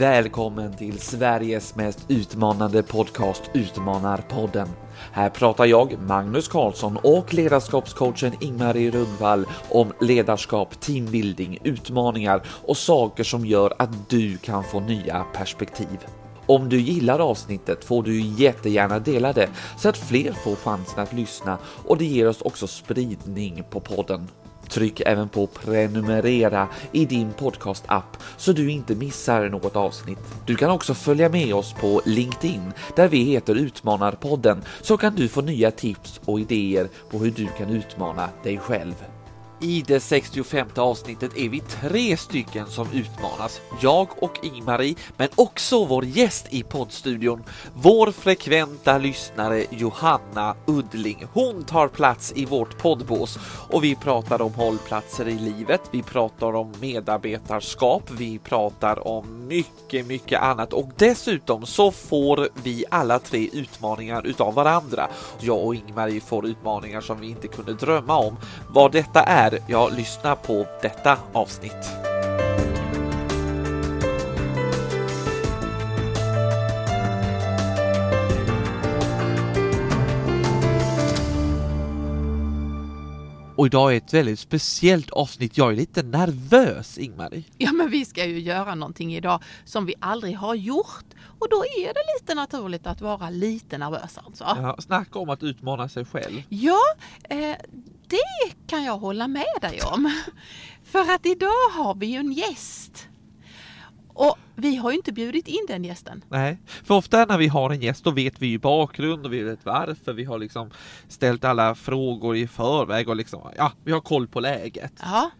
Välkommen 0.00 0.76
till 0.76 0.98
Sveriges 0.98 1.74
mest 1.74 2.04
utmanande 2.08 2.82
podcast 2.82 3.42
Utmanarpodden. 3.54 4.68
Här 5.12 5.30
pratar 5.30 5.66
jag, 5.66 5.98
Magnus 6.00 6.48
Karlsson 6.48 6.96
och 6.96 7.34
ledarskapscoachen 7.34 8.32
Ingmarie 8.40 8.90
Rundvall 8.90 9.46
om 9.70 9.92
ledarskap, 10.00 10.80
teambuilding, 10.80 11.58
utmaningar 11.64 12.42
och 12.66 12.76
saker 12.76 13.24
som 13.24 13.46
gör 13.46 13.74
att 13.78 14.10
du 14.10 14.38
kan 14.38 14.64
få 14.64 14.80
nya 14.80 15.24
perspektiv. 15.34 16.06
Om 16.46 16.68
du 16.68 16.80
gillar 16.80 17.18
avsnittet 17.18 17.84
får 17.84 18.02
du 18.02 18.20
jättegärna 18.20 18.98
dela 18.98 19.32
det 19.32 19.48
så 19.78 19.88
att 19.88 19.98
fler 19.98 20.32
får 20.32 20.56
chansen 20.56 21.00
att 21.00 21.12
lyssna 21.12 21.58
och 21.86 21.98
det 21.98 22.04
ger 22.04 22.28
oss 22.28 22.42
också 22.42 22.66
spridning 22.66 23.64
på 23.70 23.80
podden. 23.80 24.28
Tryck 24.70 25.00
även 25.00 25.28
på 25.28 25.46
prenumerera 25.46 26.68
i 26.92 27.04
din 27.04 27.32
podcastapp 27.32 28.16
så 28.36 28.52
du 28.52 28.70
inte 28.70 28.94
missar 28.94 29.48
något 29.48 29.76
avsnitt. 29.76 30.18
Du 30.46 30.56
kan 30.56 30.70
också 30.70 30.94
följa 30.94 31.28
med 31.28 31.54
oss 31.54 31.72
på 31.72 32.02
LinkedIn 32.04 32.72
där 32.96 33.08
vi 33.08 33.24
heter 33.24 33.54
Utmanarpodden 33.54 34.62
så 34.80 34.96
kan 34.96 35.14
du 35.14 35.28
få 35.28 35.40
nya 35.40 35.70
tips 35.70 36.20
och 36.24 36.40
idéer 36.40 36.88
på 37.10 37.18
hur 37.18 37.30
du 37.30 37.46
kan 37.58 37.70
utmana 37.70 38.28
dig 38.42 38.58
själv. 38.58 38.94
I 39.62 39.84
det 39.86 40.00
65 40.00 40.68
avsnittet 40.76 41.36
är 41.36 41.48
vi 41.48 41.60
tre 41.60 42.16
stycken 42.16 42.66
som 42.66 42.88
utmanas. 42.92 43.60
Jag 43.80 44.22
och 44.22 44.38
Ingmarie, 44.42 44.94
men 45.16 45.28
också 45.34 45.84
vår 45.84 46.04
gäst 46.04 46.46
i 46.50 46.62
poddstudion, 46.62 47.44
vår 47.74 48.12
frekventa 48.12 48.98
lyssnare 48.98 49.64
Johanna 49.70 50.56
Uddling. 50.66 51.26
Hon 51.32 51.64
tar 51.64 51.88
plats 51.88 52.32
i 52.36 52.44
vårt 52.44 52.78
poddbås 52.78 53.38
och 53.68 53.84
vi 53.84 53.94
pratar 53.94 54.42
om 54.42 54.54
hållplatser 54.54 55.28
i 55.28 55.38
livet. 55.38 55.80
Vi 55.90 56.02
pratar 56.02 56.54
om 56.54 56.72
medarbetarskap. 56.80 58.10
Vi 58.10 58.38
pratar 58.38 59.08
om 59.08 59.46
mycket, 59.48 60.06
mycket 60.06 60.42
annat 60.42 60.72
och 60.72 60.90
dessutom 60.96 61.66
så 61.66 61.90
får 61.90 62.48
vi 62.62 62.84
alla 62.90 63.18
tre 63.18 63.48
utmaningar 63.52 64.26
utav 64.26 64.54
varandra. 64.54 65.08
Jag 65.40 65.64
och 65.64 65.74
Ingmarie 65.74 66.20
får 66.20 66.46
utmaningar 66.46 67.00
som 67.00 67.20
vi 67.20 67.30
inte 67.30 67.48
kunde 67.48 67.74
drömma 67.74 68.18
om. 68.18 68.36
Vad 68.68 68.92
detta 68.92 69.22
är 69.22 69.49
där 69.50 69.60
jag 69.66 69.92
lyssnar 69.92 70.36
på 70.36 70.66
detta 70.82 71.18
avsnitt. 71.32 72.10
Och 83.60 83.66
idag 83.66 83.92
är 83.92 83.96
ett 83.96 84.14
väldigt 84.14 84.40
speciellt 84.40 85.10
avsnitt. 85.10 85.58
Jag 85.58 85.72
är 85.72 85.76
lite 85.76 86.02
nervös, 86.02 86.98
Ingmarie. 86.98 87.44
Ja, 87.58 87.72
men 87.72 87.90
vi 87.90 88.04
ska 88.04 88.24
ju 88.24 88.40
göra 88.40 88.74
någonting 88.74 89.14
idag 89.14 89.42
som 89.64 89.86
vi 89.86 89.94
aldrig 90.00 90.36
har 90.36 90.54
gjort 90.54 91.04
och 91.40 91.48
då 91.50 91.64
är 91.64 91.86
det 91.94 92.20
lite 92.20 92.34
naturligt 92.34 92.86
att 92.86 93.00
vara 93.00 93.30
lite 93.30 93.78
nervös 93.78 94.18
alltså. 94.18 94.44
Ja, 94.44 94.76
snacka 94.78 95.18
om 95.18 95.30
att 95.30 95.42
utmana 95.42 95.88
sig 95.88 96.04
själv. 96.04 96.42
Ja, 96.48 96.80
eh, 97.22 97.56
det 98.10 98.54
kan 98.66 98.84
jag 98.84 98.98
hålla 98.98 99.28
med 99.28 99.44
dig 99.60 99.80
om. 99.82 100.12
För 100.84 101.14
att 101.14 101.26
idag 101.26 101.70
har 101.72 101.94
vi 101.94 102.06
ju 102.06 102.16
en 102.16 102.32
gäst. 102.32 103.08
Och 104.14 104.38
vi 104.56 104.76
har 104.76 104.90
ju 104.90 104.96
inte 104.96 105.12
bjudit 105.12 105.48
in 105.48 105.66
den 105.68 105.84
gästen. 105.84 106.24
Nej, 106.28 106.58
för 106.84 106.94
ofta 106.94 107.24
när 107.24 107.38
vi 107.38 107.48
har 107.48 107.70
en 107.70 107.80
gäst 107.80 108.04
då 108.04 108.10
vet 108.10 108.42
vi 108.42 108.46
ju 108.46 108.58
bakgrund 108.58 109.26
och 109.26 109.32
vi 109.32 109.42
vet 109.42 109.64
varför. 109.64 110.12
Vi 110.12 110.24
har 110.24 110.38
liksom 110.38 110.70
ställt 111.08 111.44
alla 111.44 111.74
frågor 111.74 112.36
i 112.36 112.48
förväg 112.48 113.08
och 113.08 113.16
liksom, 113.16 113.50
ja, 113.56 113.72
vi 113.84 113.92
har 113.92 114.00
koll 114.00 114.28
på 114.28 114.40
läget. 114.40 114.92
Ja. 115.02 115.30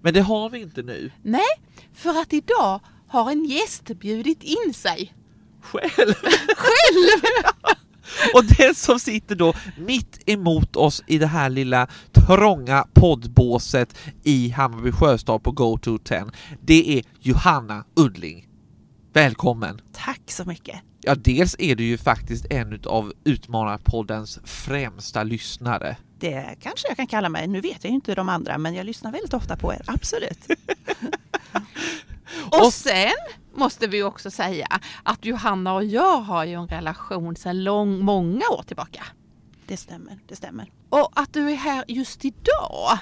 Men 0.00 0.14
det 0.14 0.20
har 0.20 0.50
vi 0.50 0.60
inte 0.60 0.82
nu. 0.82 1.10
Nej, 1.22 1.60
för 1.94 2.10
att 2.20 2.32
idag 2.32 2.80
har 3.08 3.30
en 3.30 3.44
gäst 3.44 3.84
bjudit 3.84 4.42
in 4.42 4.74
sig. 4.74 5.14
Själv? 5.62 6.14
Själv! 6.56 7.22
Och 8.34 8.44
den 8.44 8.74
som 8.74 9.00
sitter 9.00 9.34
då 9.34 9.54
mitt 9.76 10.20
emot 10.26 10.76
oss 10.76 11.02
i 11.06 11.18
det 11.18 11.26
här 11.26 11.50
lilla 11.50 11.86
trånga 12.12 12.86
poddbåset 12.92 13.96
i 14.22 14.48
Hammarby 14.48 14.92
Sjöstad 14.92 15.42
på 15.42 15.50
Go 15.50 15.78
to 15.78 15.98
10, 15.98 16.26
det 16.60 16.98
är 16.98 17.04
Johanna 17.20 17.84
Uddling. 17.96 18.48
Välkommen! 19.12 19.80
Tack 19.92 20.20
så 20.26 20.44
mycket! 20.44 20.80
Ja, 21.04 21.14
dels 21.14 21.56
är 21.58 21.76
du 21.76 21.84
ju 21.84 21.98
faktiskt 21.98 22.46
en 22.50 22.80
av 22.86 23.12
Utmanarpoddens 23.24 24.38
främsta 24.44 25.22
lyssnare. 25.22 25.96
Det 26.18 26.56
kanske 26.60 26.88
jag 26.88 26.96
kan 26.96 27.06
kalla 27.06 27.28
mig. 27.28 27.46
Nu 27.46 27.60
vet 27.60 27.84
jag 27.84 27.90
ju 27.90 27.94
inte 27.94 28.14
de 28.14 28.28
andra, 28.28 28.58
men 28.58 28.74
jag 28.74 28.86
lyssnar 28.86 29.12
väldigt 29.12 29.34
ofta 29.34 29.56
på 29.56 29.72
er, 29.72 29.82
absolut. 29.86 30.38
och 32.50 32.72
sen 32.72 33.12
måste 33.54 33.86
vi 33.86 34.02
också 34.02 34.30
säga 34.30 34.66
att 35.02 35.24
Johanna 35.24 35.74
och 35.74 35.84
jag 35.84 36.20
har 36.20 36.44
ju 36.44 36.52
en 36.52 36.68
relation 36.68 37.36
sedan 37.36 37.64
lång, 37.64 38.04
många 38.04 38.48
år 38.50 38.62
tillbaka. 38.62 39.04
Det 39.66 39.76
stämmer, 39.76 40.18
det 40.28 40.36
stämmer. 40.36 40.70
Och 40.88 41.10
att 41.14 41.32
du 41.32 41.50
är 41.50 41.56
här 41.56 41.84
just 41.88 42.24
idag 42.24 42.98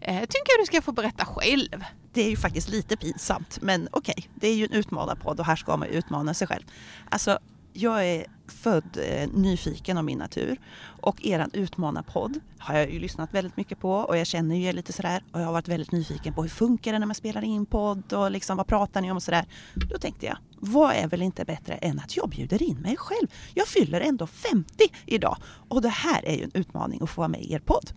eh, 0.00 0.20
tycker 0.20 0.52
jag 0.52 0.60
du 0.60 0.66
ska 0.66 0.82
få 0.82 0.92
berätta 0.92 1.24
själv. 1.24 1.84
Det 2.12 2.22
är 2.22 2.30
ju 2.30 2.36
faktiskt 2.36 2.68
lite 2.68 2.96
pinsamt, 2.96 3.58
men 3.62 3.88
okej, 3.90 4.14
okay, 4.16 4.30
det 4.34 4.48
är 4.48 4.54
ju 4.54 4.64
en 4.64 4.72
utmanarpodd 4.72 5.40
och 5.40 5.46
här 5.46 5.56
ska 5.56 5.76
man 5.76 5.88
utmana 5.88 6.34
sig 6.34 6.46
själv. 6.46 6.64
Alltså, 7.08 7.38
jag 7.72 8.06
är 8.06 8.26
född 8.46 8.98
eh, 9.02 9.28
nyfiken 9.32 9.98
av 9.98 10.04
min 10.04 10.18
natur 10.18 10.60
och 11.00 11.26
eran 11.26 11.50
utmanarpodd 11.52 12.40
har 12.58 12.74
jag 12.74 12.90
ju 12.90 12.98
lyssnat 12.98 13.34
väldigt 13.34 13.56
mycket 13.56 13.78
på 13.78 13.92
och 13.92 14.16
jag 14.16 14.26
känner 14.26 14.56
ju 14.56 14.64
er 14.64 14.72
lite 14.72 14.92
sådär 14.92 15.22
och 15.32 15.40
jag 15.40 15.46
har 15.46 15.52
varit 15.52 15.68
väldigt 15.68 15.92
nyfiken 15.92 16.34
på 16.34 16.42
hur 16.42 16.48
funkar 16.48 16.92
det 16.92 16.98
när 16.98 17.06
man 17.06 17.14
spelar 17.14 17.44
in 17.44 17.66
podd 17.66 18.12
och 18.12 18.30
liksom 18.30 18.56
vad 18.56 18.66
pratar 18.66 19.00
ni 19.00 19.10
om 19.10 19.16
och 19.16 19.22
sådär. 19.22 19.46
Då 19.74 19.98
tänkte 19.98 20.26
jag, 20.26 20.38
vad 20.60 20.94
är 20.94 21.08
väl 21.08 21.22
inte 21.22 21.44
bättre 21.44 21.74
än 21.74 21.98
att 21.98 22.16
jag 22.16 22.28
bjuder 22.28 22.62
in 22.62 22.76
mig 22.76 22.96
själv? 22.96 23.26
Jag 23.54 23.66
fyller 23.66 24.00
ändå 24.00 24.26
50 24.26 24.84
idag 25.06 25.36
och 25.68 25.82
det 25.82 25.88
här 25.88 26.26
är 26.26 26.36
ju 26.36 26.42
en 26.42 26.50
utmaning 26.54 27.02
att 27.02 27.10
få 27.10 27.20
vara 27.20 27.28
med 27.28 27.42
i 27.42 27.52
er 27.52 27.58
podd. 27.58 27.90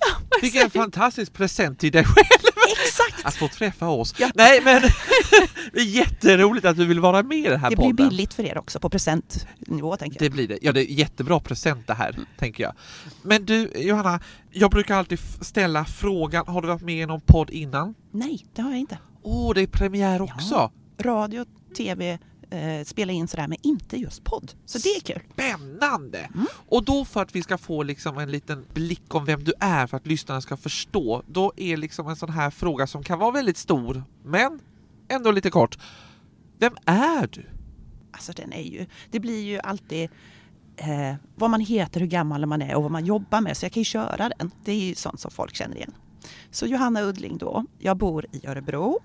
Ja, 0.00 0.38
Vilken 0.42 0.70
fantastisk 0.70 1.32
present 1.32 1.78
till 1.78 1.92
dig 1.92 2.04
själv! 2.04 2.48
Exakt! 2.72 3.26
Att 3.26 3.34
få 3.34 3.48
träffa 3.48 3.88
oss. 3.88 4.14
Ja. 4.18 4.30
Nej 4.34 4.60
men, 4.64 4.82
det 5.72 5.80
är 5.80 5.84
jätteroligt 5.84 6.66
att 6.66 6.76
du 6.76 6.86
vill 6.86 7.00
vara 7.00 7.22
med 7.22 7.38
i 7.38 7.42
den 7.42 7.60
här 7.60 7.70
det 7.70 7.76
podden. 7.76 7.90
Det 7.90 7.94
blir 7.94 8.10
billigt 8.10 8.34
för 8.34 8.42
er 8.42 8.58
också 8.58 8.80
på 8.80 8.90
presentnivå 8.90 9.96
tänker 9.96 10.22
jag. 10.22 10.30
Det 10.30 10.34
blir 10.34 10.48
det. 10.48 10.58
Ja, 10.62 10.72
det 10.72 10.90
är 10.90 10.94
jättebra 10.94 11.40
present 11.40 11.86
det 11.86 11.94
här, 11.94 12.10
mm. 12.10 12.26
tänker 12.38 12.62
jag. 12.64 12.72
Men 13.22 13.44
du 13.44 13.72
Johanna, 13.76 14.20
jag 14.50 14.70
brukar 14.70 14.96
alltid 14.96 15.18
ställa 15.40 15.84
frågan, 15.84 16.44
har 16.46 16.62
du 16.62 16.68
varit 16.68 16.82
med 16.82 17.02
i 17.02 17.06
någon 17.06 17.20
podd 17.20 17.50
innan? 17.50 17.94
Nej, 18.10 18.46
det 18.54 18.62
har 18.62 18.70
jag 18.70 18.80
inte. 18.80 18.98
Åh, 19.22 19.50
oh, 19.50 19.54
det 19.54 19.62
är 19.62 19.66
premiär 19.66 20.22
också! 20.22 20.54
Ja, 20.54 20.72
radio, 21.04 21.44
tv, 21.76 22.18
eh, 22.50 22.84
spela 22.84 23.12
in 23.12 23.28
sådär, 23.28 23.48
men 23.48 23.58
inte 23.62 23.96
just 23.96 24.24
podd. 24.24 24.52
Så 24.64 24.78
det 24.78 24.88
är 24.88 25.00
kul. 25.00 25.22
Spännande! 25.32 26.18
Mm. 26.18 26.46
Och 26.68 26.84
då 26.84 27.04
för 27.04 27.22
att 27.22 27.34
vi 27.34 27.42
ska 27.42 27.58
få 27.58 27.82
liksom 27.82 28.18
en 28.18 28.30
liten 28.30 28.66
blick 28.74 29.14
om 29.14 29.24
vem 29.24 29.44
du 29.44 29.52
är, 29.60 29.86
för 29.86 29.96
att 29.96 30.06
lyssnarna 30.06 30.40
ska 30.40 30.56
förstå, 30.56 31.22
då 31.26 31.52
är 31.56 31.76
liksom 31.76 32.08
en 32.08 32.16
sån 32.16 32.30
här 32.30 32.50
fråga 32.50 32.86
som 32.86 33.02
kan 33.02 33.18
vara 33.18 33.30
väldigt 33.30 33.56
stor, 33.56 34.02
men 34.24 34.60
ändå 35.08 35.30
lite 35.30 35.50
kort. 35.50 35.78
Vem 36.58 36.76
är 36.84 37.26
du? 37.26 37.46
Alltså 38.12 38.32
den 38.32 38.52
är 38.52 38.62
ju, 38.62 38.86
det 39.10 39.20
blir 39.20 39.44
ju 39.44 39.58
alltid 39.58 40.10
eh, 40.76 41.14
vad 41.34 41.50
man 41.50 41.60
heter, 41.60 42.00
hur 42.00 42.06
gammal 42.06 42.46
man 42.46 42.62
är 42.62 42.74
och 42.74 42.82
vad 42.82 42.92
man 42.92 43.04
jobbar 43.04 43.40
med, 43.40 43.56
så 43.56 43.64
jag 43.64 43.72
kan 43.72 43.80
ju 43.80 43.84
köra 43.84 44.30
den. 44.38 44.50
Det 44.64 44.72
är 44.72 44.80
ju 44.80 44.94
sånt 44.94 45.20
som 45.20 45.30
folk 45.30 45.54
känner 45.54 45.76
igen. 45.76 45.94
Så 46.50 46.66
Johanna 46.66 47.02
Uddling 47.02 47.38
då, 47.38 47.64
jag 47.78 47.96
bor 47.96 48.26
i 48.32 48.46
Örebro. 48.46 49.00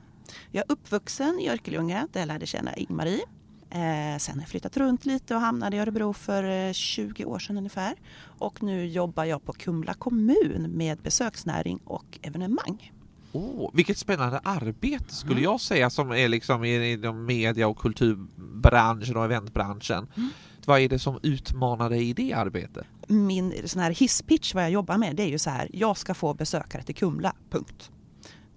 Jag 0.52 0.64
är 0.70 0.72
uppvuxen 0.72 1.40
i 1.40 1.50
Örkelljunga 1.50 2.08
där 2.12 2.20
jag 2.20 2.28
lärde 2.28 2.46
känna 2.46 2.74
Ingmarie. 2.74 3.26
Eh, 3.70 4.18
sen 4.18 4.36
har 4.36 4.42
jag 4.42 4.50
flyttat 4.50 4.78
runt 4.78 5.06
lite 5.06 5.36
och 5.36 5.42
hamnade 5.42 5.78
i 5.78 5.80
Örebro 5.80 6.14
för 6.14 6.74
20 6.74 7.24
eh, 7.24 7.30
år 7.30 7.40
sedan 7.40 7.58
ungefär. 7.58 7.94
Och 8.40 8.64
nu 8.64 8.86
jobbar 8.86 9.26
jag 9.26 9.46
på 9.46 9.54
Kumla 9.54 9.94
kommun 9.94 10.72
med 10.74 10.98
besöksnäring 10.98 11.80
och 11.86 12.20
evenemang. 12.22 12.92
Oh, 13.32 13.70
vilket 13.74 13.98
spännande 13.98 14.40
arbete 14.44 15.16
skulle 15.16 15.40
mm. 15.40 15.44
jag 15.44 15.62
säga 15.62 15.90
som 15.90 16.12
är 16.12 16.28
liksom 16.28 16.64
i, 16.64 16.92
i 16.92 16.98
media 17.14 17.68
och 17.68 17.78
kulturbranschen 17.78 19.18
och 19.18 19.26
eventbranschen. 19.26 20.08
Mm. 20.16 20.30
Vad 20.66 20.80
är 20.80 20.90
det 20.90 21.00
som 21.00 21.20
utmanar 21.24 21.90
dig 21.90 22.10
i 22.10 22.14
det 22.14 22.34
arbetet? 22.34 22.86
Min 23.08 23.54
sån 23.66 23.82
här 23.82 23.92
hisspitch 23.92 24.54
vad 24.54 24.64
jag 24.64 24.72
jobbar 24.72 24.98
med 24.98 25.16
det 25.16 25.24
är 25.24 25.28
ju 25.28 25.40
så 25.40 25.50
här, 25.50 25.70
jag 25.74 25.98
ska 25.98 26.14
få 26.14 26.34
besökare 26.34 26.84
till 26.84 26.96
Kumla, 26.96 27.36
punkt. 27.50 27.92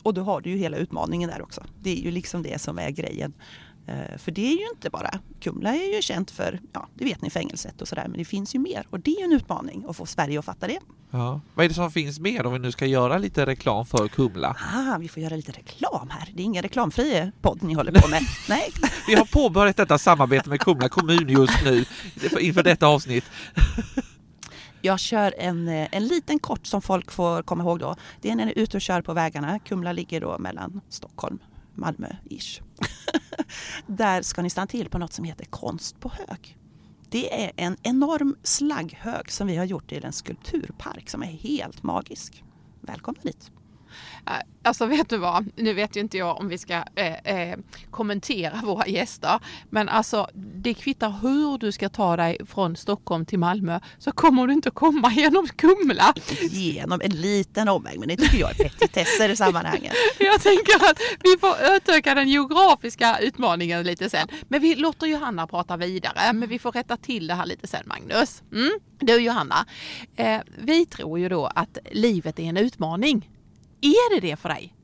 Och 0.06 0.14
då 0.14 0.22
har 0.22 0.40
du 0.40 0.50
ju 0.50 0.56
hela 0.56 0.76
utmaningen 0.76 1.30
där 1.30 1.42
också. 1.42 1.64
Det 1.82 1.90
är 1.90 2.02
ju 2.02 2.10
liksom 2.10 2.42
det 2.42 2.60
som 2.60 2.78
är 2.78 2.90
grejen. 2.90 3.32
Uh, 3.88 4.18
för 4.18 4.32
det 4.32 4.46
är 4.46 4.58
ju 4.58 4.68
inte 4.74 4.90
bara, 4.90 5.10
Kumla 5.40 5.74
är 5.74 5.94
ju 5.96 6.02
känt 6.02 6.30
för, 6.30 6.60
ja 6.72 6.88
det 6.94 7.04
vet 7.04 7.22
ni, 7.22 7.30
fängelset 7.30 7.80
och 7.82 7.88
sådär, 7.88 8.08
men 8.08 8.18
det 8.18 8.24
finns 8.24 8.54
ju 8.54 8.58
mer 8.58 8.86
och 8.90 9.00
det 9.00 9.10
är 9.10 9.18
ju 9.18 9.24
en 9.24 9.32
utmaning 9.32 9.84
att 9.88 9.96
få 9.96 10.06
Sverige 10.06 10.38
att 10.38 10.44
fatta 10.44 10.66
det. 10.66 10.78
Ja. 11.10 11.40
Vad 11.54 11.64
är 11.64 11.68
det 11.68 11.74
som 11.74 11.90
finns 11.90 12.20
mer 12.20 12.46
om 12.46 12.52
vi 12.52 12.58
nu 12.58 12.72
ska 12.72 12.86
göra 12.86 13.18
lite 13.18 13.46
reklam 13.46 13.86
för 13.86 14.08
Kumla? 14.08 14.56
Ah, 14.74 14.98
vi 14.98 15.08
får 15.08 15.22
göra 15.22 15.36
lite 15.36 15.52
reklam 15.52 16.10
här. 16.10 16.28
Det 16.34 16.42
är 16.42 16.44
ingen 16.44 16.62
reklamfri 16.62 17.32
podd 17.40 17.62
ni 17.62 17.74
håller 17.74 17.92
på 17.92 18.08
med. 18.08 18.22
Nej. 18.48 18.72
vi 19.06 19.14
har 19.14 19.24
påbörjat 19.24 19.76
detta 19.76 19.98
samarbete 19.98 20.48
med 20.48 20.60
Kumla 20.60 20.88
kommun 20.88 21.28
just 21.28 21.64
nu 21.64 21.84
inför 22.40 22.62
detta 22.62 22.86
avsnitt. 22.86 23.24
Jag 24.86 25.00
kör 25.00 25.34
en, 25.38 25.68
eh, 25.68 25.88
en 25.92 26.06
liten 26.06 26.38
kort 26.38 26.66
som 26.66 26.82
folk 26.82 27.10
får 27.10 27.42
komma 27.42 27.64
ihåg 27.64 27.78
då. 27.78 27.96
Det 28.20 28.30
är 28.30 28.36
när 28.36 28.46
ni 28.46 28.52
är 28.52 28.58
ute 28.58 28.76
och 28.76 28.80
kör 28.80 29.02
på 29.02 29.12
vägarna. 29.12 29.58
Kumla 29.58 29.92
ligger 29.92 30.20
då 30.20 30.38
mellan 30.38 30.80
Stockholm, 30.88 31.38
Malmö-ish. 31.74 32.62
Där 33.86 34.22
ska 34.22 34.42
ni 34.42 34.50
stanna 34.50 34.66
till 34.66 34.88
på 34.88 34.98
något 34.98 35.12
som 35.12 35.24
heter 35.24 35.44
Konst 35.44 36.00
på 36.00 36.08
hög. 36.08 36.58
Det 37.08 37.44
är 37.44 37.52
en 37.56 37.76
enorm 37.82 38.36
slagghög 38.42 39.32
som 39.32 39.46
vi 39.46 39.56
har 39.56 39.64
gjort 39.64 39.88
till 39.88 40.04
en 40.04 40.12
skulpturpark 40.12 41.10
som 41.10 41.22
är 41.22 41.26
helt 41.26 41.82
magisk. 41.82 42.44
Välkomna 42.80 43.20
dit! 43.22 43.50
Äh, 44.26 44.32
Alltså 44.66 44.86
vet 44.86 45.08
du 45.08 45.16
vad, 45.16 45.50
nu 45.56 45.74
vet 45.74 45.96
ju 45.96 46.00
inte 46.00 46.18
jag 46.18 46.40
om 46.40 46.48
vi 46.48 46.58
ska 46.58 46.74
eh, 46.94 47.14
eh, 47.14 47.58
kommentera 47.90 48.60
våra 48.64 48.86
gäster, 48.86 49.40
men 49.70 49.88
alltså 49.88 50.28
det 50.34 50.74
kvittar 50.74 51.14
hur 51.22 51.58
du 51.58 51.72
ska 51.72 51.88
ta 51.88 52.16
dig 52.16 52.38
från 52.46 52.76
Stockholm 52.76 53.26
till 53.26 53.38
Malmö 53.38 53.80
så 53.98 54.12
kommer 54.12 54.46
du 54.46 54.52
inte 54.52 54.70
komma 54.70 55.12
genom 55.12 55.48
Kumla. 55.48 56.14
Genom 56.50 57.00
en 57.00 57.10
liten 57.10 57.68
omväg, 57.68 57.98
men 57.98 58.08
det 58.08 58.16
tycker 58.16 58.38
jag 58.38 58.50
är 58.50 58.54
petitesser 58.54 59.28
i 59.28 59.36
sammanhanget. 59.36 59.92
Jag 60.18 60.40
tänker 60.40 60.90
att 60.90 61.00
vi 61.24 61.36
får 61.40 61.76
utöka 61.76 62.14
den 62.14 62.28
geografiska 62.28 63.18
utmaningen 63.18 63.82
lite 63.82 64.10
sen. 64.10 64.28
Men 64.48 64.60
vi 64.60 64.74
låter 64.74 65.06
Johanna 65.06 65.46
prata 65.46 65.76
vidare, 65.76 66.32
men 66.32 66.48
vi 66.48 66.58
får 66.58 66.72
rätta 66.72 66.96
till 66.96 67.26
det 67.26 67.34
här 67.34 67.46
lite 67.46 67.66
sen 67.66 67.82
Magnus. 67.86 68.42
Mm. 68.52 68.70
Du 68.98 69.20
Johanna, 69.20 69.66
eh, 70.16 70.40
vi 70.58 70.86
tror 70.86 71.18
ju 71.18 71.28
då 71.28 71.46
att 71.46 71.78
livet 71.92 72.38
är 72.38 72.44
en 72.44 72.56
utmaning. 72.56 73.30
Är 73.80 74.14
det 74.14 74.28
det 74.28 74.36
för 74.36 74.48
dig? 74.48 74.74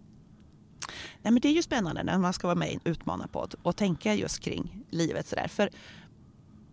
Nej, 1.23 1.33
men 1.33 1.41
det 1.41 1.49
är 1.49 1.53
ju 1.53 1.63
spännande 1.63 2.03
när 2.03 2.19
man 2.19 2.33
ska 2.33 2.47
vara 2.47 2.59
med 2.59 2.71
i 2.71 2.75
en 2.75 2.81
utmanarpodd 2.85 3.55
och 3.63 3.77
tänka 3.77 4.15
just 4.15 4.41
kring 4.41 4.85
livet 4.91 5.27
sådär. 5.27 5.49
För 5.49 5.71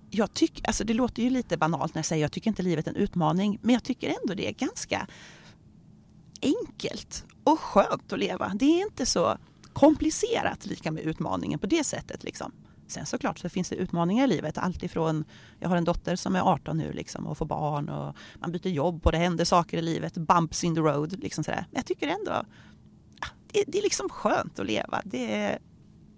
jag 0.09 0.33
tycker, 0.33 0.67
alltså 0.67 0.83
det 0.83 0.93
låter 0.93 1.23
ju 1.23 1.29
lite 1.29 1.57
banalt 1.57 1.93
när 1.93 1.99
jag 1.99 2.05
säger 2.05 2.21
jag 2.21 2.31
tycker 2.31 2.49
inte 2.49 2.61
livet 2.61 2.87
är 2.87 2.91
en 2.91 2.97
utmaning, 2.97 3.59
men 3.61 3.73
jag 3.73 3.83
tycker 3.83 4.15
ändå 4.21 4.33
det 4.33 4.47
är 4.47 4.53
ganska 4.53 5.07
enkelt 6.41 7.25
och 7.43 7.59
skönt 7.59 8.13
att 8.13 8.19
leva. 8.19 8.51
Det 8.55 8.65
är 8.65 8.81
inte 8.81 9.05
så 9.05 9.37
komplicerat 9.73 10.65
lika 10.65 10.91
med 10.91 11.03
utmaningen 11.03 11.59
på 11.59 11.67
det 11.67 11.83
sättet. 11.83 12.23
Liksom. 12.23 12.51
Sen 12.91 13.05
såklart 13.05 13.39
så 13.39 13.49
finns 13.49 13.69
det 13.69 13.75
utmaningar 13.75 14.23
i 14.23 14.27
livet. 14.27 14.57
Alltifrån, 14.57 15.25
jag 15.59 15.69
har 15.69 15.77
en 15.77 15.83
dotter 15.83 16.15
som 16.15 16.35
är 16.35 16.41
18 16.41 16.77
nu 16.77 16.91
liksom, 16.93 17.27
och 17.27 17.37
får 17.37 17.45
barn 17.45 17.89
och 17.89 18.15
man 18.39 18.51
byter 18.51 18.67
jobb 18.67 19.05
och 19.05 19.11
det 19.11 19.17
händer 19.17 19.45
saker 19.45 19.77
i 19.77 19.81
livet. 19.81 20.13
Bumps 20.13 20.63
in 20.63 20.75
the 20.75 20.81
road. 20.81 21.23
Liksom 21.23 21.43
sådär. 21.43 21.65
Men 21.71 21.75
jag 21.75 21.85
tycker 21.85 22.07
ändå 22.07 22.31
ah, 22.31 23.27
det, 23.51 23.63
det 23.67 23.77
är 23.77 23.83
liksom 23.83 24.09
skönt 24.09 24.59
att 24.59 24.65
leva. 24.65 25.01
Det, 25.05 25.57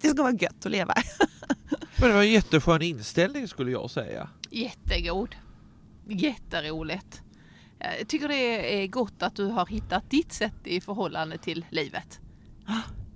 det 0.00 0.08
ska 0.08 0.22
vara 0.22 0.32
gött 0.32 0.66
att 0.66 0.72
leva. 0.72 0.94
Men 1.96 2.08
det 2.08 2.14
var 2.14 2.22
en 2.22 2.30
jätteskön 2.30 2.82
inställning 2.82 3.48
skulle 3.48 3.70
jag 3.70 3.90
säga. 3.90 4.28
Jättegod. 4.50 5.36
Jätteroligt. 6.08 7.22
Jag 7.98 8.08
tycker 8.08 8.28
det 8.28 8.82
är 8.82 8.86
gott 8.86 9.22
att 9.22 9.36
du 9.36 9.46
har 9.46 9.66
hittat 9.66 10.10
ditt 10.10 10.32
sätt 10.32 10.54
i 10.64 10.80
förhållande 10.80 11.38
till 11.38 11.64
livet. 11.70 12.20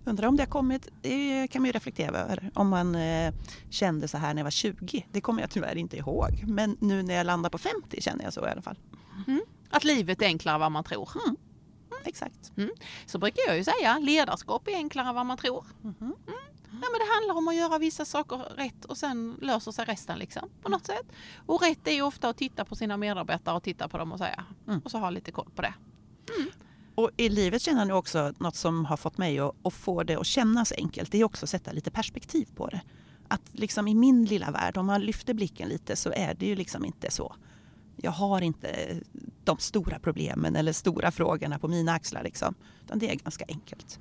Undrar 0.06 0.28
om 0.28 0.36
det 0.36 0.42
har 0.42 0.50
kommit, 0.50 0.88
det 1.02 1.48
kan 1.48 1.62
man 1.62 1.66
ju 1.66 1.72
reflektera 1.72 2.18
över. 2.18 2.50
Om 2.54 2.68
man 2.68 2.94
eh, 2.94 3.34
kände 3.70 4.08
så 4.08 4.18
här 4.18 4.34
när 4.34 4.40
jag 4.40 4.44
var 4.44 4.50
20. 4.50 5.06
Det 5.12 5.20
kommer 5.20 5.40
jag 5.40 5.50
tyvärr 5.50 5.76
inte 5.76 5.96
ihåg. 5.96 6.44
Men 6.46 6.76
nu 6.80 7.02
när 7.02 7.14
jag 7.14 7.26
landar 7.26 7.50
på 7.50 7.58
50 7.58 8.02
känner 8.02 8.24
jag 8.24 8.32
så 8.32 8.46
i 8.46 8.50
alla 8.50 8.62
fall. 8.62 8.78
Att 9.70 9.84
livet 9.84 10.22
är 10.22 10.26
enklare 10.26 10.54
än 10.54 10.60
vad 10.60 10.72
man 10.72 10.84
tror. 10.84 11.08
Exakt. 12.04 12.52
Så 13.06 13.18
brukar 13.18 13.42
jag 13.46 13.56
ju 13.56 13.64
säga, 13.64 13.98
ledarskap 13.98 14.68
är 14.68 14.74
enklare 14.74 15.08
än 15.08 15.14
vad 15.14 15.26
man 15.26 15.36
tror. 15.36 15.66
Mm. 15.84 16.14
Ja, 16.82 16.88
men 16.92 16.98
det 16.98 17.12
handlar 17.14 17.34
om 17.34 17.48
att 17.48 17.54
göra 17.56 17.78
vissa 17.78 18.04
saker 18.04 18.36
rätt 18.36 18.84
och 18.84 18.96
sen 18.96 19.38
löser 19.42 19.72
sig 19.72 19.84
resten 19.84 20.18
liksom, 20.18 20.48
på 20.62 20.68
något 20.68 20.86
sätt. 20.86 21.06
Och 21.46 21.62
rätt 21.62 21.86
är 21.88 21.92
ju 21.92 22.02
ofta 22.02 22.28
att 22.28 22.36
titta 22.36 22.64
på 22.64 22.76
sina 22.76 22.96
medarbetare 22.96 23.56
och 23.56 23.62
titta 23.62 23.88
på 23.88 23.98
dem 23.98 24.12
och 24.12 24.18
säga. 24.18 24.44
Mm. 24.68 24.80
Och 24.84 24.90
så 24.90 24.98
ha 24.98 25.10
lite 25.10 25.32
koll 25.32 25.50
på 25.54 25.62
det. 25.62 25.74
Och 26.96 27.10
i 27.16 27.28
livet 27.28 27.62
känner 27.62 27.80
jag 27.80 27.88
nu 27.88 27.94
också 27.94 28.32
något 28.38 28.56
som 28.56 28.84
har 28.84 28.96
fått 28.96 29.18
mig 29.18 29.38
att, 29.38 29.54
att 29.62 29.72
få 29.74 30.02
det 30.02 30.16
att 30.16 30.26
kännas 30.26 30.72
enkelt. 30.72 31.12
Det 31.12 31.20
är 31.20 31.24
också 31.24 31.44
att 31.44 31.50
sätta 31.50 31.72
lite 31.72 31.90
perspektiv 31.90 32.48
på 32.54 32.66
det. 32.66 32.80
Att 33.28 33.42
liksom 33.52 33.88
i 33.88 33.94
min 33.94 34.24
lilla 34.24 34.50
värld, 34.50 34.76
om 34.76 34.86
man 34.86 35.00
lyfter 35.00 35.34
blicken 35.34 35.68
lite 35.68 35.96
så 35.96 36.12
är 36.12 36.34
det 36.34 36.46
ju 36.46 36.56
liksom 36.56 36.84
inte 36.84 37.10
så. 37.10 37.34
Jag 37.96 38.10
har 38.10 38.40
inte 38.40 39.00
de 39.44 39.58
stora 39.58 39.98
problemen 39.98 40.56
eller 40.56 40.72
stora 40.72 41.10
frågorna 41.10 41.58
på 41.58 41.68
mina 41.68 41.92
axlar 41.92 42.22
liksom. 42.22 42.54
Utan 42.84 42.98
det 42.98 43.10
är 43.10 43.14
ganska 43.14 43.44
enkelt. 43.48 43.98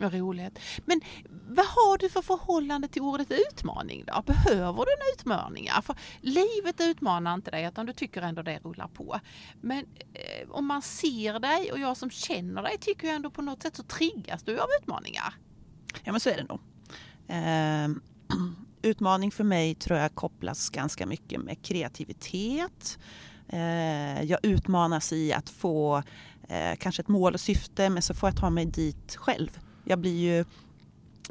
Vad 0.00 0.14
roligt. 0.14 0.58
Men 0.84 1.00
vad 1.48 1.66
har 1.66 1.98
du 1.98 2.08
för 2.08 2.22
förhållande 2.22 2.88
till 2.88 3.02
ordet 3.02 3.28
utmaning 3.30 4.04
då? 4.06 4.22
Behöver 4.26 4.84
du 4.84 4.92
en 4.92 5.14
utmaningar? 5.18 5.80
För 5.80 5.96
livet 6.20 6.80
utmanar 6.80 7.34
inte 7.34 7.50
dig 7.50 7.64
utan 7.64 7.86
du 7.86 7.92
tycker 7.92 8.22
ändå 8.22 8.42
det 8.42 8.58
rullar 8.58 8.88
på. 8.88 9.20
Men 9.60 9.86
eh, 10.14 10.50
om 10.50 10.66
man 10.66 10.82
ser 10.82 11.38
dig 11.38 11.72
och 11.72 11.78
jag 11.78 11.96
som 11.96 12.10
känner 12.10 12.62
dig 12.62 12.78
tycker 12.78 13.06
jag 13.06 13.16
ändå 13.16 13.30
på 13.30 13.42
något 13.42 13.62
sätt 13.62 13.76
så 13.76 13.82
triggas 13.82 14.42
du 14.42 14.58
av 14.58 14.68
utmaningar. 14.80 15.34
Ja 16.04 16.12
men 16.12 16.20
så 16.20 16.30
är 16.30 16.36
det 16.36 16.44
nog. 16.44 16.60
Eh, 17.26 17.88
utmaning 18.82 19.30
för 19.30 19.44
mig 19.44 19.74
tror 19.74 19.98
jag 19.98 20.14
kopplas 20.14 20.70
ganska 20.70 21.06
mycket 21.06 21.40
med 21.40 21.62
kreativitet. 21.62 22.98
Eh, 23.48 24.22
jag 24.22 24.38
utmanas 24.42 25.12
i 25.12 25.32
att 25.32 25.50
få 25.50 26.02
eh, 26.48 26.76
kanske 26.78 27.02
ett 27.02 27.08
mål 27.08 27.34
och 27.34 27.40
syfte 27.40 27.90
men 27.90 28.02
så 28.02 28.14
får 28.14 28.28
jag 28.28 28.36
ta 28.36 28.50
mig 28.50 28.66
dit 28.66 29.16
själv. 29.16 29.58
Jag 29.84 29.98
blir 29.98 30.20
ju 30.20 30.44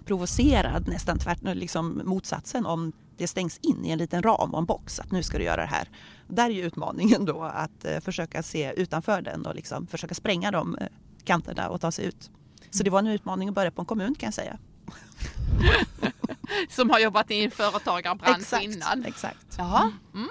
provocerad 0.05 0.87
nästan 0.87 1.19
tvärt, 1.19 1.39
liksom 1.43 2.01
motsatsen 2.05 2.65
om 2.65 2.91
det 3.17 3.27
stängs 3.27 3.57
in 3.57 3.85
i 3.85 3.89
en 3.89 3.97
liten 3.97 4.23
ram 4.23 4.53
och 4.53 4.59
en 4.59 4.65
box 4.65 4.99
att 4.99 5.11
nu 5.11 5.23
ska 5.23 5.37
du 5.37 5.43
göra 5.43 5.61
det 5.61 5.67
här. 5.67 5.89
Där 6.27 6.45
är 6.45 6.49
ju 6.53 6.61
utmaningen 6.61 7.25
då 7.25 7.43
att 7.43 7.85
eh, 7.85 7.99
försöka 7.99 8.43
se 8.43 8.73
utanför 8.77 9.21
den 9.21 9.45
och 9.45 9.55
liksom 9.55 9.87
försöka 9.87 10.15
spränga 10.15 10.51
de 10.51 10.77
eh, 10.77 10.87
kanterna 11.23 11.69
och 11.69 11.81
ta 11.81 11.91
sig 11.91 12.05
ut. 12.05 12.31
Så 12.69 12.83
det 12.83 12.89
var 12.89 12.99
en 12.99 13.07
utmaning 13.07 13.49
att 13.49 13.55
börja 13.55 13.71
på 13.71 13.81
en 13.81 13.85
kommun 13.85 14.15
kan 14.15 14.27
jag 14.27 14.33
säga. 14.33 14.57
Som 16.69 16.89
har 16.89 16.99
jobbat 16.99 17.31
i 17.31 17.43
en 17.43 17.51
företagarbransch 17.51 18.61
innan. 18.61 19.05
Exakt. 19.05 19.55
Ja. 19.57 19.91
Mm. 20.13 20.29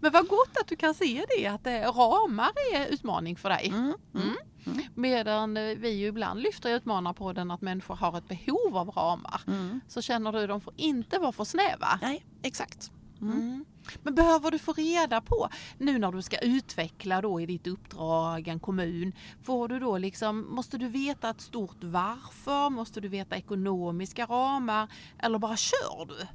Men 0.00 0.12
vad 0.12 0.28
gott 0.28 0.56
att 0.60 0.66
du 0.66 0.76
kan 0.76 0.94
se 0.94 1.24
det, 1.36 1.46
att 1.46 1.66
eh, 1.66 1.72
ramar 1.72 2.50
är 2.74 2.86
utmaning 2.86 3.36
för 3.36 3.48
dig. 3.48 3.66
Mm. 3.68 3.94
Mm. 4.14 4.36
Mm. 4.66 4.82
Medan 4.94 5.56
eh, 5.56 5.76
vi 5.76 5.90
ju 5.90 6.06
ibland 6.06 6.40
lyfter 6.40 6.68
i 6.68 6.72
utmanarpodden 6.72 7.50
att 7.50 7.60
människor 7.60 7.94
har 7.94 8.18
ett 8.18 8.28
behov 8.28 8.76
av 8.76 8.90
ramar. 8.90 9.40
Mm. 9.46 9.80
Så 9.88 10.02
känner 10.02 10.32
du 10.32 10.46
de 10.46 10.60
får 10.60 10.74
inte 10.76 11.18
vara 11.18 11.32
för 11.32 11.44
snäva. 11.44 11.98
Nej, 12.02 12.26
exakt. 12.42 12.90
Mm. 13.20 13.38
Mm. 13.38 13.64
Men 14.02 14.14
behöver 14.14 14.50
du 14.50 14.58
få 14.58 14.72
reda 14.72 15.20
på, 15.20 15.48
nu 15.78 15.98
när 15.98 16.12
du 16.12 16.22
ska 16.22 16.38
utveckla 16.38 17.20
då 17.20 17.40
i 17.40 17.46
ditt 17.46 17.66
uppdrag 17.66 18.48
en 18.48 18.60
kommun, 18.60 19.12
får 19.42 19.68
du 19.68 19.78
då 19.78 19.98
liksom, 19.98 20.54
måste 20.54 20.78
du 20.78 20.88
veta 20.88 21.30
ett 21.30 21.40
stort 21.40 21.76
varför? 21.80 22.70
Måste 22.70 23.00
du 23.00 23.08
veta 23.08 23.36
ekonomiska 23.36 24.26
ramar? 24.26 24.92
Eller 25.18 25.38
bara 25.38 25.56
kör 25.56 26.06
du? 26.06 26.26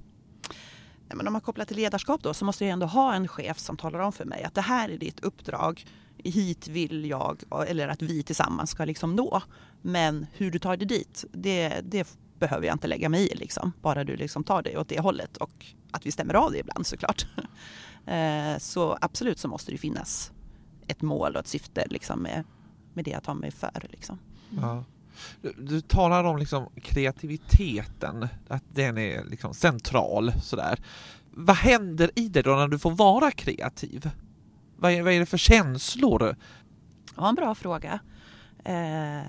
Nej, 1.08 1.18
men 1.18 1.28
om 1.28 1.34
man 1.34 1.42
kopplar 1.42 1.66
till 1.66 1.78
ledarskap 1.78 2.24
då 2.24 2.34
så 2.34 2.46
måste 2.46 2.66
jag 2.66 2.72
ändå 2.72 2.86
ha 2.86 3.14
en 3.14 3.28
chef 3.28 3.60
som 3.60 3.78
talar 3.78 4.00
om 4.00 4.12
för 4.12 4.26
mig 4.26 4.44
att 4.44 4.54
det 4.54 4.62
här 4.62 4.90
är 4.90 4.98
ditt 4.98 5.20
uppdrag. 5.20 5.86
Hit 6.32 6.68
vill 6.68 7.06
jag, 7.06 7.44
eller 7.68 7.88
att 7.88 8.02
vi 8.02 8.24
tillsammans 8.24 8.70
ska 8.70 8.86
liksom 8.86 9.16
nå. 9.16 9.42
Men 9.82 10.26
hur 10.34 10.52
du 10.52 10.60
tar 10.60 10.78
dig 10.78 10.88
dit, 10.88 11.26
det, 11.32 11.82
det 11.84 12.18
behöver 12.40 12.68
jag 12.68 12.76
inte 12.76 12.88
lägga 12.88 13.10
mig 13.10 13.32
i. 13.32 13.36
Liksom. 13.36 13.74
Bara 13.82 14.04
du 14.04 14.16
liksom 14.16 14.44
tar 14.44 14.62
dig 14.62 14.78
åt 14.78 14.90
det 14.90 15.00
hållet 15.00 15.38
och 15.38 15.66
att 15.92 16.06
vi 16.06 16.12
stämmer 16.12 16.34
av 16.34 16.52
det 16.52 16.60
ibland 16.60 16.88
såklart. 16.88 17.26
Eh, 18.08 18.58
så 18.58 18.98
absolut 19.02 19.40
så 19.40 19.48
måste 19.48 19.72
det 19.72 19.78
finnas 19.78 20.32
ett 20.88 21.02
mål 21.02 21.34
och 21.34 21.40
ett 21.40 21.48
syfte 21.48 21.88
liksom 21.90 22.20
med, 22.20 22.44
med 22.94 23.06
det 23.06 23.12
jag 23.12 23.24
tar 23.24 23.34
mig 23.34 23.52
för. 23.52 23.88
Liksom. 23.90 24.20
Ja. 24.62 24.84
Du, 25.42 25.54
du 25.58 25.82
talar 25.82 26.24
om 26.24 26.38
liksom 26.38 26.70
kreativiteten, 26.82 28.28
att 28.48 28.64
den 28.74 28.98
är 28.98 29.26
liksom 29.26 29.54
central 29.54 30.32
sådär. 30.44 30.80
Vad 31.32 31.56
händer 31.56 32.12
i 32.16 32.28
dig 32.30 32.44
då 32.44 32.56
när 32.56 32.68
du 32.68 32.80
får 32.80 32.92
vara 32.92 33.32
kreativ? 33.32 34.10
Vad 34.78 34.92
är, 34.92 35.04
vad 35.04 35.14
är 35.14 35.20
det 35.20 35.26
för 35.26 35.38
känslor? 35.38 36.36
Ja, 37.16 37.30
en 37.30 37.36
bra 37.36 37.56
fråga. 37.56 38.00
Eh, 38.64 39.24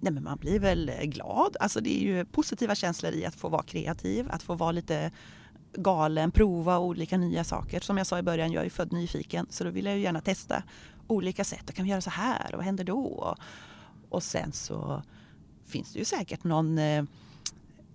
nej 0.00 0.12
men 0.12 0.22
man 0.22 0.38
blir 0.38 0.60
väl 0.60 0.90
glad. 1.02 1.56
Alltså 1.60 1.80
det 1.80 1.96
är 1.96 2.00
ju 2.00 2.24
positiva 2.24 2.74
känslor 2.74 3.12
i 3.12 3.26
att 3.26 3.34
få 3.34 3.48
vara 3.48 3.62
kreativ, 3.62 4.26
att 4.30 4.42
få 4.42 4.54
vara 4.54 4.72
lite 4.72 5.10
galen, 5.76 6.30
prova 6.30 6.78
olika 6.78 7.18
nya 7.18 7.44
saker. 7.44 7.80
Som 7.80 7.98
jag 7.98 8.06
sa 8.06 8.18
i 8.18 8.22
början, 8.22 8.52
jag 8.52 8.66
är 8.66 8.70
född 8.70 8.92
nyfiken 8.92 9.46
så 9.50 9.64
då 9.64 9.70
vill 9.70 9.86
jag 9.86 9.96
ju 9.96 10.02
gärna 10.02 10.20
testa 10.20 10.62
olika 11.06 11.44
sätt. 11.44 11.74
Kan 11.74 11.84
vi 11.84 11.90
göra 11.90 12.00
så 12.00 12.10
här 12.10 12.52
och 12.52 12.56
vad 12.56 12.64
händer 12.64 12.84
då? 12.84 13.04
Och, 13.04 13.38
och 14.08 14.22
sen 14.22 14.52
så 14.52 15.02
finns 15.66 15.92
det 15.92 15.98
ju 15.98 16.04
säkert 16.04 16.44
någon 16.44 16.78
eh, 16.78 17.04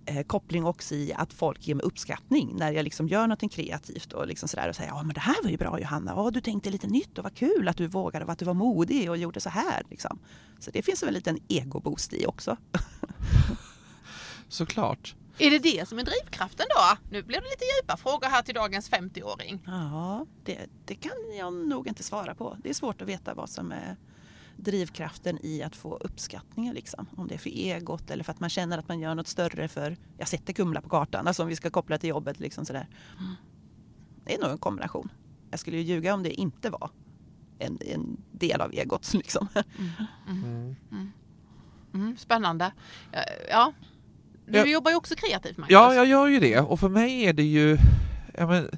eh, 0.06 0.22
koppling 0.22 0.64
också 0.64 0.94
i 0.94 1.12
att 1.12 1.32
folk 1.32 1.66
ger 1.66 1.74
mig 1.74 1.84
uppskattning 1.84 2.56
när 2.56 2.72
jag 2.72 2.84
liksom 2.84 3.08
gör 3.08 3.26
något 3.26 3.52
kreativt 3.52 4.12
och 4.12 4.26
liksom 4.26 4.48
sådär 4.48 4.68
och 4.68 4.76
säger 4.76 4.90
ja 4.90 5.02
men 5.02 5.14
det 5.14 5.20
här 5.20 5.42
var 5.42 5.50
ju 5.50 5.56
bra 5.56 5.80
Johanna, 5.80 6.12
ja, 6.16 6.30
du 6.30 6.40
tänkte 6.40 6.70
lite 6.70 6.86
nytt 6.86 7.18
och 7.18 7.24
vad 7.24 7.34
kul 7.34 7.68
att 7.68 7.76
du 7.76 7.86
vågade 7.86 8.24
och 8.24 8.32
att 8.32 8.38
du 8.38 8.44
var 8.44 8.54
modig 8.54 9.10
och 9.10 9.16
gjorde 9.16 9.40
så 9.40 9.48
här. 9.48 9.82
Liksom. 9.90 10.18
Så 10.58 10.70
det 10.70 10.82
finns 10.82 11.02
väl 11.02 11.08
en 11.08 11.14
liten 11.14 11.38
egoboost 11.48 12.12
i 12.12 12.26
också. 12.26 12.56
Såklart. 14.48 15.14
Är 15.38 15.50
det 15.50 15.58
det 15.58 15.88
som 15.88 15.98
är 15.98 16.04
drivkraften 16.04 16.66
då? 16.68 16.98
Nu 17.10 17.22
blir 17.22 17.36
det 17.36 17.46
lite 17.50 17.64
djupa 17.64 17.96
frågor 17.96 18.26
här 18.26 18.42
till 18.42 18.54
dagens 18.54 18.90
50-åring. 18.90 19.62
Ja, 19.66 20.26
det, 20.44 20.58
det 20.84 20.94
kan 20.94 21.36
jag 21.38 21.52
nog 21.52 21.88
inte 21.88 22.02
svara 22.02 22.34
på. 22.34 22.56
Det 22.62 22.70
är 22.70 22.74
svårt 22.74 23.02
att 23.02 23.08
veta 23.08 23.34
vad 23.34 23.50
som 23.50 23.72
är 23.72 23.96
drivkraften 24.64 25.38
i 25.42 25.62
att 25.62 25.76
få 25.76 25.96
uppskattningar. 25.96 26.74
Liksom. 26.74 27.06
Om 27.16 27.28
det 27.28 27.34
är 27.34 27.38
för 27.38 27.50
egot 27.50 28.10
eller 28.10 28.24
för 28.24 28.32
att 28.32 28.40
man 28.40 28.50
känner 28.50 28.78
att 28.78 28.88
man 28.88 29.00
gör 29.00 29.14
något 29.14 29.28
större 29.28 29.68
för, 29.68 29.96
jag 30.18 30.28
sätter 30.28 30.52
Kumla 30.52 30.80
på 30.80 30.88
kartan, 30.88 31.26
alltså 31.26 31.42
om 31.42 31.48
vi 31.48 31.56
ska 31.56 31.70
koppla 31.70 31.98
till 31.98 32.10
jobbet. 32.10 32.40
Liksom 32.40 32.64
sådär. 32.64 32.88
Mm. 33.20 33.34
Det 34.24 34.34
är 34.34 34.40
nog 34.40 34.50
en 34.50 34.58
kombination. 34.58 35.08
Jag 35.50 35.60
skulle 35.60 35.76
ju 35.76 35.82
ljuga 35.82 36.14
om 36.14 36.22
det 36.22 36.40
inte 36.40 36.70
var 36.70 36.90
en, 37.58 37.78
en 37.80 38.16
del 38.32 38.60
av 38.60 38.74
egot. 38.74 39.14
Liksom. 39.14 39.48
Mm. 39.54 39.90
Mm. 40.28 40.76
mm. 40.90 41.12
mm. 41.94 42.16
Spännande. 42.16 42.72
Ja, 43.50 43.72
du 44.46 44.58
ja. 44.58 44.66
jobbar 44.66 44.90
ju 44.90 44.96
också 44.96 45.14
kreativt 45.14 45.56
Magnus. 45.56 45.72
Ja, 45.72 45.94
jag 45.94 46.06
gör 46.06 46.26
ju 46.26 46.40
det 46.40 46.60
och 46.60 46.80
för 46.80 46.88
mig 46.88 47.24
är 47.24 47.32
det 47.32 47.42
ju 47.42 47.78
ja, 48.34 48.46
men, 48.46 48.68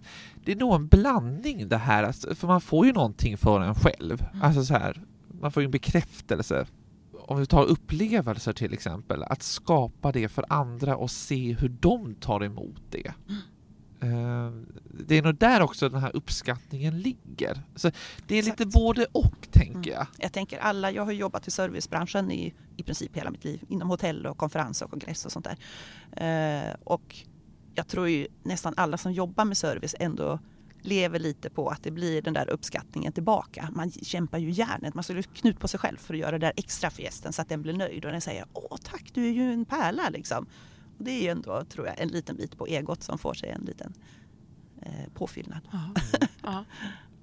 det 0.45 0.53
är 0.53 0.57
nog 0.57 0.75
en 0.75 0.87
blandning 0.87 1.69
det 1.69 1.77
här, 1.77 2.03
alltså, 2.03 2.35
för 2.35 2.47
man 2.47 2.61
får 2.61 2.87
ju 2.87 2.93
någonting 2.93 3.37
för 3.37 3.61
en 3.61 3.75
själv. 3.75 4.27
Mm. 4.33 4.43
Alltså 4.43 4.65
så 4.65 4.75
här, 4.75 5.03
man 5.45 5.53
får 5.53 5.63
ju 5.63 5.65
en 5.65 5.71
bekräftelse. 5.71 6.67
Om 7.13 7.41
vi 7.41 7.47
tar 7.47 7.65
upplevelser 7.65 8.53
till 8.53 8.73
exempel, 8.73 9.23
att 9.23 9.43
skapa 9.43 10.13
det 10.13 10.29
för 10.29 10.45
andra 10.49 10.97
och 10.97 11.11
se 11.11 11.53
hur 11.53 11.69
de 11.69 12.15
tar 12.15 12.45
emot 12.45 12.83
det. 12.91 13.13
Eh, 14.01 14.51
det 15.07 15.19
är 15.19 15.23
nog 15.23 15.35
där 15.35 15.63
också 15.63 15.89
den 15.89 16.01
här 16.01 16.17
uppskattningen 16.17 17.01
ligger. 17.01 17.63
Så 17.75 17.91
det 18.27 18.35
är 18.35 18.39
Exakt. 18.39 18.61
lite 18.61 18.79
både 18.79 19.07
och, 19.13 19.49
tänker 19.51 19.91
jag. 19.91 20.01
Mm. 20.01 20.15
Jag 20.19 20.33
tänker 20.33 20.59
alla, 20.59 20.91
jag 20.91 21.05
har 21.05 21.13
jobbat 21.13 21.49
i 21.49 21.51
servicebranschen 21.51 22.31
i, 22.31 22.55
i 22.77 22.83
princip 22.83 23.17
hela 23.17 23.31
mitt 23.31 23.45
liv, 23.45 23.65
inom 23.69 23.91
hotell 23.91 24.27
och 24.27 24.39
konferens 24.39 24.83
och 24.83 24.91
kongress 24.91 25.27
och 25.27 25.33
sånt 25.33 25.47
där. 25.47 26.67
Eh, 26.69 26.75
och 26.85 27.17
jag 27.75 27.89
tror 27.89 28.09
ju 28.09 28.27
nästan 28.43 28.75
alla 28.77 28.99
som 28.99 29.13
jobbar 29.13 29.45
med 29.45 29.57
service 29.57 29.95
ändå 29.99 30.39
lever 30.85 31.19
lite 31.19 31.51
på 31.51 31.69
att 31.69 31.83
det 31.83 31.91
blir 31.91 32.23
den 32.23 32.35
där 32.35 32.51
uppskattningen 32.51 33.13
tillbaka. 33.13 33.69
Man 33.73 33.91
kämpar 33.91 34.39
ju 34.39 34.51
hjärnet, 34.51 34.95
man 34.95 35.05
slår 35.05 35.23
knut 35.23 35.59
på 35.59 35.69
sig 35.69 35.81
själv 35.81 35.97
för 35.97 36.15
att 36.15 36.21
göra 36.21 36.31
det 36.31 36.47
där 36.47 36.53
extra 36.57 36.91
för 36.91 37.03
gästen 37.03 37.33
så 37.33 37.43
att 37.43 37.49
den 37.49 37.63
blir 37.63 37.73
nöjd 37.73 38.05
och 38.05 38.13
den 38.13 38.21
säger 38.21 38.45
åh 38.53 38.79
tack 38.85 39.11
du 39.15 39.29
är 39.29 39.33
ju 39.33 39.53
en 39.53 39.65
pärla 39.65 40.09
liksom. 40.11 40.47
Och 40.99 41.05
det 41.05 41.11
är 41.11 41.23
ju 41.23 41.29
ändå, 41.29 41.65
tror 41.65 41.87
jag, 41.87 42.01
en 42.01 42.09
liten 42.09 42.37
bit 42.37 42.59
på 42.59 42.67
egot 42.67 43.03
som 43.03 43.19
får 43.19 43.35
sig 43.35 43.51
en 43.51 43.63
liten 43.63 43.95
eh, 44.83 45.13
påfyllnad. 45.15 45.61
Mm. 45.73 46.65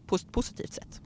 på 0.08 0.15
ett 0.15 0.32
positivt 0.32 0.74
sätt. 0.74 1.01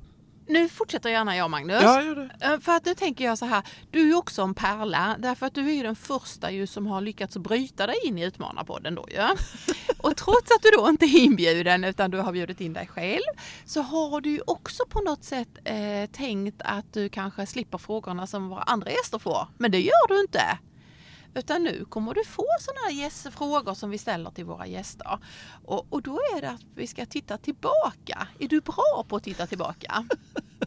Nu 0.48 0.70
fortsätter 0.70 1.10
gärna 1.10 1.38
jag 1.38 1.50
Magnus. 1.52 1.84
Ja, 1.84 2.04
gör 2.04 2.16
det. 2.16 2.46
Eh, 2.46 2.60
för 2.60 2.72
att 2.72 2.86
nu 2.86 2.96
tänker 2.96 3.26
jag 3.26 3.38
så 3.38 3.46
här, 3.46 3.64
du 3.92 4.02
är 4.02 4.06
ju 4.06 4.16
också 4.16 4.42
en 4.42 4.54
pärla 4.54 5.16
därför 5.20 5.46
att 5.46 5.54
du 5.54 5.70
är 5.70 5.74
ju 5.74 5.84
den 5.84 5.96
första 5.96 6.52
ju 6.52 6.68
som 6.68 6.88
har 6.88 7.02
lyckats 7.02 7.38
bryta 7.38 7.88
dig 7.88 7.96
in 8.04 8.18
i 8.18 8.26
Utmanarpodden 8.26 8.96
då 8.96 9.06
ju. 9.12 9.18
Och 9.98 10.18
trots 10.18 10.52
att 10.52 10.62
du 10.62 10.70
då 10.70 10.90
inte 10.90 11.06
är 11.06 11.20
inbjuden 11.20 11.84
utan 11.84 12.12
du 12.12 12.18
har 12.18 12.32
bjudit 12.32 12.62
in 12.62 12.74
dig 12.74 12.88
själv 12.88 13.24
så 13.66 13.82
har 13.82 14.22
du 14.22 14.30
ju 14.30 14.42
också 14.48 14.84
på 14.90 15.02
något 15.02 15.24
sätt 15.24 15.50
eh, 15.64 16.10
tänkt 16.12 16.62
att 16.66 16.94
du 16.94 17.10
kanske 17.10 17.46
slipper 17.46 17.78
frågorna 17.78 18.28
som 18.28 18.50
våra 18.50 18.62
andra 18.62 18.92
gäster 18.92 19.20
får. 19.20 19.48
Men 19.58 19.72
det 19.72 19.82
gör 19.82 20.08
du 20.08 20.22
inte. 20.22 20.58
Utan 21.36 21.64
nu 21.64 21.86
kommer 21.86 22.14
du 22.14 22.26
få 22.26 22.46
sådana 22.60 23.02
här 23.02 23.32
frågor 23.32 23.74
som 23.74 23.90
vi 23.90 23.98
ställer 23.98 24.32
till 24.32 24.46
våra 24.46 24.68
gäster. 24.68 25.20
Och, 25.66 25.86
och 25.90 26.02
då 26.02 26.20
är 26.36 26.42
det 26.42 26.50
att 26.50 26.62
vi 26.76 26.88
ska 26.88 27.06
titta 27.06 27.38
tillbaka. 27.38 28.28
Är 28.40 28.48
du 28.48 28.62
bra 28.62 29.06
på 29.08 29.16
att 29.16 29.24
titta 29.24 29.48
tillbaka? 29.48 30.06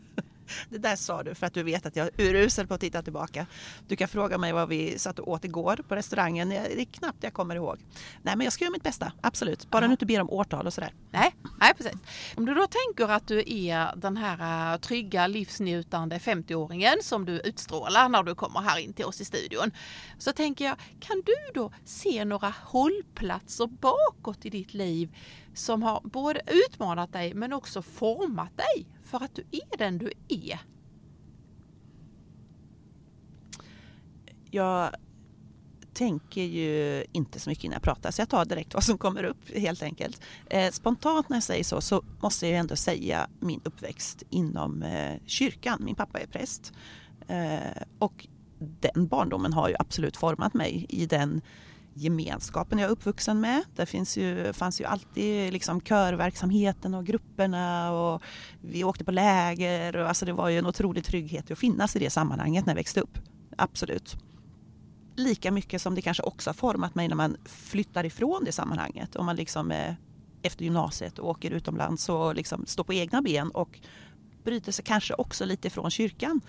Det 0.71 0.79
där 0.79 0.97
sa 0.97 1.23
du 1.23 1.35
för 1.35 1.47
att 1.47 1.55
du 1.55 1.63
vet 1.63 1.87
att 1.87 1.97
jag 1.97 2.07
är 2.07 2.13
urusel 2.21 2.67
på 2.67 2.75
att 2.75 2.81
titta 2.81 3.03
tillbaka. 3.03 3.47
Du 3.89 3.97
kan 3.97 4.09
fråga 4.09 4.39
mig 4.39 4.53
vad 4.53 4.69
vi 4.69 4.99
satt 4.99 5.19
och 5.19 5.29
åt 5.29 5.45
igår 5.45 5.81
på 5.89 5.97
restaurangen. 5.97 6.49
Det 6.49 6.81
är 6.81 6.85
knappt 6.85 7.23
jag 7.25 7.33
kommer 7.33 7.57
ihåg. 7.57 7.79
Nej, 8.23 8.37
men 8.37 8.45
jag 8.45 8.53
ska 8.53 8.65
göra 8.65 8.73
mitt 8.73 8.83
bästa, 8.83 9.13
absolut. 9.21 9.71
Bara 9.71 9.83
ja. 9.83 9.87
du 9.89 9.93
inte 9.93 10.07
ber 10.07 10.21
om 10.21 10.31
årtal 10.31 10.67
och 10.67 10.75
sådär. 10.75 10.93
Nej, 11.11 11.35
nej, 11.61 11.75
precis. 11.75 11.93
Om 12.37 12.47
du 12.47 12.55
då 12.55 12.67
tänker 12.67 13.13
att 13.13 13.27
du 13.27 13.45
är 13.47 13.97
den 13.97 14.17
här 14.17 14.73
äh, 14.73 14.79
trygga, 14.79 15.27
livsnjutande 15.27 16.19
50-åringen 16.19 17.03
som 17.03 17.25
du 17.25 17.41
utstrålar 17.41 18.09
när 18.09 18.23
du 18.23 18.35
kommer 18.35 18.61
här 18.61 18.79
in 18.79 18.93
till 18.93 19.05
oss 19.05 19.21
i 19.21 19.25
studion. 19.25 19.71
Så 20.19 20.33
tänker 20.33 20.65
jag, 20.65 20.77
kan 21.01 21.23
du 21.27 21.35
då 21.55 21.73
se 21.85 22.25
några 22.25 22.55
hållplatser 22.65 23.67
bakåt 23.67 24.47
i 24.47 24.51
ditt 24.51 24.75
liv 24.75 25.17
som 25.55 25.83
har 25.83 26.01
både 26.05 26.43
utmanat 26.47 27.13
dig 27.13 27.35
men 27.35 27.53
också 27.53 27.83
format 27.83 28.57
dig 28.57 28.87
för 29.09 29.25
att 29.25 29.35
du 29.35 29.45
är 29.51 29.79
den 29.79 29.99
du 29.99 30.13
är? 30.29 30.59
Jag 34.51 34.91
tänker 35.93 36.43
ju 36.43 37.05
inte 37.13 37.41
så 37.41 37.51
mycket 37.51 37.65
innan 37.65 37.73
jag 37.75 37.83
pratar 37.83 38.11
så 38.11 38.21
jag 38.21 38.29
tar 38.29 38.45
direkt 38.45 38.75
vad 38.75 38.85
som 38.85 38.99
kommer 38.99 39.25
upp 39.25 39.57
helt 39.57 39.83
enkelt. 39.83 40.21
Eh, 40.47 40.71
spontant 40.73 41.29
när 41.29 41.37
jag 41.37 41.43
säger 41.43 41.65
så 41.65 41.81
så 41.81 42.05
måste 42.23 42.47
jag 42.47 42.59
ändå 42.59 42.77
säga 42.77 43.29
min 43.41 43.61
uppväxt 43.65 44.23
inom 44.31 44.83
eh, 44.83 45.21
kyrkan. 45.27 45.79
Min 45.85 45.95
pappa 45.95 46.21
är 46.21 46.27
präst 46.27 46.73
eh, 47.29 47.83
och 47.99 48.27
den 48.59 49.07
barndomen 49.07 49.53
har 49.53 49.69
ju 49.69 49.75
absolut 49.79 50.17
format 50.17 50.55
mig 50.55 50.87
i 50.89 51.07
den 51.07 51.41
gemenskapen 51.99 52.79
jag 52.79 52.89
är 52.89 52.93
uppvuxen 52.93 53.41
med. 53.41 53.63
Det 53.77 53.87
finns 53.87 54.17
ju, 54.17 54.53
fanns 54.53 54.81
ju 54.81 54.85
alltid 54.85 55.53
liksom 55.53 55.81
körverksamheten 55.81 56.95
och 56.95 57.07
grupperna 57.07 57.93
och 57.93 58.23
vi 58.61 58.85
åkte 58.85 59.05
på 59.05 59.11
läger. 59.11 59.97
Och 59.97 60.09
alltså 60.09 60.27
det 60.27 60.33
var 60.33 60.49
ju 60.49 60.59
en 60.59 60.67
otrolig 60.67 61.05
trygghet 61.05 61.51
att 61.51 61.59
finnas 61.59 61.97
i 61.97 61.99
det 61.99 62.11
sammanhanget 62.11 62.67
när 62.67 62.73
jag 62.73 62.77
växte 62.77 63.01
upp. 63.01 63.19
Absolut. 63.57 64.17
Lika 65.17 65.51
mycket 65.51 65.83
som 65.83 65.95
det 65.95 66.03
kanske 66.03 66.23
också 66.23 66.51
har 66.51 66.55
format 66.55 66.95
mig 66.95 67.09
när 67.09 67.17
man 67.17 67.37
flyttar 67.45 68.07
ifrån 68.07 68.45
det 68.45 68.53
sammanhanget. 68.53 69.17
Om 69.17 69.27
man 69.27 69.37
liksom 69.37 69.71
eh, 69.71 69.95
efter 70.43 70.65
gymnasiet 70.65 71.19
och 71.19 71.29
åker 71.29 71.51
utomlands 71.51 72.09
och 72.09 72.35
liksom 72.35 72.67
står 72.67 72.85
på 72.85 72.95
egna 72.95 73.23
ben 73.23 73.51
och 73.51 73.81
bryter 74.45 74.73
sig 74.73 74.85
kanske 74.85 75.15
också 75.15 75.45
lite 75.45 75.69
ifrån 75.69 75.91
kyrkan. 75.91 76.41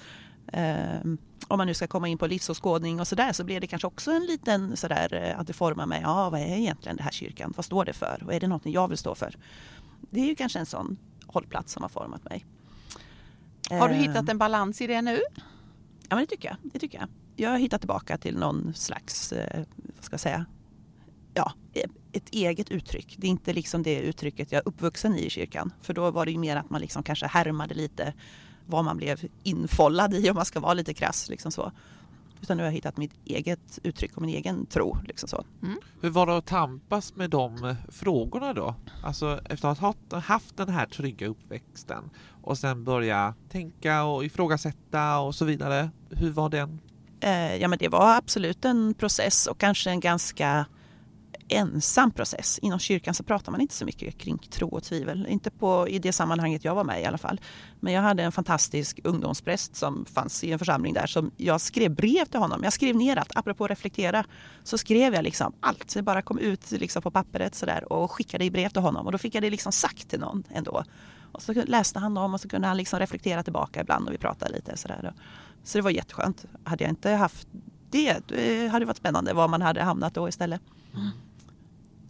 Um, 0.54 1.18
om 1.48 1.58
man 1.58 1.68
nu 1.68 1.74
ska 1.74 1.88
komma 1.88 2.08
in 2.08 2.18
på 2.18 2.28
livsåskådning 2.28 3.00
och 3.00 3.08
sådär 3.08 3.34
så 3.34 3.44
blir 3.44 3.60
det 3.60 3.68
kanske 3.68 3.88
också 3.88 4.12
en 4.12 4.26
liten 4.26 4.78
sådär 4.78 5.14
eh, 5.14 5.40
att 5.40 5.48
det 5.48 5.54
formar 5.54 5.86
mig. 5.86 6.02
Ja, 6.04 6.30
vad 6.30 6.42
är 6.42 6.58
egentligen 6.58 6.98
det 6.98 7.04
här 7.04 7.12
kyrkan? 7.12 7.54
Vad 7.56 7.66
står 7.66 7.86
det 7.86 7.94
för? 7.94 8.24
Och 8.26 8.34
är 8.34 8.40
det 8.40 8.48
något 8.48 8.66
jag 8.66 8.88
vill 8.88 8.98
stå 8.98 9.16
för? 9.16 9.36
Det 10.02 10.22
är 10.22 10.26
ju 10.26 10.36
kanske 10.36 10.60
en 10.60 10.66
sån 10.66 10.98
hållplats 11.26 11.74
som 11.74 11.82
har 11.82 11.90
format 11.90 12.24
mig. 12.24 12.46
Har 13.70 13.90
du 13.90 13.96
hittat 13.96 14.16
ehm. 14.16 14.30
en 14.30 14.38
balans 14.38 14.82
i 14.82 14.88
det 14.88 15.02
nu? 15.02 15.20
Ja, 16.10 16.16
men 16.16 16.20
det 16.20 16.26
tycker 16.26 16.48
jag. 16.48 16.58
Det 16.74 16.80
tycker 16.80 17.00
jag. 17.00 17.08
jag 17.36 17.50
har 17.50 17.58
hittat 17.58 17.82
tillbaka 17.82 18.18
till 18.18 18.38
någon 18.38 18.74
slags, 18.74 19.32
eh, 19.32 19.64
vad 19.96 20.04
ska 20.04 20.14
jag 20.14 20.20
säga, 20.20 20.46
ja, 21.34 21.54
ett 22.12 22.30
eget 22.30 22.70
uttryck. 22.70 23.16
Det 23.18 23.28
är 23.28 23.32
inte 23.32 23.54
liksom 23.54 23.84
det 23.84 24.00
uttrycket 24.00 24.52
jag 24.52 24.60
är 24.60 24.68
uppvuxen 24.68 25.16
i 25.16 25.26
i 25.26 25.30
kyrkan. 25.30 25.74
För 25.82 25.94
då 25.94 26.12
var 26.12 26.26
det 26.26 26.32
ju 26.32 26.38
mer 26.38 26.56
att 26.56 26.70
man 26.70 26.82
liksom 26.82 27.04
kanske 27.04 27.28
härmade 27.28 27.74
lite 27.74 28.14
vad 28.70 28.86
man 28.86 28.98
blev 28.98 29.20
infollad 29.44 30.14
i 30.14 30.30
om 30.30 30.36
man 30.36 30.46
ska 30.46 30.60
vara 30.60 30.74
lite 30.74 30.94
krass. 30.94 31.30
Liksom 31.30 31.52
så. 31.52 31.72
Utan 32.42 32.58
nu 32.58 32.64
har 32.64 32.68
jag 32.68 32.74
hittat 32.74 32.98
mitt 32.98 33.14
eget 33.26 33.80
uttryck 33.84 34.16
och 34.16 34.22
min 34.22 34.36
egen 34.36 34.66
tro. 34.66 34.98
Liksom 35.04 35.30
så. 35.30 35.44
Mm. 35.64 35.78
Hur 36.02 36.10
var 36.10 36.26
det 36.26 36.38
att 36.38 36.46
tampas 36.46 37.16
med 37.16 37.30
de 37.30 37.64
eh, 37.64 37.76
frågorna 37.90 38.54
då? 38.54 38.76
Alltså 39.04 39.40
efter 39.46 39.68
att 39.68 39.80
ha 39.80 40.20
haft 40.20 40.58
den 40.58 40.70
här 40.70 40.86
trygga 40.86 41.28
uppväxten 41.28 42.10
och 42.44 42.58
sen 42.58 42.84
börja 42.84 43.34
tänka 43.50 44.04
och 44.04 44.26
ifrågasätta 44.26 45.20
och 45.20 45.36
så 45.36 45.46
vidare. 45.46 45.90
Hur 46.10 46.32
var 46.32 46.50
den? 46.50 46.80
Eh, 47.20 47.56
ja 47.56 47.68
men 47.68 47.80
det 47.80 47.88
var 47.88 48.16
absolut 48.18 48.66
en 48.66 48.94
process 48.94 49.48
och 49.48 49.58
kanske 49.58 49.90
en 49.90 50.00
ganska 50.00 50.66
ensam 51.50 52.12
process. 52.12 52.60
Inom 52.60 52.80
kyrkan 52.80 53.14
så 53.14 53.24
pratar 53.24 53.52
man 53.52 53.62
inte 53.62 53.74
så 53.74 53.86
mycket 53.86 54.18
kring 54.18 54.38
tro 54.38 54.70
och 54.70 54.84
tvivel. 54.84 55.28
Inte 55.30 55.52
på, 55.52 55.88
i 55.90 56.00
det 56.00 56.14
sammanhanget 56.14 56.66
jag 56.66 56.76
var 56.76 56.84
med 56.84 57.02
i 57.02 57.06
alla 57.06 57.18
fall. 57.18 57.42
Men 57.80 57.94
jag 57.94 58.02
hade 58.02 58.24
en 58.24 58.32
fantastisk 58.32 59.00
ungdomspräst 59.04 59.76
som 59.76 60.06
fanns 60.06 60.44
i 60.44 60.52
en 60.52 60.60
församling 60.60 60.94
där 60.94 61.08
som 61.08 61.32
jag 61.38 61.62
skrev 61.62 61.96
brev 61.96 62.26
till 62.26 62.40
honom. 62.40 62.64
Jag 62.64 62.74
skrev 62.74 62.96
ner 62.96 63.18
allt, 63.18 63.32
apropå 63.36 63.68
reflektera, 63.68 64.26
så 64.64 64.78
skrev 64.78 65.14
jag 65.14 65.24
liksom 65.24 65.54
allt. 65.60 65.94
Det 65.94 66.02
bara 66.02 66.22
kom 66.22 66.40
ut 66.40 66.72
liksom 66.72 67.02
på 67.02 67.12
pappret 67.12 67.56
sådär 67.56 67.94
och 67.94 68.12
skickade 68.12 68.46
i 68.46 68.52
brev 68.52 68.70
till 68.70 68.82
honom 68.82 69.06
och 69.06 69.12
då 69.12 69.18
fick 69.18 69.36
jag 69.36 69.44
det 69.44 69.50
liksom 69.50 69.72
sagt 69.72 70.10
till 70.10 70.20
någon 70.20 70.44
ändå. 70.50 70.84
Och 71.32 71.42
så 71.42 71.54
läste 71.54 72.00
han 72.00 72.14
dem 72.14 72.34
och 72.34 72.42
så 72.42 72.50
kunde 72.50 72.68
han 72.68 72.78
liksom 72.78 73.00
reflektera 73.00 73.44
tillbaka 73.44 73.82
ibland 73.82 74.08
och 74.08 74.14
vi 74.14 74.18
pratade 74.18 74.52
lite 74.52 74.78
sådär. 74.78 75.14
Så 75.64 75.78
det 75.78 75.82
var 75.82 75.92
jätteskönt. 75.92 76.46
Hade 76.64 76.84
jag 76.84 76.92
inte 76.92 77.10
haft 77.12 77.48
det, 77.90 78.20
det 78.28 78.68
hade 78.68 78.86
varit 78.86 78.98
spännande 78.98 79.34
var 79.34 79.48
man 79.48 79.62
hade 79.62 79.84
hamnat 79.84 80.14
då 80.14 80.30
istället. 80.30 80.62
Mm. 80.96 81.10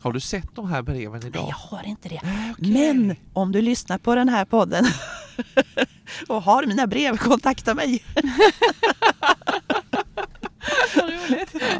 Har 0.02 0.14
du 0.14 0.20
sett 0.20 0.56
de 0.56 0.70
här 0.70 0.82
breven 0.82 1.26
idag? 1.26 1.42
Nej, 1.42 1.50
jag 1.50 1.78
har 1.78 1.84
inte 1.84 2.10
det. 2.10 2.22
Okay. 2.52 2.74
Men 2.74 3.16
om 3.34 3.52
du 3.52 3.62
lyssnar 3.62 3.98
på 3.98 4.16
den 4.16 4.30
här 4.30 4.46
podden 4.46 4.86
och 6.28 6.44
har 6.44 6.66
mina 6.66 6.88
brev, 6.88 7.18
kontakta 7.18 7.76
mig. 7.76 8.04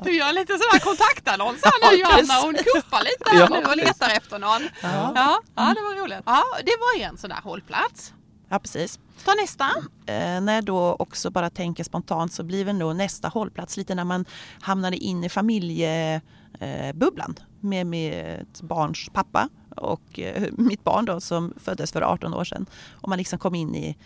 Du 0.04 0.16
gör 0.16 0.34
lite 0.34 0.54
sån 0.54 0.68
här 0.72 0.80
kontaktannons 0.80 1.62
här 1.64 1.92
nu 1.92 1.98
Johanna. 1.98 2.34
Hon 2.42 2.56
kuppar 2.56 3.04
lite 3.04 3.30
här 3.30 3.40
ja, 3.40 3.48
nu 3.50 3.66
och 3.66 3.78
letar 3.78 4.10
efter 4.10 4.40
någon. 4.40 4.62
Ja. 4.82 5.12
Ja, 5.16 5.42
ja, 5.56 5.74
det 5.76 5.82
var 5.82 5.96
roligt. 6.04 6.22
Ja, 6.26 6.44
det 6.66 6.76
var 6.80 6.96
en 7.06 7.18
sån 7.18 7.30
där 7.30 7.42
hållplats. 7.44 8.14
Ja, 8.50 8.60
precis. 8.60 9.00
Ta 9.26 9.34
nästa. 9.34 9.66
Eh, 10.06 10.42
när 10.42 10.56
jag 10.56 10.66
då 10.66 10.96
också 11.00 11.32
bara 11.32 11.50
tänker 11.50 11.84
spontant 11.84 12.34
så 12.34 12.44
blir 12.44 12.66
väl 12.66 12.76
nog 12.76 12.96
nästa 12.96 13.28
hållplats 13.28 13.78
lite 13.78 13.96
när 13.96 14.04
man 14.04 14.26
hamnade 14.62 14.98
in 14.98 15.24
i 15.24 15.30
familjebubblan 15.30 17.36
med 17.62 17.88
mitt 17.88 18.62
barns 18.62 19.10
pappa 19.14 19.50
och 19.76 20.20
eh, 20.20 20.44
mitt 20.58 20.84
barn 20.84 21.06
då 21.06 21.22
som 21.22 21.54
föddes 21.58 21.92
för 21.92 22.02
18 22.02 22.34
år 22.34 22.44
sedan. 22.44 22.66
Och 22.92 23.10
man 23.10 23.18
liksom 23.18 23.40
kom 23.40 23.56
in 23.56 23.76
i 23.76 23.98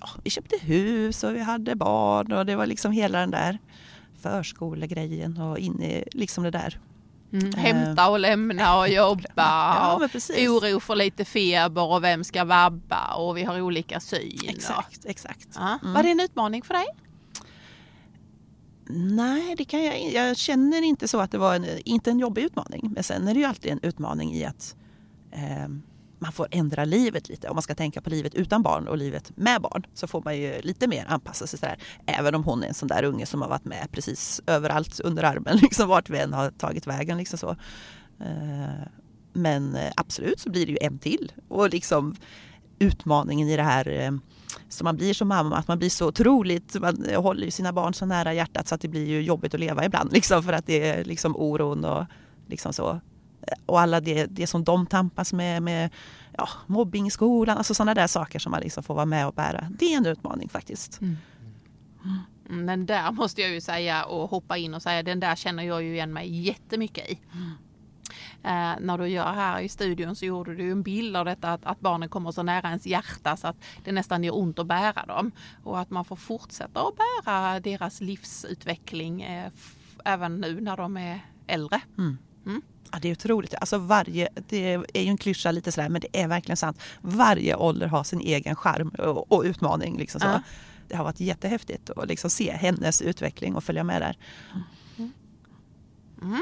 ja, 0.00 0.08
vi 0.24 0.30
köpte 0.30 0.56
hus 0.60 1.24
och 1.24 1.34
vi 1.34 1.40
hade 1.40 1.74
barn 1.74 2.32
och 2.32 2.46
det 2.46 2.56
var 2.56 2.66
liksom 2.66 2.92
hela 2.92 3.20
den 3.20 3.30
där 3.30 3.58
förskolegrejen 4.22 5.38
och 5.38 5.58
in 5.58 5.82
i 5.82 6.04
liksom 6.12 6.44
det 6.44 6.50
där. 6.50 6.80
Mm, 7.32 7.52
hämta 7.52 8.10
och 8.10 8.20
lämna 8.20 8.78
och 8.78 8.88
jobba 8.88 9.22
Ja, 9.36 10.08
oro 10.38 10.80
för 10.80 10.96
lite 10.96 11.24
feber 11.24 11.82
och 11.82 12.04
vem 12.04 12.24
ska 12.24 12.44
vabba 12.44 13.14
och 13.14 13.36
vi 13.36 13.44
har 13.44 13.60
olika 13.60 14.00
syn. 14.00 14.40
Exakt, 14.48 15.04
exakt. 15.04 15.56
Mm. 15.56 15.94
Var 15.94 16.02
det 16.02 16.10
en 16.10 16.20
utmaning 16.20 16.62
för 16.62 16.74
dig? 16.74 16.86
Nej, 18.92 19.54
det 19.56 19.64
kan 19.64 19.84
jag 19.84 20.12
Jag 20.12 20.36
känner 20.36 20.82
inte 20.82 21.08
så 21.08 21.20
att 21.20 21.30
det 21.30 21.38
var 21.38 21.54
en, 21.54 21.66
inte 21.84 22.10
en 22.10 22.18
jobbig 22.18 22.42
utmaning. 22.42 22.90
Men 22.94 23.04
sen 23.04 23.28
är 23.28 23.34
det 23.34 23.40
ju 23.40 23.46
alltid 23.46 23.72
en 23.72 23.80
utmaning 23.82 24.34
i 24.34 24.44
att 24.44 24.76
eh, 25.32 25.68
man 26.18 26.32
får 26.32 26.48
ändra 26.50 26.84
livet 26.84 27.28
lite. 27.28 27.48
Om 27.48 27.56
man 27.56 27.62
ska 27.62 27.74
tänka 27.74 28.00
på 28.00 28.10
livet 28.10 28.34
utan 28.34 28.62
barn 28.62 28.88
och 28.88 28.98
livet 28.98 29.32
med 29.36 29.62
barn 29.62 29.86
så 29.94 30.06
får 30.06 30.22
man 30.24 30.38
ju 30.38 30.60
lite 30.60 30.86
mer 30.86 31.06
anpassa 31.08 31.46
sig 31.46 31.58
sådär. 31.58 31.78
Även 32.06 32.34
om 32.34 32.44
hon 32.44 32.62
är 32.62 32.68
en 32.68 32.74
sån 32.74 32.88
där 32.88 33.04
unge 33.04 33.26
som 33.26 33.42
har 33.42 33.48
varit 33.48 33.64
med 33.64 33.88
precis 33.92 34.40
överallt 34.46 35.00
under 35.00 35.22
armen, 35.22 35.56
liksom 35.62 35.88
vart 35.88 36.10
vi 36.10 36.18
än 36.18 36.32
har 36.32 36.50
tagit 36.50 36.86
vägen. 36.86 37.18
Liksom 37.18 37.38
så. 37.38 37.50
Eh, 38.20 38.86
men 39.32 39.74
eh, 39.74 39.92
absolut 39.96 40.40
så 40.40 40.50
blir 40.50 40.66
det 40.66 40.72
ju 40.72 40.78
en 40.80 40.98
till. 40.98 41.32
Och 41.48 41.70
liksom 41.70 42.16
utmaningen 42.78 43.48
i 43.48 43.56
det 43.56 43.62
här 43.62 43.88
eh, 43.88 44.12
så 44.72 44.84
man 44.84 44.96
blir 44.96 45.14
som 45.14 45.28
mamma, 45.28 45.56
att 45.56 45.68
man 45.68 45.78
blir 45.78 45.90
så 45.90 46.08
otroligt, 46.08 46.80
man 46.80 47.06
håller 47.16 47.44
ju 47.44 47.50
sina 47.50 47.72
barn 47.72 47.94
så 47.94 48.06
nära 48.06 48.34
hjärtat 48.34 48.68
så 48.68 48.74
att 48.74 48.80
det 48.80 48.88
blir 48.88 49.06
ju 49.06 49.22
jobbigt 49.22 49.54
att 49.54 49.60
leva 49.60 49.84
ibland 49.84 50.12
liksom 50.12 50.42
för 50.42 50.52
att 50.52 50.66
det 50.66 50.88
är 50.88 51.04
liksom 51.04 51.36
oron 51.36 51.84
och 51.84 52.04
liksom 52.46 52.72
så. 52.72 53.00
Och 53.66 53.80
alla 53.80 54.00
det, 54.00 54.26
det 54.26 54.46
som 54.46 54.64
de 54.64 54.86
tampas 54.86 55.32
med, 55.32 55.62
med 55.62 55.90
ja, 56.36 56.48
mobbing 56.66 57.06
i 57.06 57.10
skolan, 57.10 57.58
alltså 57.58 57.74
sådana 57.74 57.94
där 57.94 58.06
saker 58.06 58.38
som 58.38 58.50
man 58.50 58.60
liksom 58.60 58.82
får 58.82 58.94
vara 58.94 59.06
med 59.06 59.26
och 59.26 59.34
bära. 59.34 59.66
Det 59.78 59.92
är 59.92 59.96
en 59.96 60.06
utmaning 60.06 60.48
faktiskt. 60.48 61.00
Mm, 61.00 61.16
Men 62.48 62.86
där 62.86 63.12
måste 63.12 63.40
jag 63.40 63.50
ju 63.50 63.60
säga 63.60 64.04
och 64.04 64.30
hoppa 64.30 64.56
in 64.56 64.74
och 64.74 64.82
säga 64.82 65.02
den 65.02 65.20
där 65.20 65.36
känner 65.36 65.62
jag 65.62 65.82
ju 65.82 65.94
igen 65.94 66.12
mig 66.12 66.40
jättemycket 66.40 67.10
i. 67.10 67.18
Eh, 68.44 68.74
när 68.80 68.98
du 68.98 69.08
gör 69.08 69.32
här 69.32 69.60
i 69.60 69.68
studion 69.68 70.16
så 70.16 70.24
gjorde 70.24 70.54
du 70.54 70.70
en 70.70 70.82
bild 70.82 71.16
av 71.16 71.24
detta 71.24 71.52
att, 71.52 71.64
att 71.64 71.80
barnen 71.80 72.08
kommer 72.08 72.32
så 72.32 72.42
nära 72.42 72.68
ens 72.68 72.86
hjärta 72.86 73.36
så 73.36 73.46
att 73.46 73.56
det 73.84 73.92
nästan 73.92 74.24
gör 74.24 74.38
ont 74.38 74.58
att 74.58 74.66
bära 74.66 75.06
dem. 75.06 75.32
Och 75.64 75.80
att 75.80 75.90
man 75.90 76.04
får 76.04 76.16
fortsätta 76.16 76.80
att 76.80 76.94
bära 77.24 77.60
deras 77.60 78.00
livsutveckling 78.00 79.22
eh, 79.22 79.50
även 80.04 80.40
nu 80.40 80.60
när 80.60 80.76
de 80.76 80.96
är 80.96 81.20
äldre. 81.46 81.80
Ja, 82.92 82.98
det 83.02 83.08
är 83.08 83.12
otroligt. 83.12 83.54
Alltså 83.54 83.78
varje, 83.78 84.28
det 84.48 84.74
är 84.94 85.02
ju 85.02 85.08
en 85.08 85.16
klyscha 85.16 85.50
lite 85.50 85.72
sådär 85.72 85.88
men 85.88 86.00
det 86.00 86.22
är 86.22 86.28
verkligen 86.28 86.56
sant. 86.56 86.80
Varje 87.00 87.56
ålder 87.56 87.86
har 87.86 88.04
sin 88.04 88.20
egen 88.20 88.56
charm 88.56 88.88
och, 88.88 89.32
och 89.32 89.42
utmaning. 89.42 89.98
Liksom 89.98 90.20
så. 90.20 90.26
Ja. 90.26 90.42
Det 90.88 90.96
har 90.96 91.04
varit 91.04 91.20
jättehäftigt 91.20 91.90
att 91.90 92.08
liksom 92.08 92.30
se 92.30 92.52
hennes 92.52 93.02
utveckling 93.02 93.56
och 93.56 93.64
följa 93.64 93.84
med 93.84 94.02
där. 94.02 94.16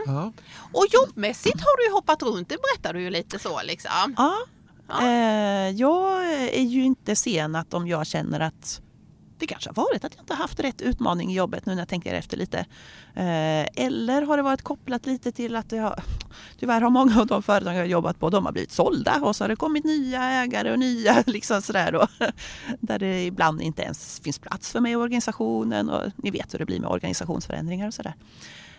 Ja. 0.06 0.32
Och 0.72 0.86
jobbmässigt 0.90 1.60
har 1.60 1.76
du 1.76 1.84
ju 1.84 1.92
hoppat 1.92 2.22
runt, 2.22 2.48
det 2.48 2.56
berättar 2.56 2.94
du 2.94 3.00
ju 3.00 3.10
lite 3.10 3.38
så 3.38 3.60
liksom. 3.62 4.14
Ja. 4.16 4.34
Ja. 4.88 5.02
Eh, 5.02 5.70
jag 5.70 6.34
är 6.34 6.62
ju 6.62 6.84
inte 6.84 7.16
sen 7.16 7.56
att 7.56 7.74
om 7.74 7.88
jag 7.88 8.06
känner 8.06 8.40
att 8.40 8.80
det 9.38 9.46
kanske 9.46 9.70
har 9.70 9.74
varit 9.74 10.04
att 10.04 10.14
jag 10.14 10.22
inte 10.22 10.34
har 10.34 10.42
haft 10.42 10.60
rätt 10.60 10.80
utmaning 10.80 11.32
i 11.32 11.34
jobbet 11.34 11.66
nu 11.66 11.74
när 11.74 11.80
jag 11.80 11.88
tänker 11.88 12.14
efter 12.14 12.36
lite. 12.36 12.58
Eh, 13.14 13.84
eller 13.84 14.22
har 14.22 14.36
det 14.36 14.42
varit 14.42 14.62
kopplat 14.62 15.06
lite 15.06 15.32
till 15.32 15.56
att 15.56 15.70
har, 15.70 16.02
tyvärr 16.58 16.80
har 16.80 16.90
många 16.90 17.20
av 17.20 17.26
de 17.26 17.42
företag 17.42 17.74
jag 17.74 17.80
har 17.80 17.86
jobbat 17.86 18.20
på 18.20 18.30
de 18.30 18.44
har 18.44 18.52
blivit 18.52 18.72
sålda 18.72 19.20
och 19.22 19.36
så 19.36 19.44
har 19.44 19.48
det 19.48 19.56
kommit 19.56 19.84
nya 19.84 20.24
ägare 20.24 20.72
och 20.72 20.78
nya 20.78 21.22
liksom 21.26 21.62
sådär 21.62 21.92
då. 21.92 22.06
Där 22.80 22.98
det 22.98 23.24
ibland 23.24 23.62
inte 23.62 23.82
ens 23.82 24.20
finns 24.20 24.38
plats 24.38 24.72
för 24.72 24.80
mig 24.80 24.92
i 24.92 24.96
organisationen 24.96 25.90
och 25.90 26.12
ni 26.16 26.30
vet 26.30 26.54
hur 26.54 26.58
det 26.58 26.66
blir 26.66 26.80
med 26.80 26.90
organisationsförändringar 26.90 27.88
och 27.88 27.94
sådär. 27.94 28.14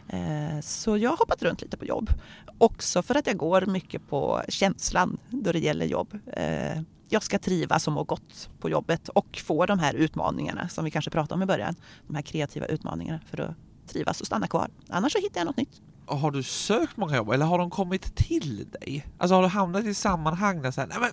Eh, 0.09 0.59
så 0.61 0.97
jag 0.97 1.09
har 1.09 1.17
hoppat 1.17 1.43
runt 1.43 1.61
lite 1.61 1.77
på 1.77 1.85
jobb. 1.85 2.09
Också 2.57 3.01
för 3.01 3.15
att 3.15 3.27
jag 3.27 3.37
går 3.37 3.65
mycket 3.65 4.07
på 4.09 4.41
känslan 4.49 5.17
då 5.29 5.51
det 5.51 5.59
gäller 5.59 5.85
jobb. 5.85 6.19
Eh, 6.33 6.81
jag 7.09 7.23
ska 7.23 7.39
trivas 7.39 7.87
och 7.87 7.93
må 7.93 8.03
gott 8.03 8.49
på 8.59 8.69
jobbet 8.69 9.09
och 9.09 9.41
få 9.45 9.65
de 9.65 9.79
här 9.79 9.93
utmaningarna 9.93 10.69
som 10.69 10.85
vi 10.85 10.91
kanske 10.91 11.11
pratade 11.11 11.33
om 11.33 11.43
i 11.43 11.45
början. 11.45 11.75
De 12.07 12.15
här 12.15 12.21
kreativa 12.21 12.65
utmaningarna 12.65 13.19
för 13.29 13.41
att 13.41 13.55
trivas 13.87 14.21
och 14.21 14.27
stanna 14.27 14.47
kvar. 14.47 14.69
Annars 14.89 15.13
så 15.13 15.19
hittar 15.19 15.39
jag 15.39 15.45
något 15.45 15.57
nytt. 15.57 15.81
Har 16.05 16.31
du 16.31 16.43
sökt 16.43 16.97
många 16.97 17.15
jobb 17.15 17.29
eller 17.29 17.45
har 17.45 17.57
de 17.57 17.69
kommit 17.69 18.15
till 18.15 18.67
dig? 18.71 19.07
Alltså 19.17 19.35
har 19.35 19.41
du 19.41 19.47
hamnat 19.47 19.85
i 19.85 19.93
sammanhang 19.93 20.61
där 20.61 20.71
så 20.71 20.81
här, 20.81 20.87
nej 20.87 20.97
men 20.99 21.11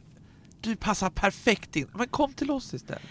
du 0.61 0.77
passar 0.77 1.11
perfekt 1.11 1.77
in, 1.77 1.89
men 1.95 2.09
kom 2.09 2.33
till 2.33 2.51
oss 2.51 2.75
istället. 2.75 3.03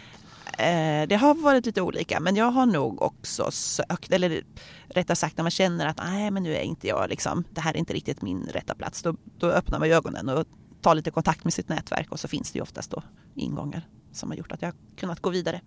Eh, 0.57 1.07
Det 1.07 1.15
har 1.15 1.35
varit 1.35 1.65
lite 1.65 1.81
olika 1.81 2.19
men 2.19 2.35
jag 2.35 2.51
har 2.51 2.65
nog 2.65 3.01
också 3.01 3.51
sökt, 3.51 4.11
eller 4.11 4.43
rättare 4.87 5.15
sagt 5.15 5.37
när 5.37 5.43
man 5.43 5.51
känner 5.51 5.85
att 5.85 5.97
nej 5.97 6.31
men 6.31 6.43
nu 6.43 6.55
är 6.55 6.61
inte 6.61 6.87
jag 6.87 7.09
liksom, 7.09 7.43
det 7.51 7.61
här 7.61 7.73
är 7.73 7.77
inte 7.77 7.93
riktigt 7.93 8.21
min 8.21 8.43
rätta 8.43 8.75
plats. 8.75 9.01
Då, 9.01 9.15
då 9.39 9.47
öppnar 9.47 9.79
man 9.79 9.91
ögonen 9.91 10.29
och 10.29 10.45
tar 10.81 10.95
lite 10.95 11.11
kontakt 11.11 11.43
med 11.43 11.53
sitt 11.53 11.69
nätverk 11.69 12.11
och 12.11 12.19
så 12.19 12.27
finns 12.27 12.51
det 12.51 12.57
ju 12.57 12.63
oftast 12.63 12.91
då 12.91 13.03
ingångar 13.35 13.87
som 14.11 14.29
har 14.29 14.37
gjort 14.37 14.51
att 14.51 14.61
jag 14.61 14.67
har 14.69 14.75
kunnat 14.97 15.19
gå 15.19 15.29
vidare. 15.29 15.61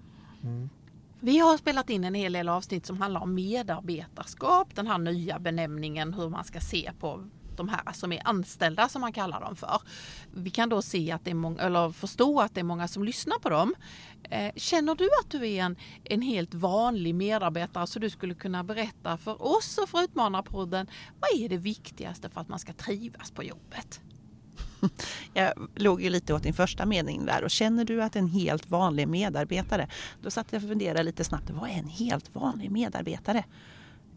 Vi 1.21 1.39
har 1.39 1.57
spelat 1.59 1.91
in 1.91 2.05
en 2.05 2.15
hel 2.15 2.33
del 2.33 2.49
avsnitt 2.49 2.87
som 2.87 3.01
handlar 3.01 3.21
om 3.21 3.35
medarbetarskap, 3.35 4.75
den 4.75 4.87
här 4.87 4.99
nya 4.99 5.39
benämningen 5.39 6.15
hur 6.15 6.29
man 6.29 6.45
ska 6.45 6.61
se 6.61 6.93
på 7.01 7.29
de 7.59 7.69
här 7.69 7.81
alltså, 7.85 8.01
som 8.01 8.13
är 8.13 8.23
anställda 8.25 8.89
som 8.89 9.01
man 9.01 9.13
kallar 9.13 9.41
dem 9.41 9.57
för. 9.57 9.81
Vi 10.35 10.51
kan 10.51 10.69
då 10.69 10.83
se 10.83 11.13
att 11.13 11.25
det 11.25 11.31
är 11.31 11.35
många, 11.35 11.63
eller 11.63 11.91
förstå 11.91 12.41
att 12.41 12.55
det 12.55 12.61
är 12.61 12.65
många 12.65 12.89
som 12.89 13.05
lyssnar 13.05 13.39
på 13.39 13.51
dem. 13.51 13.75
Eh, 14.31 14.53
Känner 14.57 14.95
du 14.95 15.05
att 15.05 15.31
du 15.31 15.49
är 15.49 15.63
en, 15.63 15.77
en 16.05 16.23
helt 16.23 16.55
vanlig 16.55 17.15
medarbetare 17.15 17.87
så 17.87 17.99
du 17.99 18.11
skulle 18.11 18.35
kunna 18.35 18.65
berätta 18.65 19.17
för 19.17 19.43
oss 19.43 19.79
och 19.79 19.89
för 19.89 20.03
Utmanarpodden 20.03 20.87
vad 21.21 21.41
är 21.45 21.49
det 21.49 21.57
viktigaste 21.57 22.29
för 22.29 22.41
att 22.41 22.49
man 22.49 22.59
ska 22.59 22.73
trivas 22.73 23.31
på 23.31 23.45
jobbet? 23.45 24.01
Jag 25.35 25.69
låg 25.75 26.03
ju 26.03 26.11
lite 26.11 26.35
åt 26.35 26.43
din 26.43 26.55
första 26.55 26.87
mening 26.87 27.27
där 27.27 27.45
och 27.45 27.51
känner 27.51 27.85
du 27.85 28.03
att 28.03 28.17
en 28.17 28.29
helt 28.29 28.71
vanlig 28.71 29.09
medarbetare, 29.09 29.89
då 30.23 30.31
satt 30.31 30.53
jag 30.53 30.63
och 30.63 30.69
funderade 30.69 31.03
lite 31.03 31.25
snabbt, 31.25 31.51
vad 31.51 31.71
är 31.71 31.75
en 31.75 31.89
helt 31.89 32.35
vanlig 32.35 32.71
medarbetare? 32.71 33.45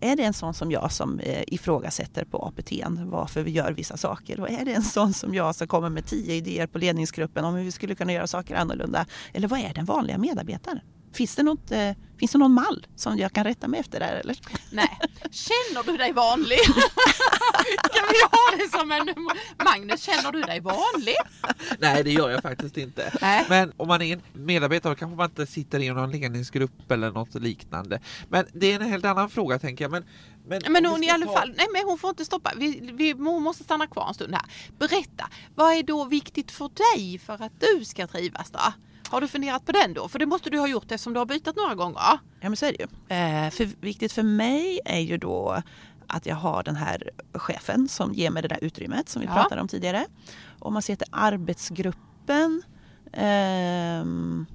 Är 0.04 0.16
det 0.16 0.24
en 0.24 0.34
sån 0.34 0.54
som 0.54 0.72
jag 0.72 0.92
som 0.92 1.20
eh, 1.20 1.44
ifrågasätter 1.48 2.26
på 2.26 2.38
APT 2.46 2.72
varför 3.06 3.44
vi 3.44 3.52
gör 3.52 3.72
vissa 3.72 3.98
saker? 3.98 4.40
Och 4.40 4.50
är 4.50 4.66
det 4.66 4.74
en 4.74 4.84
sån 4.84 5.14
som 5.14 5.34
jag 5.34 5.56
som 5.56 5.68
kommer 5.68 5.90
med 5.90 6.06
tio 6.06 6.34
idéer 6.36 6.68
på 6.68 6.78
ledningsgruppen 6.78 7.46
om 7.46 7.56
hur 7.56 7.64
vi 7.64 7.72
skulle 7.72 7.96
kunna 7.96 8.14
göra 8.14 8.28
saker 8.28 8.56
annorlunda? 8.56 9.06
Eller 9.34 9.48
vad 9.48 9.60
är 9.60 9.74
den 9.74 9.86
vanliga 9.86 10.18
medarbetaren? 10.18 10.80
Finns 11.14 11.36
det, 11.36 11.44
något, 11.44 11.72
eh, 11.72 11.92
finns 12.20 12.32
det 12.32 12.38
någon 12.38 12.54
mall 12.54 12.88
som 12.96 13.18
jag 13.18 13.34
kan 13.34 13.44
rätta 13.44 13.68
mig 13.68 13.80
efter 13.80 14.00
där 14.00 14.16
eller? 14.16 14.38
Nej, 14.72 15.00
känner 15.32 15.84
du 15.92 15.98
dig 15.98 16.14
vanlig? 16.14 16.58
kan 17.94 18.06
vi 18.12 18.22
ha 18.32 18.58
det 18.58 18.78
som 18.80 18.92
en... 18.92 19.28
Magnus, 19.66 20.02
känner 20.04 20.32
du 20.32 20.42
dig 20.42 20.60
vanlig? 20.60 21.16
Nej 21.80 22.04
det 22.04 22.12
gör 22.12 22.30
jag 22.30 22.42
faktiskt 22.42 22.78
inte. 22.78 23.14
Nej. 23.22 23.46
Men 23.50 23.74
om 23.78 23.88
man 23.88 24.02
är 24.02 24.14
en 24.14 24.22
medarbetare 24.34 24.96
kanske 24.96 25.16
man 25.18 25.30
inte 25.30 25.46
sitter 25.48 25.80
i 25.80 25.90
någon 25.90 26.12
ledningsgrupp 26.12 26.92
eller 26.92 27.12
något 27.12 27.34
liknande. 27.36 28.00
Men 28.30 28.46
det 28.54 28.72
är 28.72 28.80
en 28.80 28.90
helt 28.90 29.06
annan 29.06 29.30
fråga 29.30 29.60
tänker 29.60 29.84
jag. 29.84 29.92
Men, 29.92 30.06
men, 30.48 30.62
Men 30.70 30.86
hon 30.86 31.04
i 31.04 31.10
alla 31.10 31.26
ta- 31.26 31.34
fall, 31.34 31.54
nej 31.58 31.68
men 31.74 31.84
hon 31.86 31.98
får 31.98 32.10
inte 32.10 32.26
stoppa. 32.26 32.52
Vi, 32.58 32.90
vi, 32.94 33.12
hon 33.12 33.44
måste 33.44 33.64
stanna 33.64 33.88
kvar 33.88 34.08
en 34.08 34.14
stund 34.14 34.34
här. 34.36 34.44
Berätta, 34.80 35.30
vad 35.56 35.74
är 35.74 35.84
då 35.84 36.06
viktigt 36.06 36.52
för 36.52 36.70
dig 36.96 37.20
för 37.20 37.34
att 37.34 37.52
du 37.60 37.86
ska 37.86 38.08
trivas 38.08 38.52
då? 38.52 38.60
Har 39.12 39.22
du 39.22 39.28
funderat 39.28 39.66
på 39.66 39.72
den 39.72 39.94
då? 39.94 40.08
För 40.08 40.20
det 40.20 40.26
måste 40.26 40.50
du 40.50 40.60
ha 40.60 40.68
gjort 40.68 40.84
eftersom 40.92 41.14
du 41.14 41.20
har 41.20 41.26
bytt 41.26 41.56
några 41.56 41.76
gånger. 41.76 41.98
Ja 42.00 42.20
men 42.42 42.56
så 42.56 42.66
är 42.66 42.74
det 42.78 42.78
ju. 42.84 43.16
Eh, 43.18 43.50
för 43.50 43.70
viktigt 43.82 44.12
för 44.14 44.24
mig 44.24 44.80
är 44.86 45.00
ju 45.00 45.18
då 45.18 45.62
att 46.08 46.26
jag 46.26 46.36
har 46.36 46.64
den 46.64 46.76
här 46.76 47.10
chefen 47.34 47.88
som 47.88 48.14
ger 48.14 48.30
mig 48.30 48.42
det 48.42 48.48
där 48.48 48.60
utrymmet 48.64 49.10
som 49.10 49.20
vi 49.22 49.26
Ja. 49.28 49.34
pratade 49.34 49.62
om 49.62 49.68
tidigare. 49.68 50.06
Om 50.60 50.74
man 50.74 50.82
ser 50.82 50.96
till 50.96 51.08
arbetsgruppen 51.12 52.62
ehm, 53.14 54.46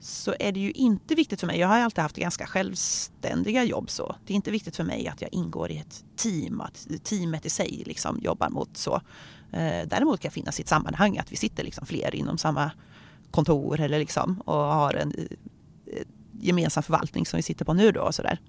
så 0.00 0.34
är 0.38 0.52
det 0.52 0.60
ju 0.60 0.70
inte 0.70 1.14
viktigt 1.14 1.40
för 1.40 1.46
mig. 1.46 1.58
Jag 1.58 1.68
har 1.68 1.78
alltid 1.78 2.02
haft 2.02 2.16
ganska 2.16 2.46
självständiga 2.46 3.64
jobb 3.64 3.90
så. 3.90 4.16
Det 4.26 4.32
är 4.32 4.34
inte 4.34 4.50
viktigt 4.50 4.76
för 4.76 4.84
mig 4.84 5.08
att 5.08 5.20
jag 5.20 5.32
ingår 5.32 5.70
i 5.70 5.78
ett 5.78 6.04
team, 6.16 6.60
att 6.60 6.86
teamet 7.04 7.46
i 7.46 7.50
sig 7.50 7.82
liksom 7.86 8.18
jobbar 8.22 8.48
mot 8.50 8.76
så. 8.76 8.94
Eh, 9.52 9.86
däremot 9.86 10.20
kan 10.20 10.28
jag 10.28 10.32
finnas 10.32 10.58
i 10.58 10.62
ett 10.62 10.68
sammanhang 10.68 11.18
att 11.18 11.32
vi 11.32 11.36
sitter 11.36 11.64
liksom 11.64 11.86
fler 11.86 12.14
inom 12.14 12.38
samma 12.38 12.70
kontor 13.32 13.80
eller 13.80 13.98
liksom 13.98 14.40
och 14.40 14.54
har 14.54 14.94
en 14.94 15.14
eh, 15.86 16.02
gemensam 16.40 16.82
förvaltning 16.82 17.26
som 17.26 17.36
vi 17.36 17.42
sitter 17.42 17.64
på 17.64 17.74
nu 17.74 17.92
då 17.92 18.00
och 18.00 18.14
sådär. 18.14 18.40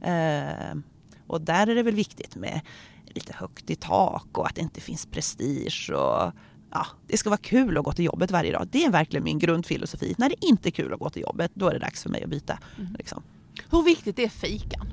Eh, 0.00 0.78
och 1.26 1.40
där 1.40 1.66
är 1.66 1.74
det 1.74 1.82
väl 1.82 1.94
viktigt 1.94 2.36
med 2.36 2.60
lite 3.06 3.32
högt 3.36 3.70
i 3.70 3.76
tak 3.76 4.38
och 4.38 4.46
att 4.46 4.54
det 4.54 4.60
inte 4.60 4.80
finns 4.80 5.06
prestige 5.06 5.90
och 5.90 6.32
ja, 6.70 6.86
det 7.06 7.16
ska 7.16 7.30
vara 7.30 7.40
kul 7.42 7.78
att 7.78 7.84
gå 7.84 7.92
till 7.92 8.04
jobbet 8.04 8.30
varje 8.30 8.52
dag. 8.52 8.68
Det 8.70 8.84
är 8.84 8.90
verkligen 8.90 9.24
min 9.24 9.38
grundfilosofi. 9.38 10.14
När 10.18 10.28
det 10.28 10.44
inte 10.44 10.68
är 10.68 10.70
kul 10.70 10.92
att 10.92 11.00
gå 11.00 11.10
till 11.10 11.22
jobbet, 11.22 11.50
då 11.54 11.68
är 11.68 11.72
det 11.72 11.78
dags 11.78 12.02
för 12.02 12.10
mig 12.10 12.22
att 12.22 12.30
byta. 12.30 12.58
Liksom. 12.98 13.22
Hur 13.70 13.82
viktigt 13.82 14.18
är 14.18 14.28
fikan? 14.28 14.92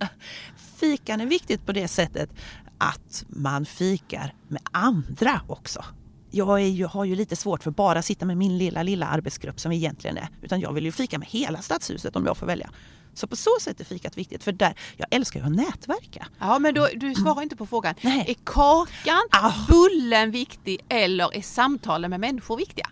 Fikan 0.56 1.20
är 1.20 1.26
viktigt 1.26 1.66
på 1.66 1.72
det 1.72 1.88
sättet 1.88 2.30
att 2.78 3.24
man 3.28 3.66
fikar 3.66 4.34
med 4.48 4.62
andra 4.72 5.40
också. 5.46 5.84
Jag 6.30 6.62
ju, 6.62 6.84
har 6.86 7.04
ju 7.04 7.14
lite 7.14 7.36
svårt 7.36 7.62
för 7.62 7.70
att 7.70 7.76
bara 7.76 8.02
sitta 8.02 8.24
med 8.26 8.36
min 8.36 8.58
lilla, 8.58 8.82
lilla 8.82 9.06
arbetsgrupp 9.06 9.60
som 9.60 9.70
vi 9.70 9.76
egentligen 9.76 10.16
är. 10.18 10.28
Utan 10.42 10.60
jag 10.60 10.72
vill 10.72 10.84
ju 10.84 10.92
fika 10.92 11.18
med 11.18 11.28
hela 11.28 11.62
stadshuset 11.62 12.16
om 12.16 12.26
jag 12.26 12.36
får 12.36 12.46
välja. 12.46 12.70
Så 13.14 13.26
på 13.26 13.36
så 13.36 13.50
sätt 13.60 13.80
är 13.80 13.84
fikat 13.84 14.18
viktigt. 14.18 14.44
För 14.44 14.52
där, 14.52 14.74
jag 14.96 15.06
älskar 15.10 15.40
ju 15.40 15.46
att 15.46 15.52
nätverka. 15.52 16.26
Ja, 16.38 16.58
men 16.58 16.74
då, 16.74 16.88
du 16.96 17.14
svarar 17.14 17.42
inte 17.42 17.56
på 17.56 17.66
frågan. 17.66 17.94
Nej. 18.00 18.24
Är 18.28 18.34
kakan, 18.44 19.22
Ah. 19.30 19.52
bullen 19.68 20.30
viktig 20.30 20.84
eller 20.88 21.36
är 21.36 21.42
samtalen 21.42 22.10
med 22.10 22.20
människor 22.20 22.56
viktiga? 22.56 22.90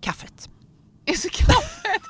Kaffet. 0.00 0.50
Är 1.04 1.12
så 1.14 1.28
kaffet? 1.28 2.02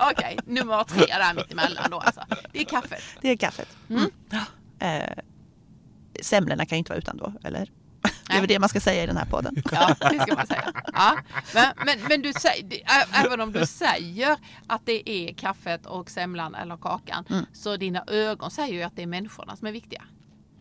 Okej, 0.12 0.38
nummer 0.46 0.84
tre 0.84 1.06
där 1.06 1.34
mittemellan 1.34 1.90
då 1.90 1.98
alltså. 1.98 2.20
Det 2.52 2.60
är 2.60 2.64
kaffet. 2.64 3.02
Det 3.20 3.28
är 3.30 3.36
kaffet. 3.36 3.68
Mm. 3.88 4.10
Eh, 4.78 5.12
semlorna 6.22 6.66
kan 6.66 6.76
ju 6.76 6.78
inte 6.78 6.90
vara 6.92 6.98
utan 6.98 7.16
då, 7.16 7.32
eller? 7.44 7.70
Det 8.28 8.32
är 8.32 8.40
väl 8.40 8.48
det 8.48 8.58
man 8.58 8.68
ska 8.68 8.80
säga 8.80 9.02
i 9.02 9.06
den 9.06 9.16
här 9.16 9.24
podden. 9.24 9.62
Ja, 9.72 9.94
det 10.10 10.20
ska 10.20 10.34
man 10.34 10.46
säga. 10.46 10.72
Ja. 10.92 11.18
Men, 11.54 11.72
men, 11.86 11.98
men 12.08 12.22
du 12.22 12.32
säger, 12.32 12.82
även 13.12 13.40
om 13.40 13.52
du 13.52 13.66
säger 13.66 14.36
att 14.66 14.82
det 14.86 15.10
är 15.10 15.32
kaffet 15.34 15.86
och 15.86 16.10
semlan 16.10 16.54
eller 16.54 16.76
kakan, 16.76 17.24
Mm. 17.30 17.46
så 17.52 17.76
dina 17.76 18.04
ögon 18.06 18.50
säger 18.50 18.74
ju 18.74 18.82
att 18.82 18.96
det 18.96 19.02
är 19.02 19.06
människorna 19.06 19.56
som 19.56 19.66
är 19.68 19.72
viktiga. 19.72 20.02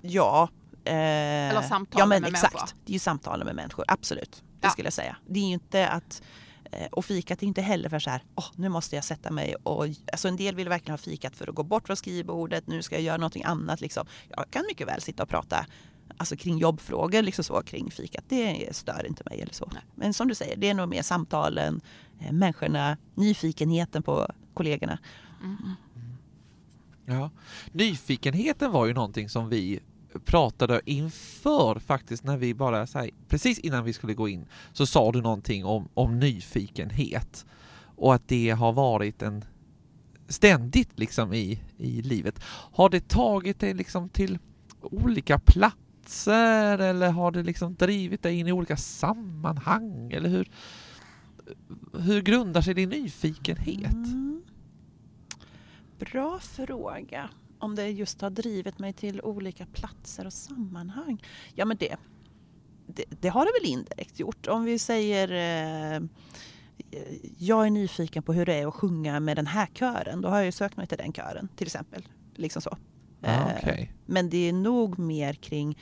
Ja. 0.01 0.49
Eh, 0.85 0.93
Eller 0.93 1.61
samtalen 1.61 1.99
ja, 1.99 2.05
men 2.05 2.21
med 2.21 2.31
exakt. 2.31 2.53
människor. 2.53 2.69
Det 2.85 2.91
är 2.91 2.93
ju 2.93 2.99
samtalen 2.99 3.45
med 3.47 3.55
människor, 3.55 3.85
absolut. 3.87 4.31
Det 4.31 4.67
Ja. 4.67 4.69
skulle 4.69 4.85
jag 4.85 4.93
säga. 4.93 5.17
Det 5.27 5.39
är 5.39 5.43
ju 5.47 5.53
inte 5.53 5.87
att 5.89 6.21
eh, 6.71 6.87
och 6.91 7.05
fikat 7.05 7.43
är 7.43 7.47
inte 7.47 7.61
heller 7.61 7.89
för 7.89 7.99
så 7.99 8.09
här, 8.09 8.23
åh 8.35 8.45
nu 8.55 8.69
måste 8.69 8.95
jag 8.95 9.03
sätta 9.03 9.31
mig 9.31 9.55
och... 9.63 9.85
Alltså 10.11 10.27
en 10.27 10.35
del 10.37 10.55
vill 10.55 10.69
verkligen 10.69 10.91
ha 10.93 10.97
fikat 10.97 11.35
för 11.35 11.49
att 11.49 11.55
gå 11.55 11.63
bort 11.63 11.87
från 11.87 11.97
skrivbordet, 11.97 12.67
nu 12.67 12.81
ska 12.81 12.95
jag 12.95 13.01
göra 13.03 13.17
någonting 13.17 13.43
annat 13.43 13.81
liksom. 13.81 14.07
Jag 14.29 14.45
kan 14.51 14.65
mycket 14.67 14.87
väl 14.87 15.01
sitta 15.01 15.23
och 15.23 15.29
prata 15.29 15.65
alltså, 16.17 16.35
kring 16.35 16.57
jobbfrågor, 16.57 17.21
liksom 17.21 17.43
så, 17.43 17.61
kring 17.61 17.91
fikat. 17.91 18.23
Det 18.27 18.75
stör 18.75 19.05
inte 19.07 19.23
mig 19.29 19.41
eller 19.41 19.53
så. 19.53 19.69
Nej. 19.73 19.83
Men 19.95 20.13
som 20.13 20.27
du 20.27 20.35
säger, 20.35 20.57
det 20.57 20.69
är 20.69 20.73
nog 20.73 20.89
mer 20.89 21.01
samtalen, 21.01 21.81
eh, 22.19 22.31
människorna, 22.31 22.97
nyfikenheten 23.15 24.03
på 24.03 24.27
kollegorna. 24.53 24.99
Ja. 27.05 27.29
Nyfikenheten 27.71 28.71
var 28.71 28.85
ju 28.85 28.93
någonting 28.93 29.29
som 29.29 29.49
vi 29.49 29.79
pratade 30.25 30.81
inför 30.85 31.79
faktiskt 31.79 32.23
när 32.23 32.37
vi 32.37 32.53
bara, 32.53 32.87
så 32.87 32.99
här, 32.99 33.09
precis 33.27 33.59
innan 33.59 33.83
vi 33.83 33.93
skulle 33.93 34.13
gå 34.13 34.29
in, 34.29 34.45
så 34.73 34.85
sa 34.85 35.11
du 35.11 35.21
någonting 35.21 35.65
om, 35.65 35.89
om 35.93 36.19
nyfikenhet 36.19 37.45
och 37.95 38.13
att 38.15 38.27
det 38.27 38.49
har 38.49 38.73
varit 38.73 39.21
en 39.21 39.45
ständigt 40.27 40.99
liksom 40.99 41.33
i, 41.33 41.61
i 41.77 42.01
livet. 42.01 42.39
Har 42.47 42.89
det 42.89 43.07
tagit 43.07 43.59
dig 43.59 43.73
liksom 43.73 44.09
till 44.09 44.39
olika 44.81 45.39
platser 45.39 45.84
eller 46.79 47.09
har 47.09 47.31
det 47.31 47.43
liksom 47.43 47.75
drivit 47.75 48.23
dig 48.23 48.39
in 48.39 48.47
i 48.47 48.51
olika 48.51 48.77
sammanhang 48.77 50.11
eller 50.11 50.29
hur, 50.29 50.51
hur 51.93 52.21
grundar 52.21 52.61
sig 52.61 52.73
din 52.73 52.89
nyfikenhet? 52.89 53.93
Mm. 53.93 54.43
Bra 55.99 56.39
fråga. 56.39 57.29
Om 57.59 57.75
det 57.75 57.89
just 57.89 58.21
har 58.21 58.29
drivit 58.29 58.79
mig 58.79 58.93
till 58.93 59.21
olika 59.21 59.65
platser 59.65 60.25
och 60.25 60.33
sammanhang. 60.33 61.23
Ja 61.53 61.65
men 61.65 61.77
det, 61.77 61.95
det, 62.87 63.03
det 63.21 63.29
har 63.29 63.45
det 63.45 63.51
väl 63.61 63.71
indirekt 63.71 64.19
gjort. 64.19 64.47
Om 64.47 64.63
vi 64.63 64.79
säger 64.79 65.31
eh, 65.31 66.01
jag 67.37 67.65
är 67.65 67.69
nyfiken 67.69 68.23
på 68.23 68.33
hur 68.33 68.45
det 68.45 68.53
är 68.53 68.67
att 68.67 68.73
sjunga 68.73 69.19
med 69.19 69.37
den 69.37 69.47
här 69.47 69.67
kören. 69.73 70.21
Då 70.21 70.29
har 70.29 70.37
jag 70.37 70.45
ju 70.45 70.51
sökt 70.51 70.77
mig 70.77 70.87
till 70.87 70.97
den 70.97 71.13
kören 71.13 71.49
till 71.55 71.67
exempel. 71.67 72.07
Liksom 72.35 72.61
så. 72.61 72.77
Ja, 73.25 73.31
Eh, 73.31 73.57
okej. 73.57 73.91
Men 74.05 74.29
det 74.29 74.49
är 74.49 74.53
nog 74.53 74.99
mer 74.99 75.33
kring 75.33 75.77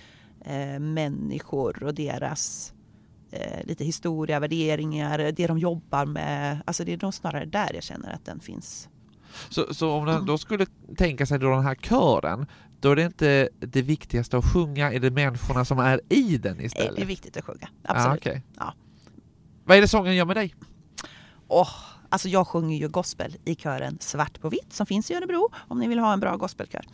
eh, 0.46 0.80
människor 0.80 1.84
och 1.84 1.94
deras 1.94 2.74
eh, 3.32 3.66
lite 3.66 3.84
historia, 3.86 4.40
värderingar, 4.40 5.18
det 5.18 5.48
de 5.48 5.58
jobbar 5.58 6.06
med. 6.06 6.62
Alltså 6.66 6.84
det 6.84 6.94
är 6.94 7.00
nog 7.02 7.14
snarare 7.14 7.46
där 7.46 7.72
jag 7.74 7.84
känner 7.84 8.14
att 8.14 8.26
den 8.26 8.40
finns. 8.40 8.90
Så, 9.50 9.74
så 9.74 9.92
om 9.92 10.06
den 10.06 10.26
då 10.26 10.38
skulle 10.38 10.66
tänka 10.98 11.26
sig 11.26 11.40
då 11.40 11.50
den 11.50 11.64
här 11.64 11.76
kören, 11.76 12.46
då 12.80 12.92
är 12.92 12.96
det 12.96 13.04
inte 13.04 13.50
det 13.60 13.82
viktigaste 13.82 14.38
att 14.38 14.46
sjunga, 14.46 14.92
är 14.94 15.00
det 15.00 15.12
människorna 15.12 15.66
som 15.66 15.80
är 15.80 16.02
i 16.10 16.38
den 16.38 16.62
istället? 16.62 16.96
det 16.96 17.02
är 17.02 17.06
viktigt 17.06 17.38
att 17.38 17.44
sjunga. 17.46 17.70
Ja, 17.84 17.90
Absolut. 17.90 18.18
okej. 18.18 18.44
Ja. 18.58 18.74
Vad 19.66 19.78
är 19.78 19.82
det 19.82 19.88
sången 19.88 20.16
gör 20.16 20.26
med 20.26 20.36
dig? 20.36 20.56
Åh, 21.48 21.70
alltså 22.14 22.30
jag 22.30 22.48
sjunger 22.48 22.78
ju 22.78 22.88
gospel 22.88 23.36
i 23.46 23.56
kören 23.56 23.98
Svart 24.02 24.42
på 24.42 24.50
vitt 24.50 24.74
som 24.74 24.86
finns 24.86 25.12
i 25.12 25.16
Örebro 25.16 25.50
om 25.68 25.80
ni 25.80 25.88
vill 25.88 26.00
ha 26.00 26.14
en 26.14 26.20
bra 26.20 26.36
gospelkör. 26.38 26.86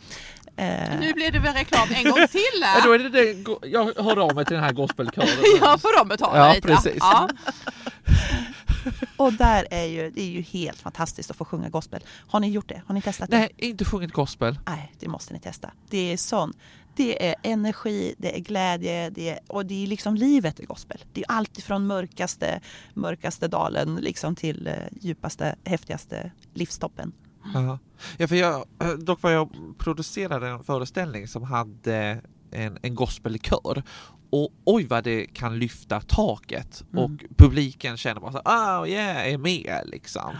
Eh, 0.56 0.98
Nu 1.00 1.12
blir 1.12 1.30
det 1.32 1.38
väl 1.38 1.54
reklam 1.54 1.88
en 1.90 2.04
gång 2.04 2.26
till 2.30 2.40
Ja, 2.60 2.66
här. 2.66 2.82
då 2.84 2.92
är 2.92 2.98
det 2.98 3.08
det, 3.08 3.44
jag 3.68 3.84
hör 4.04 4.18
av 4.18 4.34
mig 4.34 4.44
till 4.44 4.54
den 4.54 4.64
här 4.64 4.72
gospelkören. 4.72 5.28
Ja, 5.60 5.78
får 5.78 5.98
de 5.98 6.08
betala 6.08 6.38
Ja, 6.38 6.52
lite. 6.54 6.68
precis. 6.68 6.96
Ja. 7.00 7.28
och 9.16 9.32
där 9.32 9.66
är 9.70 9.84
ju, 9.84 10.10
det 10.10 10.22
är 10.22 10.26
ju 10.30 10.40
helt 10.42 10.78
fantastiskt 10.80 11.30
att 11.30 11.36
få 11.36 11.44
sjunga 11.44 11.68
gospel. 11.68 12.04
Har 12.28 12.40
ni 12.40 12.50
gjort 12.50 12.68
det? 12.68 12.82
Har 12.86 12.94
ni 12.94 13.02
testat 13.02 13.30
det? 13.30 13.38
Nej, 13.38 13.50
inte 13.56 13.84
sjungit 13.84 14.12
gospel. 14.12 14.58
Nej, 14.66 14.92
det 15.00 15.08
måste 15.08 15.32
ni 15.34 15.40
testa. 15.40 15.70
Det 15.90 16.12
är 16.12 16.16
sån. 16.16 16.52
Det 16.96 17.28
är 17.28 17.34
energi, 17.42 18.14
det 18.18 18.36
är 18.36 18.40
glädje 18.40 19.10
det 19.10 19.28
är, 19.28 19.38
och 19.48 19.66
det 19.66 19.82
är 19.82 19.86
liksom 19.86 20.14
livet 20.14 20.60
i 20.60 20.64
gospel. 20.64 21.04
Det 21.12 21.20
är 21.20 21.26
allt 21.28 21.58
ifrån 21.58 21.86
mörkaste, 21.86 22.60
mörkaste 22.94 23.48
dalen 23.48 23.96
liksom 23.96 24.36
till 24.36 24.66
eh, 24.66 24.74
djupaste, 25.00 25.56
häftigaste 25.64 26.32
livstoppen. 26.54 27.12
Ja. 27.54 27.78
Ja, 28.18 28.28
för 28.28 28.36
jag, 28.36 28.64
eh, 28.82 28.88
dock 28.90 29.22
var 29.22 29.30
jag 29.30 29.50
producerade 29.78 30.48
en 30.48 30.64
föreställning 30.64 31.28
som 31.28 31.42
hade 31.42 32.20
en, 32.50 32.78
en 32.82 32.94
gospelkör 32.94 33.82
och 34.30 34.48
oj 34.64 34.86
vad 34.86 35.04
det 35.04 35.26
kan 35.26 35.58
lyfta 35.58 36.00
taket 36.00 36.84
Mm. 36.92 37.04
och 37.04 37.10
publiken 37.36 37.96
känner 37.96 38.20
bara 38.20 38.32
så 38.32 38.40
ah 38.44 38.86
yeah, 38.86 39.16
jag 39.16 39.30
är 39.30 39.38
med 39.38 39.82
liksom. 39.86 40.32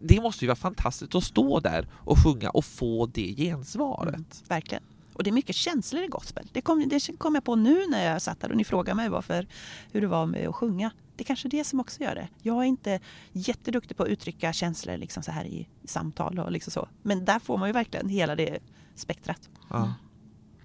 Det 0.00 0.20
måste 0.20 0.44
ju 0.44 0.46
vara 0.48 0.56
fantastiskt 0.56 1.14
att 1.14 1.24
stå 1.24 1.60
där 1.60 1.88
och 1.94 2.18
sjunga 2.18 2.50
och 2.50 2.64
få 2.64 3.06
det 3.06 3.34
gensvaret. 3.36 4.14
Mm, 4.14 4.24
verkligen. 4.48 4.82
Och 5.20 5.24
det 5.24 5.30
är 5.30 5.32
mycket 5.32 5.56
känslor 5.56 6.02
i 6.02 6.06
gospel. 6.06 6.48
Det 6.52 6.60
kom, 6.60 6.88
det 6.88 7.18
kom 7.18 7.34
jag 7.34 7.44
på 7.44 7.56
nu 7.56 7.86
när 7.86 8.12
jag 8.12 8.22
satt 8.22 8.42
här 8.42 8.50
och 8.50 8.56
ni 8.56 8.64
frågade 8.64 8.96
mig 8.96 9.08
varför, 9.08 9.46
hur 9.92 10.00
det 10.00 10.06
var 10.06 10.26
med 10.26 10.48
att 10.48 10.54
sjunga. 10.54 10.90
Det 11.16 11.22
är 11.22 11.26
kanske 11.26 11.48
är 11.48 11.50
det 11.50 11.64
som 11.64 11.80
också 11.80 12.02
gör 12.02 12.14
det. 12.14 12.28
Jag 12.42 12.56
är 12.56 12.64
inte 12.64 13.00
jätteduktig 13.32 13.96
på 13.96 14.02
att 14.02 14.08
uttrycka 14.08 14.52
känslor 14.52 14.96
liksom 14.96 15.22
så 15.22 15.30
här 15.30 15.44
i 15.44 15.68
samtal 15.84 16.38
och 16.38 16.52
liksom 16.52 16.70
så. 16.70 16.88
Men 17.02 17.24
där 17.24 17.38
får 17.38 17.58
man 17.58 17.68
ju 17.68 17.72
verkligen 17.72 18.08
hela 18.08 18.36
det 18.36 18.58
spektrat. 18.94 19.48
Ja. 19.70 19.94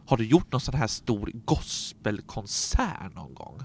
Har 0.05 0.17
du 0.17 0.25
gjort 0.25 0.51
någon 0.51 0.61
sån 0.61 0.75
här 0.75 0.87
stor 0.87 1.31
gospelkonsert 1.33 3.15
någon 3.15 3.33
gång? 3.33 3.63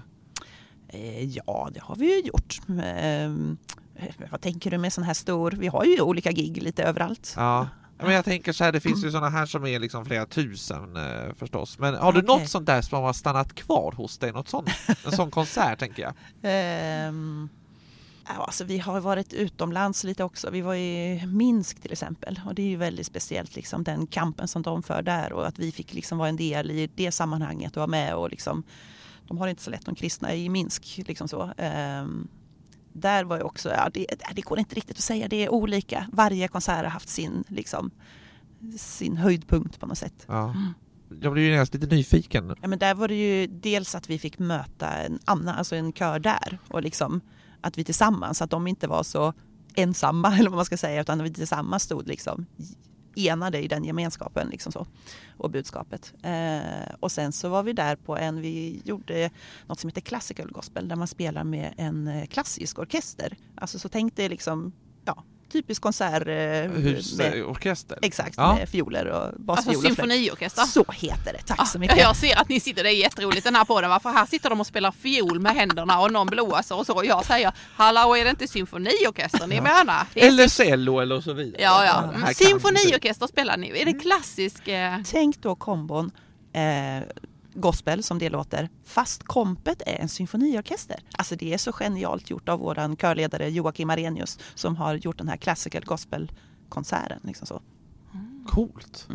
Eh, 0.87 1.23
ja, 1.23 1.69
det 1.73 1.81
har 1.81 1.95
vi 1.95 2.15
ju 2.15 2.21
gjort. 2.21 2.59
Ehm, 2.83 3.57
eh, 3.95 4.15
vad 4.31 4.41
tänker 4.41 4.71
du 4.71 4.77
med 4.77 4.93
sån 4.93 5.03
här 5.03 5.13
stor? 5.13 5.51
Vi 5.51 5.67
har 5.67 5.83
ju 5.83 6.01
olika 6.01 6.31
gig 6.31 6.63
lite 6.63 6.83
överallt. 6.83 7.33
Ja. 7.37 7.67
Men 8.01 8.13
jag 8.13 8.25
tänker 8.25 8.53
så 8.53 8.63
här, 8.63 8.71
det 8.71 8.79
finns 8.79 9.05
ju 9.05 9.11
såna 9.11 9.29
här 9.29 9.45
som 9.45 9.65
är 9.65 9.79
liksom 9.79 10.05
flera 10.05 10.25
tusen 10.25 10.95
eh, 10.95 11.33
förstås. 11.37 11.79
Men 11.79 11.95
har 11.95 12.13
du 12.13 12.19
Okej. 12.19 12.27
något 12.27 12.49
sånt 12.49 12.65
där 12.65 12.81
som 12.81 13.03
har 13.03 13.13
stannat 13.13 13.53
kvar 13.53 13.91
hos 13.91 14.17
dig? 14.17 14.31
Något 14.31 14.49
sånt, 14.49 14.69
en 15.05 15.11
sån 15.11 15.31
konsert 15.31 15.79
tänker 15.79 16.03
jag. 16.03 16.13
Ja, 18.27 18.43
alltså, 18.43 18.63
vi 18.63 18.77
har 18.77 18.99
varit 18.99 19.33
utomlands 19.33 20.03
lite 20.03 20.23
också. 20.23 20.49
Vi 20.49 20.61
var 20.61 20.75
i 20.75 21.25
Minsk 21.25 21.81
till 21.81 21.91
exempel 21.91 22.41
och 22.45 22.55
det 22.55 22.61
är 22.61 22.67
ju 22.67 22.75
väldigt 22.75 23.05
speciellt 23.07 23.55
liksom, 23.55 23.83
den 23.83 24.07
kampen 24.07 24.47
som 24.47 24.61
de 24.61 24.83
för 24.83 25.01
där 25.01 25.33
och 25.33 25.47
att 25.47 25.59
vi 25.59 25.71
fick 25.71 25.93
liksom 25.93 26.17
vara 26.17 26.29
en 26.29 26.35
del 26.35 26.71
i 26.71 26.89
det 26.95 27.11
sammanhanget 27.11 27.71
och 27.71 27.79
vara 27.79 27.87
med 27.87 28.15
och 28.15 28.29
liksom, 28.29 28.63
de 29.27 29.37
har 29.37 29.45
det 29.45 29.49
inte 29.49 29.63
så 29.63 29.69
lätt 29.69 29.85
de 29.85 29.95
kristna 29.95 30.35
i 30.35 30.49
Minsk. 30.49 31.01
Liksom 31.07 31.27
så. 31.27 31.53
Ehm, 31.57 32.27
där 32.93 33.23
var 33.23 33.37
ju 33.37 33.43
också, 33.43 33.69
ja, 33.69 33.89
det, 33.93 34.05
det 34.35 34.41
går 34.41 34.59
inte 34.59 34.75
riktigt 34.75 34.97
att 34.97 35.03
säga, 35.03 35.27
det 35.27 35.45
är 35.45 35.49
olika. 35.49 36.07
Varje 36.11 36.47
konsert 36.47 36.83
har 36.83 36.91
haft 36.91 37.09
sin, 37.09 37.43
liksom, 37.47 37.91
sin 38.77 39.17
höjdpunkt 39.17 39.79
på 39.79 39.85
något 39.85 39.97
sätt. 39.97 40.25
Ja. 40.27 40.55
Jag 41.21 41.33
blir 41.33 41.43
ju 41.43 41.55
nästan 41.55 41.81
lite 41.81 41.95
nyfiken. 41.95 42.55
Ja, 42.61 42.67
men 42.67 42.79
där 42.79 42.95
var 42.95 43.07
det 43.07 43.15
ju 43.15 43.47
dels 43.47 43.95
att 43.95 44.09
vi 44.09 44.19
fick 44.19 44.39
möta 44.39 44.87
en 44.87 45.19
annan, 45.25 45.55
alltså 45.55 45.75
en 45.75 45.93
kör 45.93 46.19
där 46.19 46.57
och 46.67 46.81
liksom 46.81 47.21
att 47.61 47.77
vi 47.77 47.83
tillsammans, 47.83 48.41
att 48.41 48.49
de 48.49 48.67
inte 48.67 48.87
var 48.87 49.03
så 49.03 49.33
ensamma 49.75 50.35
eller 50.37 50.49
vad 50.49 50.57
man 50.57 50.65
ska 50.65 50.77
säga 50.77 51.01
utan 51.01 51.21
att 51.21 51.27
vi 51.27 51.33
tillsammans 51.33 51.83
stod 51.83 52.07
liksom 52.07 52.45
enade 53.15 53.63
i 53.63 53.67
den 53.67 53.83
gemenskapen 53.83 54.47
liksom 54.49 54.71
så, 54.71 54.87
och 55.37 55.49
budskapet. 55.49 56.13
Eh, 56.23 56.93
och 56.99 57.11
sen 57.11 57.31
så 57.31 57.49
var 57.49 57.63
vi 57.63 57.73
där 57.73 57.95
på 57.95 58.17
en, 58.17 58.41
vi 58.41 58.81
gjorde 58.85 59.29
något 59.67 59.79
som 59.79 59.87
heter 59.87 60.01
Classical 60.01 60.51
Gospel 60.51 60.87
där 60.87 60.95
man 60.95 61.07
spelar 61.07 61.43
med 61.43 61.73
en 61.77 62.07
eh, 62.07 62.25
klassisk 62.25 62.79
orkester. 62.79 63.37
Alltså 63.55 63.79
så 63.79 63.89
tänk 63.89 64.15
dig 64.15 64.29
liksom, 64.29 64.71
typisk 65.51 65.81
konsert 65.81 66.21
eh, 66.27 66.33
med, 66.33 66.69
Husorkester. 66.71 67.97
exakt, 68.01 68.33
Ja. 68.37 68.55
med 68.55 68.69
fioler 68.69 69.05
och 69.05 69.21
Alltså 69.23 69.41
basfioler. 69.41 69.79
flöjt. 69.79 69.95
symfoniorkester. 69.95 70.63
Så 70.63 70.85
heter 70.91 71.33
det, 71.33 71.41
tack 71.45 71.59
Ja, 71.59 71.65
så 71.65 71.79
mycket. 71.79 71.97
Jag 71.97 72.15
ser 72.15 72.39
att 72.39 72.49
ni 72.49 72.59
sitter, 72.59 72.83
det 72.83 72.89
är 72.93 72.97
jätteroligt 72.99 73.43
den 73.43 73.55
här 73.55 73.65
podden. 73.65 73.89
Varför 73.89 74.09
här 74.09 74.25
sitter 74.25 74.49
de 74.49 74.59
och 74.59 74.67
spelar 74.67 74.91
fiol 74.91 75.39
med 75.39 75.51
händerna 75.55 75.99
och 75.99 76.11
någon 76.11 76.27
blåser 76.27 76.75
och 76.77 76.85
så. 76.85 76.93
Och 76.95 77.05
jag 77.05 77.25
säger, 77.25 77.51
hallå 77.75 78.15
är 78.17 78.23
det 78.23 78.29
inte 78.29 78.47
symfoniorkester 78.47 79.47
ni 79.47 79.61
menar? 79.61 80.05
Det 80.13 80.23
är 80.23 80.27
Eller 80.27 80.47
cello 80.47 80.99
eller 80.99 81.21
så 81.21 81.33
vidare. 81.33 81.61
Ja, 81.61 81.85
ja. 81.85 82.13
Mm. 82.15 82.33
Symfoniorkester 82.33 83.27
spelar 83.27 83.57
ni. 83.57 83.81
Är 83.81 83.85
det 83.85 83.93
klassisk? 83.93 84.67
Eh... 84.67 84.97
Tänk 85.11 85.41
då 85.41 85.55
kombon 85.55 86.11
eh, 86.53 87.03
gospel 87.53 88.03
som 88.03 88.19
det 88.19 88.29
låter, 88.29 88.69
fast 88.85 89.23
kompet 89.23 89.81
är 89.85 89.95
en 89.95 90.09
symfoniorkester. 90.09 90.99
Alltså 91.17 91.35
det 91.35 91.53
är 91.53 91.57
så 91.57 91.71
genialt 91.71 92.29
gjort 92.29 92.49
av 92.49 92.59
våran 92.59 92.95
körledare 92.97 93.49
Joakim 93.49 93.89
Arrhenius 93.89 94.39
som 94.55 94.75
har 94.75 94.95
gjort 94.95 95.17
den 95.17 95.27
här 95.27 95.37
classical 95.37 95.83
gospel-konserten. 95.85 97.19
Liksom 97.23 97.47
så. 97.47 97.61
Coolt. 98.47 99.07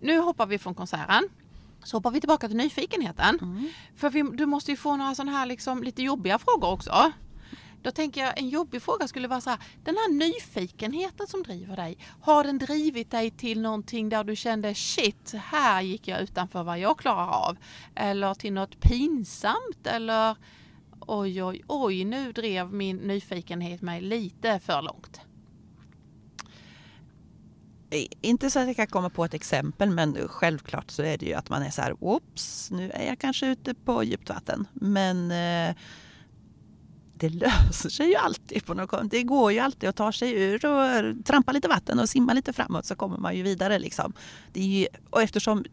Nu 0.00 0.18
hoppar 0.18 0.46
vi 0.46 0.58
från 0.58 0.74
konserten. 0.74 1.28
Så 1.84 1.96
hoppar 1.96 2.10
vi 2.10 2.20
tillbaka 2.20 2.48
till 2.48 2.56
nyfikenheten. 2.56 3.38
Mm. 3.42 3.68
För 3.96 4.10
vi, 4.10 4.22
du 4.22 4.46
måste 4.46 4.70
ju 4.70 4.76
få 4.76 4.96
några 4.96 5.14
sådana 5.14 5.32
här 5.32 5.46
liksom 5.46 5.82
lite 5.82 6.02
jobbiga 6.02 6.38
frågor 6.38 6.70
också. 6.70 7.12
Då 7.86 7.92
tänker 7.92 8.20
jag 8.20 8.38
en 8.38 8.48
jobbig 8.48 8.82
fråga 8.82 9.08
skulle 9.08 9.28
vara 9.28 9.40
så 9.40 9.50
här. 9.50 9.58
Den 9.84 9.94
här 9.94 10.12
nyfikenheten 10.12 11.26
som 11.26 11.42
driver 11.42 11.76
dig. 11.76 11.98
Har 12.20 12.44
den 12.44 12.58
drivit 12.58 13.10
dig 13.10 13.30
till 13.30 13.60
någonting 13.60 14.08
där 14.08 14.24
du 14.24 14.36
kände 14.36 14.74
shit, 14.74 15.32
här 15.34 15.82
gick 15.82 16.08
jag 16.08 16.20
utanför 16.20 16.62
vad 16.62 16.78
jag 16.78 16.98
klarar 16.98 17.28
av. 17.28 17.56
Eller 17.94 18.34
till 18.34 18.52
något 18.52 18.80
pinsamt 18.80 19.86
eller 19.86 20.36
oj, 21.00 21.42
oj, 21.42 21.62
oj, 21.66 22.04
nu 22.04 22.32
drev 22.32 22.72
min 22.72 22.96
nyfikenhet 22.96 23.82
mig 23.82 24.00
lite 24.00 24.58
för 24.58 24.82
långt. 24.82 25.20
Inte 28.20 28.50
så 28.50 28.58
att 28.58 28.66
jag 28.66 28.76
kan 28.76 28.86
komma 28.86 29.10
på 29.10 29.24
ett 29.24 29.34
exempel 29.34 29.90
men 29.90 30.28
självklart 30.28 30.90
så 30.90 31.02
är 31.02 31.18
det 31.18 31.26
ju 31.26 31.34
att 31.34 31.50
man 31.50 31.62
är 31.62 31.70
så 31.70 31.82
här, 31.82 31.96
oops, 32.00 32.70
nu 32.70 32.90
är 32.90 33.06
jag 33.06 33.18
kanske 33.18 33.46
ute 33.46 33.74
på 33.74 34.04
djupt 34.04 34.28
vatten. 34.28 34.68
Men 34.72 35.30
eh, 35.30 35.76
det 37.18 37.28
löser 37.28 37.88
sig 37.88 38.08
ju 38.08 38.14
alltid. 38.14 38.66
på 38.66 38.74
något 38.74 39.10
Det 39.10 39.22
går 39.22 39.52
ju 39.52 39.58
alltid 39.58 39.88
att 39.88 39.96
ta 39.96 40.12
sig 40.12 40.32
ur 40.32 40.66
och 40.66 40.84
eh, 40.84 41.14
trampa 41.24 41.52
lite 41.52 41.68
vatten 41.68 41.98
och 41.98 42.08
simma 42.08 42.32
lite 42.32 42.52
framåt 42.52 42.86
så 42.86 42.94
kommer 42.94 43.18
man 43.18 43.36
ju 43.36 43.42
vidare. 43.42 43.78
Liksom. 43.78 44.12
Det 44.52 44.60
är 44.60 44.64
ju, 44.64 44.86
och 45.10 45.22
eftersom 45.22 45.64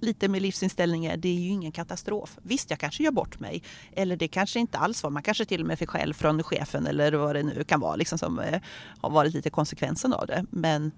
lite 0.00 0.28
med 0.28 0.42
livsinställningar, 0.42 1.16
det 1.16 1.28
är 1.28 1.40
ju 1.40 1.48
ingen 1.48 1.72
katastrof. 1.72 2.38
Visst, 2.42 2.70
jag 2.70 2.78
kanske 2.78 3.02
gör 3.02 3.10
bort 3.10 3.40
mig. 3.40 3.62
Eller 3.92 4.16
det 4.16 4.28
kanske 4.28 4.60
inte 4.60 4.78
alls 4.78 5.02
var. 5.02 5.10
Man 5.10 5.22
kanske 5.22 5.44
till 5.44 5.60
och 5.60 5.66
med 5.66 5.78
fick 5.78 5.90
skäll 5.90 6.14
från 6.14 6.42
chefen 6.42 6.86
eller 6.86 7.12
vad 7.12 7.36
det 7.36 7.42
nu 7.42 7.64
kan 7.64 7.80
vara 7.80 7.96
liksom, 7.96 8.18
som 8.18 8.38
eh, 8.38 8.60
har 9.00 9.10
varit 9.10 9.34
lite 9.34 9.50
konsekvensen 9.50 10.12
av 10.12 10.26
det. 10.26 10.46
Men 10.50 10.92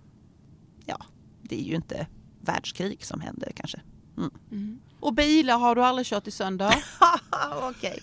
ja, 0.87 0.99
det 1.43 1.61
är 1.61 1.65
ju 1.65 1.75
inte 1.75 2.07
världskrig 2.41 3.05
som 3.05 3.21
händer 3.21 3.53
kanske. 3.57 3.81
Mm. 4.17 4.31
Mm. 4.51 4.81
Och 5.01 5.15
bilar 5.15 5.59
har 5.59 5.75
du 5.75 5.85
aldrig 5.85 6.07
kört 6.07 6.27
i 6.27 6.31
sönder? 6.31 6.85
Okej. 7.63 7.99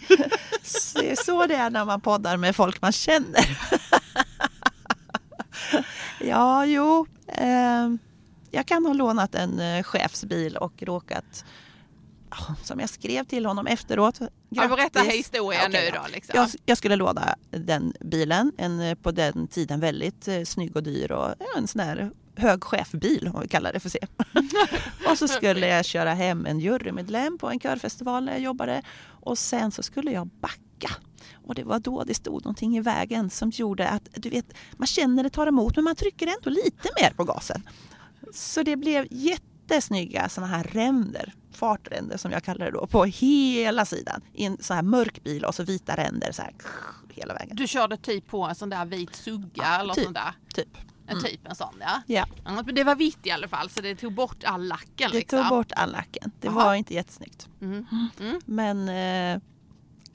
Det 0.96 1.12
är 1.12 1.24
så 1.26 1.46
det 1.46 1.56
är 1.56 1.70
när 1.70 1.86
man 1.86 2.02
poddar 2.02 2.38
med 2.38 2.56
folk 2.56 2.82
man 2.82 2.92
känner. 2.92 3.60
ja, 6.20 6.66
jo. 6.66 7.08
Eh, 7.28 7.90
jag 8.52 8.66
kan 8.66 8.86
ha 8.86 8.94
lånat 8.94 9.36
en 9.36 9.60
eh, 9.60 9.84
chefsbil 9.84 10.58
och 10.58 10.84
råkat 10.84 11.46
som 12.64 12.80
jag 12.80 12.90
skrev 12.90 13.24
till 13.24 13.46
honom 13.46 13.68
efteråt. 13.68 14.20
Ja, 14.50 14.68
berätta 14.68 15.02
historien 15.02 15.72
nu 15.72 15.90
då. 15.94 16.02
Liksom. 16.12 16.34
Jag, 16.36 16.50
jag 16.66 16.78
skulle 16.78 16.96
låna 16.96 17.36
den 17.50 17.94
bilen, 18.02 18.52
en 18.58 18.80
eh, 18.80 18.96
på 18.96 19.12
den 19.12 19.48
tiden 19.48 19.80
väldigt 19.80 20.28
eh, 20.28 20.44
snygg 20.44 20.76
och 20.76 20.84
dyr 20.84 21.12
och 21.12 21.34
ja, 21.40 21.46
en 21.58 21.68
sån 21.68 21.82
här 21.82 22.12
hög 22.36 22.64
chefbil 22.64 23.32
om 23.34 23.42
vi 23.42 23.48
kallar 23.48 23.74
det 23.74 23.80
för 23.80 23.90
se. 23.90 24.00
och 25.10 25.18
så 25.18 25.28
skulle 25.28 25.68
jag 25.68 25.86
köra 25.86 26.14
hem 26.14 26.46
en 26.46 26.60
jurymedlem 26.60 27.38
på 27.38 27.50
en 27.50 27.60
körfestival 27.60 28.26
där 28.26 28.34
jag 28.34 28.42
jobbade 28.42 28.82
och 29.22 29.38
sen 29.38 29.72
så 29.72 29.84
skulle 29.84 30.12
jag 30.12 30.28
backa. 30.28 30.90
Och 31.48 31.56
det 31.56 31.64
var 31.64 31.80
då 31.80 32.04
det 32.04 32.14
stod 32.14 32.46
någonting 32.46 32.78
i 32.78 32.82
vägen 32.82 33.30
som 33.30 33.50
gjorde 33.50 33.90
att 33.90 34.08
du 34.14 34.30
vet, 34.30 34.54
man 34.74 34.88
känner 34.88 35.24
det 35.24 35.30
tar 35.30 35.48
emot 35.48 35.76
men 35.76 35.84
man 35.84 35.96
trycker 35.96 36.28
ändå 36.28 36.50
lite 36.50 36.90
mer 37.02 37.14
på 37.14 37.24
gasen. 37.24 37.64
Så 38.34 38.64
det 38.64 38.76
blev 38.76 39.08
jättesnygga 39.12 40.30
såna 40.30 40.48
här 40.48 40.64
ränder, 40.64 41.34
fartränder 41.58 42.18
som 42.18 42.32
jag 42.32 42.44
kallar 42.44 42.66
det 42.66 42.72
då, 42.72 42.88
på 42.88 43.04
hela 43.06 43.86
sidan. 43.86 44.22
I 44.34 44.46
en 44.46 44.58
sån 44.60 44.76
här 44.76 44.84
mörk 44.84 45.24
bil 45.24 45.46
och 45.46 45.56
så 45.56 45.64
vita 45.64 45.96
ränder 45.96 46.32
så 46.32 46.42
här 46.42 46.54
hela 47.10 47.34
vägen. 47.34 47.56
Du 47.56 47.68
körde 47.68 47.98
typ 47.98 48.28
på 48.28 48.44
en 48.44 48.56
sån 48.56 48.70
där 48.70 48.86
vit 48.86 49.16
sugga 49.16 49.66
eller 49.80 49.94
typ. 49.94 50.04
sånt 50.04 50.16
där. 50.16 50.34
Typ. 50.54 50.78
En 51.08 51.24
typ 51.24 51.48
en 51.48 51.56
sån 51.56 51.74
ja. 51.80 52.02
Ja, 52.08 52.26
Ja, 52.46 52.64
Men 52.66 52.76
det 52.76 52.84
var 52.84 52.96
vitt 52.96 53.26
i 53.28 53.32
alla 53.32 53.48
fall 53.48 53.70
så 53.70 53.82
det 53.82 53.96
tog 53.96 54.14
bort 54.14 54.44
all 54.44 54.68
lacken. 54.68 55.12
det 55.12 55.18
liksom. 55.18 55.40
tog 55.40 55.50
bort 55.50 55.72
all 55.72 55.92
lacken. 55.92 56.32
Det 56.40 56.48
Aha. 56.48 56.64
var 56.66 56.76
inte 56.76 56.94
jättesnyggt. 56.94 57.48
Mm. 57.62 57.86
Mm. 58.20 58.40
Men 58.46 58.90
eh, 58.90 59.42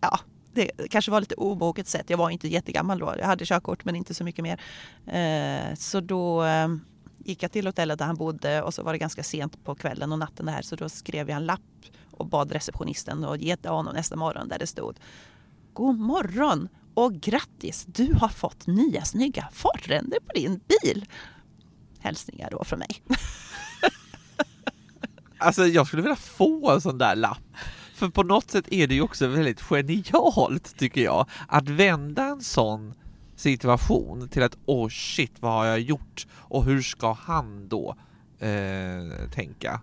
ja, 0.00 0.18
det 0.52 0.70
kanske 0.90 1.10
var 1.10 1.20
lite 1.20 1.34
omoget 1.34 1.88
sätt. 1.88 2.10
Jag 2.10 2.18
var 2.18 2.30
inte 2.30 2.48
jättegammal 2.48 2.98
då. 2.98 3.14
Jag 3.18 3.26
hade 3.26 3.44
körkort 3.44 3.84
men 3.84 3.96
inte 3.96 4.14
så 4.14 4.24
mycket 4.24 4.42
mer. 4.42 4.60
Eh, 5.06 5.74
så 5.74 6.00
då 6.00 6.44
eh, 6.44 6.68
gick 7.24 7.42
jag 7.42 7.52
till 7.52 7.66
hotellet 7.66 7.98
där 7.98 8.06
han 8.06 8.16
bodde 8.16 8.62
och 8.62 8.74
så 8.74 8.82
var 8.82 8.92
det 8.92 8.98
ganska 8.98 9.22
sent 9.22 9.64
på 9.64 9.74
kvällen 9.74 10.12
och 10.12 10.18
natten 10.18 10.46
där 10.46 10.62
så 10.62 10.76
då 10.76 10.88
skrev 10.88 11.28
jag 11.28 11.36
en 11.36 11.46
lapp 11.46 11.60
och 12.10 12.26
bad 12.26 12.52
receptionisten 12.52 13.24
att 13.24 13.40
ge 13.40 13.56
till 13.56 13.70
honom 13.70 13.94
nästa 13.94 14.16
morgon 14.16 14.48
där 14.48 14.58
det 14.58 14.66
stod 14.66 14.96
God 15.72 15.98
morgon 15.98 16.68
och 16.94 17.12
grattis! 17.14 17.84
Du 17.88 18.14
har 18.14 18.28
fått 18.28 18.66
nya 18.66 19.04
snygga 19.04 19.48
fartränder 19.52 20.18
på 20.26 20.32
din 20.34 20.60
bil. 20.68 21.04
Hälsningar 21.98 22.50
då 22.50 22.64
från 22.64 22.78
mig. 22.78 23.02
Alltså 25.38 25.66
jag 25.66 25.86
skulle 25.86 26.02
vilja 26.02 26.16
få 26.16 26.70
en 26.70 26.80
sån 26.80 26.98
där 26.98 27.16
lapp. 27.16 27.42
För 27.94 28.08
på 28.08 28.22
något 28.22 28.50
sätt 28.50 28.64
är 28.70 28.86
det 28.86 28.94
ju 28.94 29.02
också 29.02 29.26
väldigt 29.26 29.60
genialt 29.60 30.78
tycker 30.78 31.00
jag, 31.00 31.26
att 31.48 31.68
vända 31.68 32.24
en 32.24 32.40
sån 32.40 32.94
situation 33.42 34.28
till 34.28 34.42
att 34.42 34.56
åh 34.66 34.86
oh 34.86 34.88
shit, 34.90 35.32
vad 35.40 35.52
har 35.52 35.64
jag 35.64 35.80
gjort? 35.80 36.26
Och 36.32 36.64
hur 36.64 36.82
ska 36.82 37.12
han 37.12 37.68
då 37.68 37.96
eh, 38.38 39.30
tänka? 39.34 39.80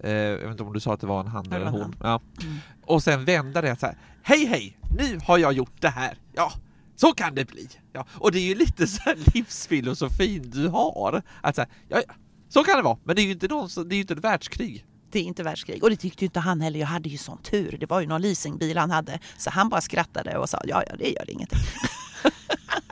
Eh, 0.00 0.12
jag 0.12 0.38
vet 0.38 0.50
inte 0.50 0.62
om 0.62 0.72
du 0.72 0.80
sa 0.80 0.94
att 0.94 1.00
det 1.00 1.06
var 1.06 1.20
en 1.20 1.26
han 1.26 1.52
eller 1.52 1.70
hon. 1.70 1.96
Ja. 2.02 2.20
Mm. 2.42 2.56
Och 2.82 3.02
sen 3.02 3.24
vända 3.24 3.60
det 3.60 3.76
så 3.76 3.86
här, 3.86 3.98
hej 4.22 4.46
hej, 4.46 4.78
nu 4.98 5.18
har 5.24 5.38
jag 5.38 5.52
gjort 5.52 5.80
det 5.80 5.88
här. 5.88 6.18
Ja, 6.34 6.52
så 6.96 7.12
kan 7.12 7.34
det 7.34 7.44
bli. 7.44 7.68
Ja. 7.92 8.06
Och 8.14 8.32
det 8.32 8.38
är 8.38 8.48
ju 8.48 8.54
lite 8.54 8.86
så 8.86 9.00
här 9.02 9.18
livsfilosofin 9.34 10.50
du 10.50 10.68
har. 10.68 11.22
Att 11.42 11.54
så, 11.54 11.60
här, 11.60 11.70
ja, 11.88 12.02
så 12.48 12.64
kan 12.64 12.76
det 12.76 12.82
vara, 12.82 12.98
men 13.04 13.16
det 13.16 13.22
är 13.22 13.24
ju 13.24 13.32
inte, 13.32 13.48
någon, 13.48 13.68
det 13.88 13.94
är 13.94 13.96
ju 13.96 14.00
inte 14.00 14.14
ett 14.14 14.24
världskrig. 14.24 14.84
Det 15.10 15.18
är 15.18 15.22
inte 15.22 15.42
världskrig. 15.42 15.82
Och 15.82 15.90
det 15.90 15.96
tyckte 15.96 16.24
ju 16.24 16.26
inte 16.26 16.40
han 16.40 16.60
heller. 16.60 16.80
Jag 16.80 16.86
hade 16.86 17.08
ju 17.08 17.18
sån 17.18 17.38
tur. 17.38 17.76
Det 17.80 17.86
var 17.86 18.00
ju 18.00 18.06
någon 18.06 18.22
leasingbil 18.22 18.78
han 18.78 18.90
hade. 18.90 19.18
Så 19.38 19.50
han 19.50 19.68
bara 19.68 19.80
skrattade 19.80 20.38
och 20.38 20.48
sa 20.48 20.60
ja, 20.64 20.82
ja, 20.86 20.96
det 20.98 21.10
gör 21.10 21.30
ingenting. 21.30 21.58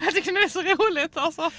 Jag 0.00 0.14
tycker 0.14 0.32
det 0.32 0.44
är 0.44 0.48
så 0.48 0.62
roligt 0.62 1.16
alltså. 1.16 1.50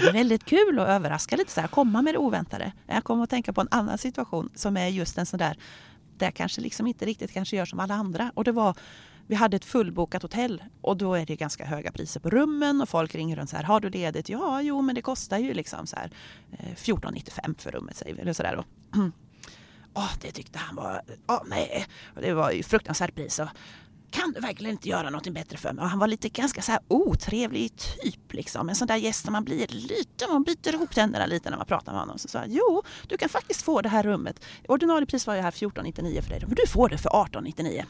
Det 0.00 0.08
är 0.08 0.12
väldigt 0.12 0.44
kul 0.44 0.78
att 0.78 0.88
överraska 0.88 1.36
lite 1.36 1.50
så 1.50 1.60
här, 1.60 1.68
komma 1.68 2.02
med 2.02 2.14
det 2.14 2.18
oväntade. 2.18 2.72
Jag 2.86 3.04
kommer 3.04 3.24
att 3.24 3.30
tänka 3.30 3.52
på 3.52 3.60
en 3.60 3.68
annan 3.70 3.98
situation 3.98 4.50
som 4.54 4.76
är 4.76 4.88
just 4.88 5.18
en 5.18 5.26
sån 5.26 5.38
där, 5.38 5.56
där 6.16 6.26
jag 6.26 6.34
kanske 6.34 6.60
liksom 6.60 6.86
inte 6.86 7.06
riktigt 7.06 7.32
kanske 7.32 7.56
gör 7.56 7.64
som 7.64 7.80
alla 7.80 7.94
andra. 7.94 8.32
Och 8.34 8.44
det 8.44 8.52
var, 8.52 8.76
vi 9.26 9.34
hade 9.34 9.56
ett 9.56 9.64
fullbokat 9.64 10.22
hotell 10.22 10.62
och 10.80 10.96
då 10.96 11.14
är 11.14 11.26
det 11.26 11.36
ganska 11.36 11.64
höga 11.64 11.92
priser 11.92 12.20
på 12.20 12.30
rummen 12.30 12.80
och 12.80 12.88
folk 12.88 13.14
ringer 13.14 13.36
runt 13.36 13.50
så 13.50 13.56
här, 13.56 13.64
har 13.64 13.80
du 13.80 13.90
ledigt? 13.90 14.28
Ja, 14.28 14.62
jo, 14.62 14.82
men 14.82 14.94
det 14.94 15.02
kostar 15.02 15.38
ju 15.38 15.54
liksom 15.54 15.86
så 15.86 15.96
här 15.96 16.10
eh, 16.52 16.74
14,95 16.74 17.58
för 17.58 17.70
rummet 17.70 17.96
säger 17.96 18.14
vi, 18.14 18.20
eller 18.20 18.32
så 18.32 18.42
där 18.42 18.56
då. 18.56 18.64
Åh, 19.94 20.10
det 20.20 20.32
tyckte 20.32 20.58
han 20.58 20.76
var, 20.76 21.02
oh, 21.28 21.42
nej, 21.46 21.86
och 22.14 22.20
det 22.22 22.34
var 22.34 22.50
ju 22.50 22.62
fruktansvärt 22.62 23.14
pris. 23.14 23.38
Och, 23.38 23.48
kan 24.12 24.32
du 24.32 24.40
verkligen 24.40 24.72
inte 24.72 24.88
göra 24.88 25.10
något 25.10 25.28
bättre 25.28 25.58
för 25.58 25.72
mig? 25.72 25.82
Och 25.82 25.90
han 25.90 25.98
var 25.98 26.06
lite 26.06 26.28
ganska 26.28 26.62
så 26.62 26.72
här 26.72 26.80
otrevlig 26.88 27.76
typ 27.76 28.32
liksom. 28.32 28.68
En 28.68 28.74
sån 28.74 28.88
där 28.88 28.96
gäst 28.96 29.24
som 29.24 29.32
man 29.32 29.44
blir 29.44 29.66
lite, 29.68 30.26
man 30.28 30.42
biter 30.42 30.72
ihop 30.72 30.94
tänderna 30.94 31.26
lite 31.26 31.50
när 31.50 31.56
man 31.56 31.66
pratar 31.66 31.92
med 31.92 32.00
honom. 32.00 32.18
Så 32.18 32.28
sa 32.28 32.38
han, 32.38 32.52
jo, 32.52 32.82
du 33.08 33.16
kan 33.16 33.28
faktiskt 33.28 33.62
få 33.62 33.80
det 33.80 33.88
här 33.88 34.02
rummet. 34.02 34.44
Ordinarie 34.68 35.06
pris 35.06 35.26
var 35.26 35.34
ju 35.34 35.40
här 35.40 35.50
14,99 35.50 36.22
för 36.22 36.30
dig. 36.30 36.42
Men 36.46 36.54
du 36.54 36.66
får 36.66 36.88
det 36.88 36.98
för 36.98 37.10
18,99. 37.10 37.84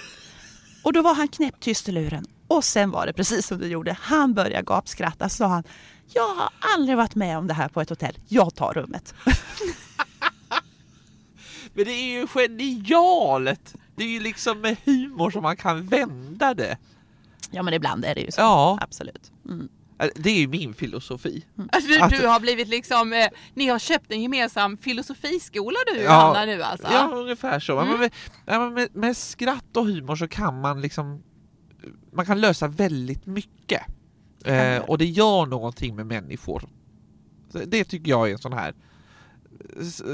Och 0.82 0.92
då 0.92 1.02
var 1.02 1.14
han 1.14 1.28
knäpptyst 1.28 1.88
i 1.88 1.92
luren. 1.92 2.24
Och 2.48 2.64
sen 2.64 2.90
var 2.90 3.06
det 3.06 3.12
precis 3.12 3.46
som 3.46 3.58
du 3.58 3.66
gjorde. 3.66 3.96
Han 4.00 4.34
började 4.34 4.62
gapskratta. 4.62 5.28
Så 5.28 5.36
sa 5.36 5.46
han, 5.46 5.64
jag 6.06 6.34
har 6.34 6.50
aldrig 6.74 6.96
varit 6.96 7.14
med 7.14 7.38
om 7.38 7.46
det 7.46 7.54
här 7.54 7.68
på 7.68 7.80
ett 7.80 7.88
hotell. 7.88 8.18
Jag 8.28 8.54
tar 8.54 8.72
rummet. 8.74 9.14
Men 11.74 11.84
det 11.84 11.92
är 11.92 12.20
ju 12.20 12.26
genialt! 12.26 13.74
Det 13.96 14.04
är 14.04 14.08
ju 14.08 14.20
liksom 14.20 14.60
med 14.60 14.76
humor 14.84 15.30
som 15.30 15.42
man 15.42 15.56
kan 15.56 15.86
vända 15.86 16.54
det. 16.54 16.78
Ja, 17.50 17.62
men 17.62 17.74
ibland 17.74 18.04
är 18.04 18.14
det 18.14 18.20
ju 18.20 18.30
så. 18.30 18.40
Ja, 18.40 18.78
Absolut. 18.80 19.32
Mm. 19.48 19.68
det 20.14 20.30
är 20.30 20.38
ju 20.40 20.48
min 20.48 20.74
filosofi. 20.74 21.44
Alltså, 21.72 21.88
du, 21.90 22.00
Att- 22.00 22.10
du 22.10 22.26
har 22.26 22.40
blivit 22.40 22.68
liksom, 22.68 23.12
eh, 23.12 23.28
ni 23.54 23.68
har 23.68 23.78
köpt 23.78 24.12
en 24.12 24.22
gemensam 24.22 24.76
filosofiskola 24.76 25.76
du 25.94 25.98
och 25.98 26.04
Ja. 26.04 26.10
Hanna 26.12 26.44
nu 26.44 26.62
alltså? 26.62 26.88
Ja, 26.92 27.10
ungefär 27.14 27.60
så. 27.60 27.78
Mm. 27.80 27.98
Men 28.00 28.10
med, 28.46 28.72
med, 28.72 28.88
med 28.96 29.16
skratt 29.16 29.76
och 29.76 29.86
humor 29.86 30.16
så 30.16 30.28
kan 30.28 30.60
man 30.60 30.80
liksom 30.80 31.22
man 32.12 32.26
kan 32.26 32.40
lösa 32.40 32.68
väldigt 32.68 33.26
mycket. 33.26 33.82
Eh, 34.44 34.78
och 34.78 34.98
det 34.98 35.04
gör 35.06 35.46
någonting 35.46 35.96
med 35.96 36.06
människor. 36.06 36.68
Det 37.66 37.84
tycker 37.84 38.10
jag 38.10 38.28
är 38.28 38.32
en 38.32 38.38
sån 38.38 38.52
här 38.52 38.74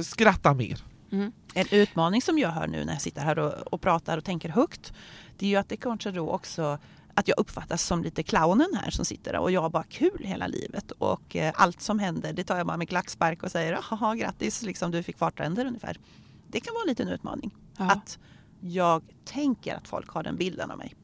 skratta 0.02 0.54
mer. 0.54 0.84
Mm. 1.12 1.32
En 1.54 1.66
utmaning 1.70 2.22
som 2.22 2.38
jag 2.38 2.50
hör 2.50 2.66
nu 2.66 2.84
när 2.84 2.92
jag 2.92 3.02
sitter 3.02 3.20
här 3.20 3.38
och, 3.38 3.52
och 3.52 3.80
pratar 3.80 4.18
och 4.18 4.24
tänker 4.24 4.48
högt, 4.48 4.92
det 5.36 5.46
är 5.46 5.50
ju 5.50 5.56
att 5.56 5.68
det 5.68 5.76
kanske 5.76 6.10
då 6.10 6.30
också 6.30 6.78
att 7.14 7.28
jag 7.28 7.38
uppfattas 7.38 7.82
som 7.82 8.02
lite 8.02 8.22
clownen 8.22 8.74
här 8.74 8.90
som 8.90 9.04
sitter 9.04 9.32
där 9.32 9.40
och 9.40 9.50
jag 9.50 9.60
har 9.60 9.70
bara 9.70 9.82
kul 9.82 10.24
hela 10.24 10.46
livet 10.46 10.90
och 10.90 11.36
eh, 11.36 11.52
allt 11.54 11.80
som 11.80 11.98
händer 11.98 12.32
det 12.32 12.44
tar 12.44 12.56
jag 12.56 12.66
bara 12.66 12.76
med 12.76 12.88
klackspark 12.88 13.42
och 13.42 13.50
säger 13.50 13.78
haha 13.82 14.14
grattis, 14.14 14.62
liksom 14.62 14.90
du 14.90 15.02
fick 15.02 15.18
fartränder 15.18 15.66
ungefär. 15.66 15.98
Det 16.48 16.60
kan 16.60 16.74
vara 16.74 16.82
en 16.82 16.88
liten 16.88 17.08
utmaning. 17.08 17.54
Ja. 17.76 17.90
Att 17.90 18.18
jag 18.60 19.02
tänker 19.24 19.74
att 19.74 19.88
folk 19.88 20.10
har 20.10 20.22
den 20.22 20.36
bilden 20.36 20.70
av 20.70 20.78
mig. 20.78 20.94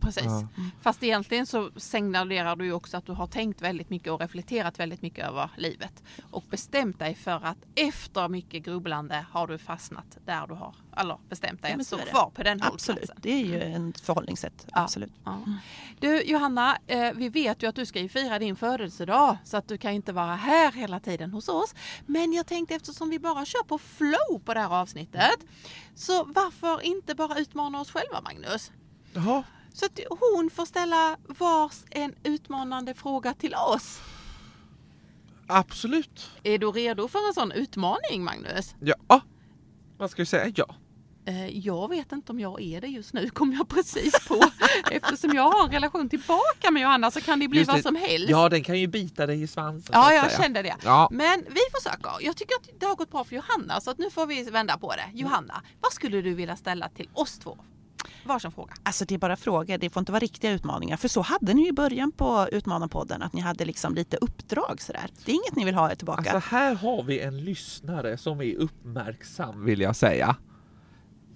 Precis. 0.00 0.24
Ja. 0.24 0.48
Fast 0.80 1.02
egentligen 1.02 1.46
så 1.46 1.70
signalerar 1.76 2.56
du 2.56 2.64
ju 2.64 2.72
också 2.72 2.96
att 2.96 3.06
du 3.06 3.12
har 3.12 3.26
tänkt 3.26 3.62
väldigt 3.62 3.90
mycket 3.90 4.12
och 4.12 4.20
reflekterat 4.20 4.78
väldigt 4.80 5.02
mycket 5.02 5.26
över 5.28 5.50
livet. 5.56 6.02
Och 6.30 6.44
bestämt 6.50 6.98
dig 6.98 7.14
för 7.14 7.44
att 7.46 7.58
efter 7.74 8.28
mycket 8.28 8.64
grubblande 8.64 9.26
har 9.30 9.46
du 9.46 9.58
fastnat 9.58 10.18
där 10.24 10.46
du 10.46 10.54
har, 10.54 10.74
eller 10.96 11.18
bestämt 11.28 11.62
dig 11.62 11.70
Ja, 11.74 11.80
att 11.80 11.86
stå 11.86 11.96
kvar 11.98 12.30
på 12.34 12.42
den 12.42 12.62
Absolut, 12.62 12.98
hållplatsen. 12.98 13.16
det 13.22 13.30
är 13.32 13.44
ju 13.46 13.62
en 13.62 13.92
förhållningssätt. 13.92 14.66
Ja. 14.70 14.80
Absolut. 14.82 15.12
Ja. 15.24 15.38
Du 16.00 16.22
Johanna, 16.22 16.78
eh, 16.86 17.12
vi 17.14 17.28
vet 17.28 17.62
ju 17.62 17.66
att 17.68 17.74
du 17.74 17.86
ska 17.86 18.00
ju 18.00 18.08
fira 18.08 18.38
din 18.38 18.56
födelsedag 18.56 19.36
så 19.44 19.56
att 19.56 19.68
du 19.68 19.78
kan 19.78 19.92
inte 19.92 20.12
vara 20.12 20.34
här 20.36 20.72
hela 20.72 21.00
tiden 21.00 21.30
hos 21.32 21.48
oss. 21.48 21.74
Men 22.06 22.32
jag 22.32 22.46
tänkte 22.46 22.74
eftersom 22.74 23.10
vi 23.10 23.18
bara 23.18 23.44
kör 23.44 23.62
på 23.64 23.78
flow 23.78 24.38
på 24.44 24.54
det 24.54 24.60
här 24.60 24.80
avsnittet 24.82 25.36
så 25.94 26.24
varför 26.24 26.82
inte 26.82 27.14
bara 27.14 27.38
utmana 27.38 27.80
oss 27.80 27.90
själva 27.90 28.20
Magnus? 28.20 28.72
Jaha, 29.12 29.44
Så 29.76 29.86
att 29.86 30.00
hon 30.20 30.50
får 30.50 30.66
ställa 30.66 31.16
vars 31.26 31.84
en 31.90 32.14
utmanande 32.22 32.94
fråga 32.94 33.34
till 33.34 33.54
oss. 33.54 34.00
absolut. 35.46 36.30
Är 36.42 36.58
du 36.58 36.70
redo 36.70 37.08
för 37.08 37.28
en 37.28 37.34
sån 37.34 37.52
utmaning 37.52 38.24
Magnus? 38.24 38.74
Ja. 38.80 39.20
Vad 39.98 40.10
ska 40.10 40.22
vi 40.22 40.26
säga? 40.26 40.52
Ja. 40.56 40.74
Eh, 41.26 41.46
Jag 41.58 41.88
vet 41.88 42.12
inte 42.12 42.32
om 42.32 42.40
jag 42.40 42.62
är 42.62 42.80
det 42.80 42.86
just 42.86 43.12
nu, 43.12 43.30
kom 43.30 43.52
jag 43.52 43.68
precis 43.68 44.28
på. 44.28 44.40
Eftersom 44.90 45.30
jag 45.34 45.50
har 45.50 45.64
en 45.64 45.72
relation 45.72 46.08
tillbaka 46.08 46.70
med 46.70 46.82
Johanna 46.82 47.10
så 47.10 47.20
kan 47.20 47.38
det 47.40 47.48
bli 47.48 47.58
Just 47.58 47.70
vad 47.70 47.82
som 47.82 47.96
helst. 47.96 48.28
Ja, 48.30 48.48
den 48.48 48.64
kan 48.64 48.80
ju 48.80 48.86
bita 48.86 49.26
dig 49.26 49.42
i 49.42 49.46
svansen. 49.46 49.90
Ja, 49.92 50.12
jag 50.12 50.30
säga. 50.30 50.42
kände 50.42 50.62
det. 50.62 50.76
Ja. 50.84 51.08
Men 51.10 51.44
vi 51.48 51.60
försöker. 51.80 52.12
Jag 52.20 52.36
tycker 52.36 52.54
att 52.54 52.80
det 52.80 52.86
har 52.86 52.94
gått 52.96 53.10
bra 53.10 53.24
för 53.24 53.36
Johanna 53.36 53.80
så 53.80 53.90
att 53.90 53.98
nu 53.98 54.10
får 54.10 54.26
vi 54.26 54.42
vända 54.50 54.78
på 54.78 54.92
det. 54.92 55.10
Johanna, 55.18 55.62
vad 55.80 55.92
skulle 55.92 56.22
du 56.22 56.34
vilja 56.34 56.56
ställa 56.56 56.88
till 56.88 57.08
oss 57.12 57.38
två? 57.38 57.58
Varsin 58.24 58.50
fråga. 58.52 58.74
Alltså 58.82 59.04
det 59.04 59.14
är 59.14 59.18
bara 59.18 59.36
frågor, 59.36 59.78
det 59.78 59.90
får 59.90 60.00
inte 60.00 60.12
vara 60.12 60.20
riktiga 60.20 60.50
utmaningar. 60.50 60.96
För 60.96 61.08
så 61.08 61.20
hade 61.20 61.54
ni 61.54 61.68
i 61.68 61.72
början 61.72 62.12
på 62.12 62.48
Utmanarpodden, 62.52 63.22
att 63.22 63.32
ni 63.32 63.40
hade 63.40 63.64
liksom 63.64 63.94
lite 63.94 64.16
uppdrag 64.16 64.80
sådär. 64.80 65.10
Det 65.24 65.32
är 65.32 65.34
inget 65.34 65.56
ni 65.56 65.64
vill 65.64 65.74
ha 65.74 65.94
tillbaka. 65.94 66.32
Alltså 66.32 66.50
här 66.50 66.74
har 66.74 67.02
vi 67.02 67.20
en 67.20 67.44
lyssnare 67.44 68.16
som 68.18 68.40
är 68.40 68.54
uppmärksam 68.56 69.64
vill 69.64 69.80
jag 69.80 69.96
säga. 69.96 70.36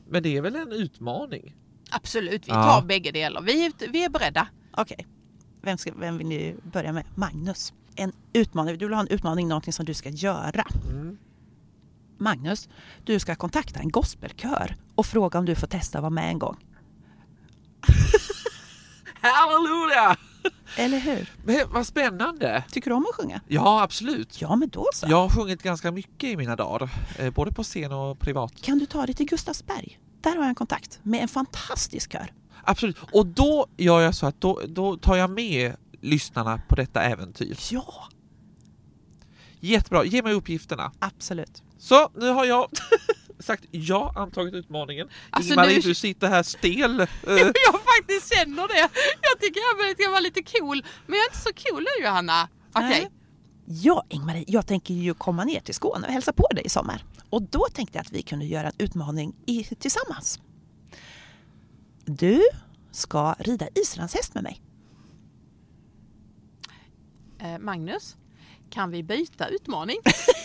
Men 0.08 0.22
det 0.22 0.36
är 0.36 0.42
väl 0.42 0.56
en 0.56 0.72
utmaning? 0.72 1.56
Absolut, 1.90 2.48
vi 2.48 2.52
Ja. 2.52 2.62
tar 2.62 2.82
bägge 2.86 3.10
delar. 3.10 3.42
Vi 3.42 3.66
är, 3.66 3.72
vi 3.92 4.04
är 4.04 4.08
beredda. 4.08 4.48
Okej, 4.76 5.06
vem, 5.62 5.78
ska, 5.78 5.92
vem 5.96 6.18
vill 6.18 6.26
ni 6.26 6.56
börja 6.72 6.92
med? 6.92 7.04
Magnus. 7.14 7.72
En 7.96 8.12
utmaning, 8.32 8.78
du 8.78 8.84
vill 8.86 8.94
ha 8.94 9.00
en 9.00 9.08
utmaning, 9.08 9.48
någonting 9.48 9.72
som 9.72 9.84
du 9.86 9.94
ska 9.94 10.08
göra. 10.08 10.64
Mm. 10.90 11.18
Magnus, 12.20 12.68
du 13.04 13.18
ska 13.18 13.34
kontakta 13.34 13.80
en 13.80 13.88
gospelkör 13.90 14.76
och 14.94 15.06
fråga 15.06 15.38
om 15.38 15.44
du 15.44 15.54
får 15.54 15.66
testa 15.66 15.98
att 15.98 16.02
vara 16.02 16.10
med 16.10 16.28
en 16.30 16.38
gång. 16.38 16.56
Halleluja! 19.20 20.16
Eller 20.76 20.98
hur? 20.98 21.30
Men 21.44 21.72
vad 21.72 21.86
spännande! 21.86 22.64
Tycker 22.70 22.90
du 22.90 22.96
om 22.96 23.06
att 23.10 23.14
sjunga? 23.14 23.40
Ja, 23.48 23.82
absolut. 23.82 24.40
Ja, 24.40 24.56
men 24.56 24.68
då 24.68 24.86
så. 24.94 25.06
Jag 25.10 25.16
har 25.16 25.28
sjungit 25.28 25.62
ganska 25.62 25.92
mycket 25.92 26.30
i 26.30 26.36
mina 26.36 26.56
dagar, 26.56 26.90
eh, 27.18 27.30
både 27.30 27.52
på 27.52 27.62
scen 27.62 27.92
och 27.92 28.18
privat. 28.18 28.62
Kan 28.62 28.78
du 28.78 28.86
ta 28.86 29.06
dig 29.06 29.14
till 29.14 29.26
Gustavsberg? 29.26 29.98
Där 30.20 30.30
har 30.30 30.38
jag 30.38 30.48
en 30.48 30.54
kontakt 30.54 31.00
med 31.02 31.22
en 31.22 31.28
fantastisk 31.28 32.12
kör. 32.12 32.32
Absolut. 32.64 32.96
Och 33.12 33.26
då 33.26 33.66
gör 33.76 34.00
jag 34.00 34.14
så 34.14 34.26
att 34.26 34.40
då, 34.40 34.60
då 34.68 34.96
tar 34.96 35.16
jag 35.16 35.30
med 35.30 35.76
lyssnarna 36.00 36.60
på 36.68 36.74
detta 36.74 37.02
äventyr. 37.02 37.58
Ja, 37.70 38.08
Jättebra, 39.60 40.04
ge 40.04 40.22
mig 40.22 40.32
uppgifterna. 40.32 40.92
absolut. 40.98 41.62
Så, 41.80 42.10
nu 42.14 42.28
har 42.28 42.44
jag 42.44 42.70
sagt 43.38 43.64
ja, 43.70 44.12
antagit 44.16 44.54
utmaningen. 44.54 45.08
Alltså, 45.30 45.50
Ingmarie, 45.52 45.74
nu- 45.76 45.80
du 45.80 45.94
sitter 45.94 46.28
här 46.28 46.42
stel. 46.42 47.00
Eh, 47.00 47.06
Jag 47.26 47.80
faktiskt 47.98 48.34
känner 48.34 48.68
det. 48.68 48.88
Jag 49.22 49.40
tycker 49.40 49.60
jag 49.60 49.96
ska 49.96 50.10
vara 50.10 50.20
lite 50.20 50.42
cool. 50.42 50.84
Men 51.06 51.16
jag 51.18 51.24
är 51.24 51.28
inte 51.30 51.38
så 51.38 51.50
cool 51.70 51.82
nu 51.82 52.04
Johanna. 52.04 52.48
Okej. 52.74 52.88
Nej. 52.88 53.10
Ja, 53.64 54.04
Ingmarie, 54.08 54.44
jag 54.48 54.66
tänker 54.66 54.94
ju 54.94 55.14
komma 55.14 55.44
ner 55.44 55.60
till 55.60 55.74
Skåne 55.74 56.06
och 56.06 56.12
hälsa 56.12 56.32
på 56.32 56.46
dig 56.54 56.64
i 56.64 56.68
sommar. 56.68 57.04
Och 57.30 57.42
då 57.42 57.66
tänkte 57.74 57.98
jag 57.98 58.02
att 58.06 58.12
vi 58.12 58.22
kunde 58.22 58.44
göra 58.44 58.66
en 58.66 58.72
utmaning 58.78 59.34
i, 59.46 59.64
tillsammans. 59.64 60.40
Du 62.04 62.42
ska 62.90 63.34
rida 63.38 63.68
islandshäst 63.74 64.34
med 64.34 64.42
mig. 64.42 64.60
Eh, 67.38 67.58
Magnus, 67.58 68.16
kan 68.70 68.90
vi 68.90 69.02
byta 69.02 69.46
utmaning? 69.48 69.96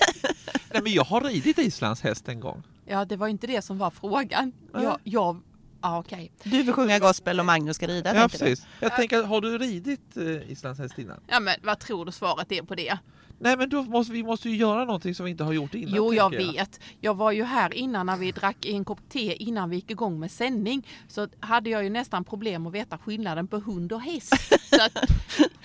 Nej, 0.74 0.82
men 0.84 0.94
jag 0.94 1.04
har 1.04 1.22
ridit 1.22 1.58
islandshäst 1.58 2.30
en 2.30 2.40
gång. 2.40 2.64
Ja, 2.86 3.06
det 3.06 3.16
var 3.16 3.28
inte 3.28 3.48
det 3.48 3.62
som 3.62 3.78
var 3.78 3.92
frågan. 3.92 4.52
Jag, 4.74 5.00
jag, 5.04 5.42
ja, 5.86 6.00
okej. 6.00 6.32
Du 6.44 6.64
vill 6.64 6.74
sjunga 6.74 7.00
gospel 7.00 7.40
och 7.40 7.46
Magnus 7.46 7.76
ska 7.76 7.88
rida. 7.88 8.16
Ja, 8.16 8.22
tänker 8.30 8.46
du? 8.46 8.46
precis. 8.46 8.66
Jag 8.80 8.96
tänker, 8.96 9.24
har 9.24 9.42
du 9.42 9.58
ridit 9.58 10.18
eh, 10.18 10.52
islandshäst 10.52 11.00
innan? 11.00 11.20
Ja, 11.28 11.40
men 11.40 11.56
vad 11.64 11.80
tror 11.80 12.06
du 12.06 12.12
svaret 12.12 12.52
är 12.52 12.62
på 12.62 12.76
det? 12.76 12.98
Nej, 13.40 13.58
men 13.58 13.70
då 13.70 13.84
måste 13.84 14.14
vi 14.14 14.24
måste 14.24 14.50
ju 14.50 14.56
göra 14.56 14.86
någonting 14.86 15.16
som 15.16 15.26
vi 15.26 15.32
inte 15.32 15.44
har 15.44 15.54
gjort 15.54 15.74
innan. 15.74 15.96
Jo, 15.96 16.14
jag 16.14 16.32
tänker 16.32 16.54
vet. 16.54 16.80
Jag 17.02 17.14
var 17.14 17.32
ju 17.32 17.44
här 17.44 17.74
innan 17.74 18.06
när 18.06 18.18
vi 18.18 18.32
drack 18.32 18.66
en 18.66 18.86
kopp 18.86 19.00
te 19.10 19.44
innan 19.44 19.70
vi 19.70 19.76
gick 19.76 19.92
igång 19.92 20.20
med 20.20 20.32
sändning. 20.32 20.88
Så 21.08 21.28
hade 21.40 21.70
jag 21.70 21.84
ju 21.84 21.90
nästan 21.90 22.24
problem 22.24 22.68
att 22.68 22.74
veta 22.74 22.98
skillnaden 22.98 23.48
på 23.48 23.58
hund 23.58 23.94
och 23.94 24.02
häst. 24.02 24.34
Så 24.70 24.82
att 24.82 25.10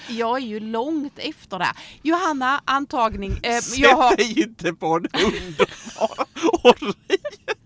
jag 0.08 0.36
är 0.36 0.46
ju 0.46 0.60
långt 0.60 1.18
efter 1.18 1.58
där. 1.58 1.76
Johanna, 2.02 2.62
antagning. 2.64 3.32
Eh, 3.42 3.58
Sätt 3.58 3.78
jag 3.78 3.96
har, 3.96 4.16
dig 4.16 4.42
inte 4.42 4.72
på 4.72 4.86
en 4.86 5.06
hund 5.12 5.60
och, 5.98 6.64
och 6.64 6.76
rid. 6.82 7.56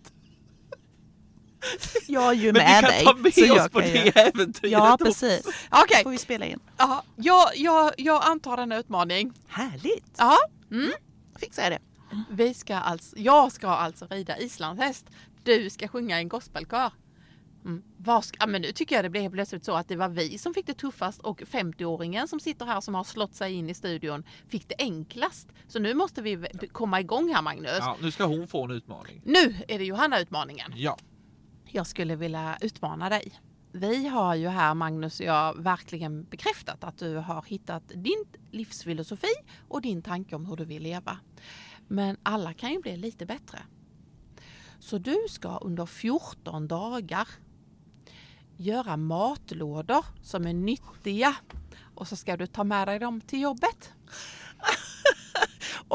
Jag 2.06 2.28
är 2.28 2.32
ju 2.32 2.52
Men 2.52 2.62
med 2.62 2.82
vi 2.82 2.88
dig. 2.88 3.04
kan 3.04 3.14
ta 3.16 3.54
med 3.54 3.60
oss 3.64 3.70
på 3.70 3.80
det 3.80 4.16
äventyret 4.16 4.72
Ja, 4.72 4.98
precis. 5.00 5.46
Okej, 5.70 6.02
får 6.02 6.10
vi 6.10 6.18
spela 6.18 6.46
in. 6.46 6.60
ja, 6.78 7.02
jag, 7.16 7.56
jag, 7.56 7.92
jag 7.98 8.24
antar 8.24 8.56
denna 8.56 8.78
utmaning. 8.78 9.32
Härligt. 9.48 10.14
Ja, 10.16 10.36
mm. 10.70 10.92
Fixar 11.38 11.62
jag 11.62 11.72
det. 11.72 11.78
Vi 12.30 12.54
ska 12.54 12.76
alltså, 12.76 13.18
jag 13.18 13.52
ska 13.52 13.68
alltså 13.68 14.06
rida 14.10 14.38
islandshäst. 14.38 15.06
Du 15.42 15.70
ska 15.70 15.88
sjunga 15.88 16.18
i 16.18 16.20
en 16.22 16.28
gospelkör. 16.28 16.90
Mm. 17.64 17.82
Ska, 18.22 18.36
ja, 18.40 18.46
men 18.46 18.62
nu 18.62 18.72
tycker 18.72 18.96
jag 18.96 19.04
det 19.04 19.10
blev 19.10 19.30
plötsligt 19.30 19.64
så 19.64 19.74
att 19.74 19.88
det 19.88 19.96
var 19.96 20.08
vi 20.08 20.38
som 20.38 20.54
fick 20.54 20.66
det 20.66 20.74
tuffast 20.74 21.20
och 21.20 21.40
50-åringen 21.40 22.26
som 22.26 22.40
sitter 22.40 22.66
här 22.66 22.80
som 22.80 22.94
har 22.94 23.04
slått 23.04 23.34
sig 23.34 23.52
in 23.52 23.70
i 23.70 23.74
studion 23.74 24.24
fick 24.48 24.68
det 24.68 24.74
enklast. 24.78 25.48
Så 25.68 25.78
nu 25.78 25.94
måste 25.94 26.22
vi 26.22 26.46
komma 26.72 27.00
igång 27.00 27.34
här 27.34 27.42
Magnus. 27.42 27.78
Ja, 27.78 27.96
nu 28.00 28.10
ska 28.10 28.24
hon 28.24 28.48
få 28.48 28.64
en 28.64 28.70
utmaning. 28.70 29.22
Nu 29.24 29.56
är 29.68 29.78
det 29.78 29.84
Johanna-utmaningen. 29.84 30.72
Ja. 30.76 30.98
Jag 31.76 31.86
skulle 31.86 32.16
vilja 32.16 32.58
utmana 32.60 33.08
dig. 33.08 33.40
Vi 33.72 34.08
har 34.08 34.34
ju 34.34 34.48
här 34.48 34.74
Magnus 34.74 35.20
och 35.20 35.26
jag 35.26 35.62
verkligen 35.62 36.24
bekräftat 36.24 36.84
att 36.84 36.98
du 36.98 37.16
har 37.16 37.44
hittat 37.46 37.82
din 37.88 38.24
livsfilosofi 38.50 39.34
och 39.68 39.82
din 39.82 40.02
tanke 40.02 40.36
om 40.36 40.46
hur 40.46 40.56
du 40.56 40.64
vill 40.64 40.82
leva. 40.82 41.18
Men 41.88 42.16
alla 42.22 42.52
kan 42.52 42.72
ju 42.72 42.80
bli 42.80 42.96
lite 42.96 43.26
bättre. 43.26 43.58
Så 44.78 44.98
du 44.98 45.16
ska 45.28 45.56
under 45.56 45.86
14 45.86 46.68
dagar 46.68 47.28
göra 48.56 48.96
matlådor 48.96 50.04
som 50.22 50.46
är 50.46 50.54
nyttiga 50.54 51.36
och 51.94 52.08
så 52.08 52.16
ska 52.16 52.36
du 52.36 52.46
ta 52.46 52.64
med 52.64 52.88
dig 52.88 52.98
dem 52.98 53.20
till 53.20 53.40
jobbet. 53.40 53.92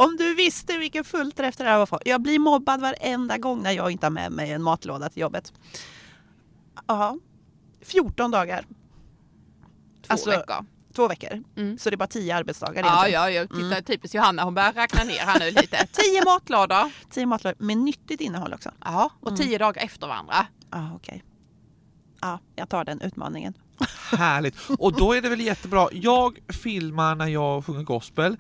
Om 0.04 0.18
du 0.18 0.36
visste 0.36 0.78
vilken 0.78 1.04
fullträff 1.04 1.58
det 1.58 1.64
här 1.64 1.78
var 1.78 1.86
för. 1.86 2.00
Jag 2.06 2.22
blir 2.22 2.40
mobbad 2.40 2.82
varenda 2.82 3.38
gång 3.38 3.64
när 3.64 3.72
jag 3.72 3.92
inte 3.92 4.06
har 4.06 4.12
med 4.12 4.32
mig 4.32 4.52
en 4.52 4.64
matlåda 4.64 5.10
till 5.10 5.22
jobbet. 5.22 5.54
Ja, 6.88 7.18
14 7.82 8.32
dagar. 8.32 8.62
Två 8.62 8.68
Alltså, 10.08 10.30
veckor. 10.30 10.66
Två 10.96 11.08
veckor. 11.08 11.44
Mm. 11.58 11.78
Så 11.78 11.90
det 11.90 11.96
är 11.96 11.98
bara 11.98 12.08
10 12.08 12.36
arbetsdagar 12.36 12.84
Ja, 12.84 13.08
egentligen. 13.08 13.22
ja, 13.24 13.30
jag 13.32 13.50
tittar 13.50 13.94
typiskt 13.94 14.16
Johanna, 14.16 14.44
hon 14.44 14.54
börjar 14.54 14.74
räkna 14.74 15.04
ner 15.04 15.20
här 15.20 15.40
nu 15.40 15.46
lite. 15.52 15.88
10 15.92 16.26
matlådor. 16.26 16.92
10 17.10 17.26
matlådor 17.26 17.56
med 17.66 17.78
nyttigt 17.78 18.22
innehåll 18.22 18.54
också. 18.54 18.72
Ja, 18.86 19.10
och 19.20 19.38
10 19.38 19.58
dagar 19.58 19.82
efter 19.84 20.08
varandra. 20.08 20.48
Ja, 20.72 20.92
okej. 20.96 21.24
Ja, 22.22 22.40
jag 22.56 22.70
tar 22.70 22.86
den 22.86 23.02
utmaningen. 23.02 23.54
Härligt. 24.12 24.56
Och 24.80 24.94
då 24.98 25.14
är 25.14 25.22
det 25.22 25.30
väl 25.30 25.42
jättebra. 25.42 25.88
Jag 25.92 26.40
filmar 26.48 27.16
när 27.16 27.28
jag 27.28 27.66
sjunger 27.66 27.84
gospel. 27.84 28.38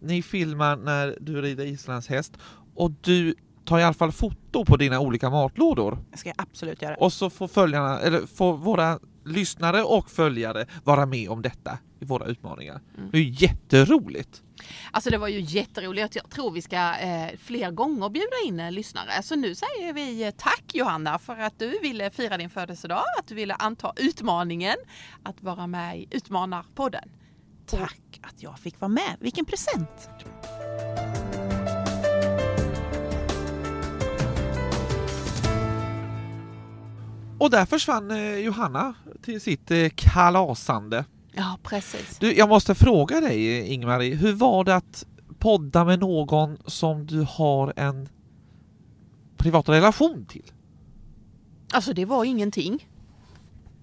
Ni 0.00 0.22
filmar 0.22 0.76
när 0.76 1.18
du 1.20 1.42
rider 1.42 1.64
islandshäst. 1.64 2.32
Och 2.74 2.90
du 2.90 3.34
tar 3.64 3.78
i 3.78 3.82
alla 3.82 3.94
fall 3.94 4.12
foto 4.12 4.64
på 4.64 4.76
dina 4.76 5.00
olika 5.00 5.30
matlådor. 5.30 5.98
Det 6.10 6.18
ska 6.18 6.28
jag 6.28 6.40
absolut 6.40 6.82
göra. 6.82 6.94
Och 6.94 7.12
så 7.12 7.30
får 7.30 7.48
följarna, 7.48 8.00
eller 8.00 8.26
får 8.26 8.56
våra 8.56 8.98
lyssnare 9.24 9.82
och 9.82 10.10
följare 10.10 10.66
vara 10.84 11.06
med 11.06 11.28
om 11.28 11.42
detta 11.42 11.78
i 12.00 12.04
våra 12.04 12.26
utmaningar. 12.26 12.80
Mm. 12.98 13.10
Det 13.10 13.18
är 13.18 13.22
ju 13.22 13.30
jätteroligt. 13.30 14.42
Alltså 14.90 15.10
det 15.10 15.18
var 15.18 15.28
ju 15.28 15.40
jätteroligt. 15.40 16.16
Jag 16.16 16.30
tror 16.30 16.50
vi 16.50 16.62
ska 16.62 16.98
eh, 16.98 17.28
fler 17.38 17.70
gånger 17.70 18.08
bjuda 18.08 18.36
in 18.46 18.60
eh, 18.60 18.72
lyssnare. 18.72 19.22
Så 19.22 19.36
nu 19.36 19.54
säger 19.54 19.92
vi 19.92 20.24
eh, 20.24 20.30
tack 20.30 20.64
Johanna 20.74 21.18
för 21.18 21.36
att 21.36 21.58
du 21.58 21.78
ville 21.82 22.10
fira 22.10 22.36
din 22.36 22.50
födelsedag, 22.50 23.04
att 23.18 23.26
du 23.26 23.34
ville 23.34 23.54
anta 23.54 23.92
utmaningen 23.96 24.76
att 25.22 25.42
vara 25.42 25.66
med 25.66 25.98
i 25.98 26.08
Utmanarpodden. 26.10 27.08
Tack 27.70 28.20
att 28.22 28.42
jag 28.42 28.58
fick 28.58 28.80
vara 28.80 28.88
med. 28.88 29.16
Vilken 29.20 29.44
present! 29.44 30.08
Och 37.38 37.50
där 37.50 37.66
försvann 37.66 38.10
eh, 38.10 38.34
Johanna 38.34 38.94
till 39.22 39.40
sitt 39.40 39.70
eh, 39.70 39.88
kalasande. 39.94 41.04
Ja, 41.32 41.58
precis. 41.62 42.18
Du, 42.18 42.34
jag 42.34 42.48
måste 42.48 42.74
fråga 42.74 43.20
dig 43.20 43.58
eh, 43.58 43.72
Ingmarie, 43.72 44.14
hur 44.14 44.32
var 44.32 44.64
det 44.64 44.76
att 44.76 45.06
podda 45.38 45.84
med 45.84 45.98
någon 45.98 46.58
som 46.66 47.06
du 47.06 47.26
har 47.28 47.72
en 47.76 48.08
privat 49.36 49.68
relation 49.68 50.26
till? 50.26 50.52
Alltså 51.72 51.92
det 51.92 52.04
var 52.04 52.24
ingenting. 52.24 52.88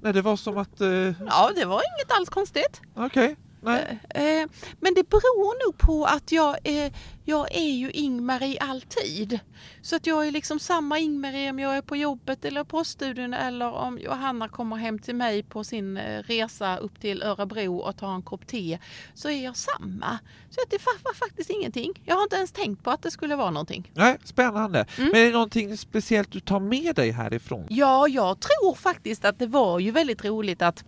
Nej, 0.02 0.14
det 0.14 0.22
var 0.22 0.36
som 0.36 0.58
att... 0.58 0.82
Eh, 0.82 0.88
Ja, 0.90 1.52
det 1.56 1.66
var 1.66 1.82
inget 1.98 2.12
alls 2.20 2.30
konstigt. 2.30 2.82
Okej, 2.96 3.36
nej. 3.68 4.00
Eh, 4.10 4.50
men 4.80 4.94
det 4.94 5.10
beror 5.10 5.66
nog 5.66 5.78
på 5.78 6.06
att 6.06 6.32
jag, 6.32 6.58
eh, 6.64 6.94
jag 7.26 7.56
är 7.56 7.70
ju 7.70 7.92
Ingmarie 7.92 8.60
alltid. 8.60 9.40
Så 9.82 9.96
att 9.96 10.08
jag 10.08 10.28
är 10.28 10.32
liksom 10.32 10.60
samma 10.60 11.00
Ingmarie 11.00 11.50
om 11.50 11.60
jag 11.60 11.78
är 11.78 11.82
på 11.82 11.96
jobbet 11.96 12.46
eller 12.46 12.64
på 12.64 12.84
studion 12.84 13.34
eller 13.34 13.72
om 13.72 14.00
Johanna 14.00 14.50
kommer 14.50 14.76
hem 14.76 15.00
till 15.00 15.16
mig 15.16 15.44
på 15.44 15.64
sin 15.64 15.98
eh, 15.98 16.24
resa 16.24 16.78
upp 16.78 17.02
till 17.02 17.24
Örebro 17.24 17.78
och 17.78 17.98
tar 17.98 18.16
en 18.16 18.22
kopp 18.22 18.48
te. 18.48 18.80
Så 19.14 19.30
är 19.30 19.44
jag 19.44 19.58
samma. 19.58 20.20
Så 20.50 20.62
att 20.62 20.70
det 20.70 20.78
var 21.04 21.14
faktiskt 21.14 21.50
ingenting. 21.50 22.02
Jag 22.06 22.16
har 22.16 22.24
inte 22.24 22.36
ens 22.36 22.52
tänkt 22.52 22.84
på 22.84 22.92
att 22.92 23.02
det 23.02 23.12
skulle 23.12 23.36
vara 23.36 23.52
någonting. 23.52 23.92
Nej, 23.94 24.18
spännande. 24.24 24.86
Mm. 24.98 25.10
Men 25.12 25.22
är 25.22 25.26
det 25.26 25.32
någonting 25.32 25.78
speciellt 25.78 26.32
du 26.32 26.40
tar 26.40 26.60
med 26.60 26.96
dig 26.96 27.12
härifrån? 27.12 27.66
Ja, 27.70 28.08
jag 28.08 28.40
tror 28.40 28.76
faktiskt 28.76 29.26
att 29.26 29.40
det 29.40 29.48
var 29.48 29.80
ju 29.80 29.92
väldigt 29.92 30.26
roligt 30.26 30.62
att 30.62 30.84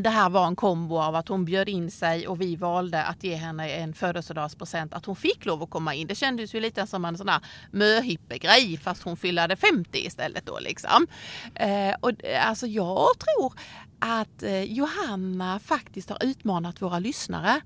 det 0.00 0.10
här 0.10 0.30
var 0.30 0.46
en 0.46 0.56
kombo 0.56 0.98
av 0.98 1.14
att 1.14 1.28
hon 1.28 1.44
bjöd 1.44 1.68
in 1.68 1.90
sig 1.90 2.28
och 2.28 2.40
vi 2.40 2.56
valde 2.56 3.04
att 3.04 3.24
ge 3.24 3.34
henne 3.34 3.70
en 3.70 3.94
födelsedagspresent. 3.94 4.94
Att 4.94 5.04
hon 5.04 5.16
fick 5.16 5.44
lov 5.44 5.62
att 5.62 5.70
komma 5.70 5.94
in. 5.94 6.06
Det 6.06 6.14
kändes 6.14 6.54
ju 6.54 6.60
lite 6.60 6.86
som 6.86 7.04
en 7.04 7.18
sån 7.18 7.26
där 7.26 7.40
möhippegrej 7.70 8.76
fast 8.76 9.02
hon 9.02 9.16
fyllde 9.16 9.56
50 9.56 9.98
istället 9.98 10.46
då 10.46 10.58
liksom. 10.60 11.06
Eh, 11.54 11.94
och 12.00 12.24
eh, 12.24 12.48
alltså 12.48 12.66
jag 12.66 13.08
tror 13.18 13.52
att 13.98 14.42
eh, 14.42 14.62
Johanna 14.62 15.58
faktiskt 15.58 16.10
har 16.10 16.24
utmanat 16.24 16.82
våra 16.82 16.98
lyssnare. 16.98 17.60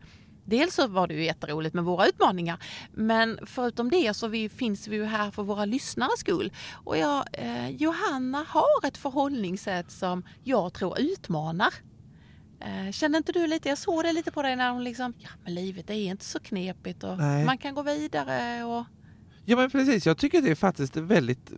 Dels 0.44 0.74
så 0.74 0.86
var 0.86 1.06
det 1.06 1.14
ju 1.14 1.24
jätteroligt 1.24 1.74
med 1.74 1.84
våra 1.84 2.06
utmaningar 2.06 2.58
men 2.92 3.38
förutom 3.46 3.90
det 3.90 4.14
så 4.14 4.28
vi, 4.28 4.48
finns 4.48 4.88
vi 4.88 4.96
ju 4.96 5.04
här 5.04 5.30
för 5.30 5.42
våra 5.42 5.64
lyssnares 5.64 6.20
skull. 6.20 6.52
Och 6.72 6.98
jag, 6.98 7.24
eh, 7.32 7.68
Johanna 7.70 8.46
har 8.48 8.86
ett 8.86 8.96
förhållningssätt 8.96 9.90
som 9.90 10.24
jag 10.44 10.72
tror 10.72 11.00
utmanar. 11.00 11.74
Eh, 12.64 12.92
kände 12.92 13.18
inte 13.18 13.32
du 13.32 13.46
lite, 13.46 13.68
jag 13.68 13.78
såg 13.78 14.04
det 14.04 14.12
lite 14.12 14.30
på 14.30 14.42
dig 14.42 14.56
när 14.56 14.70
hon 14.70 14.84
liksom, 14.84 15.14
ja 15.18 15.28
men 15.44 15.54
livet 15.54 15.90
är 15.90 15.94
inte 15.94 16.24
så 16.24 16.40
knepigt 16.40 17.04
och 17.04 17.18
Nej. 17.18 17.44
man 17.44 17.58
kan 17.58 17.74
gå 17.74 17.82
vidare 17.82 18.64
och 18.64 18.84
Ja 19.44 19.56
men 19.56 19.70
precis, 19.70 20.06
jag 20.06 20.18
tycker 20.18 20.42
det 20.42 20.50
är 20.50 20.54
faktiskt 20.54 20.96
en 20.96 21.06
väldigt 21.06 21.52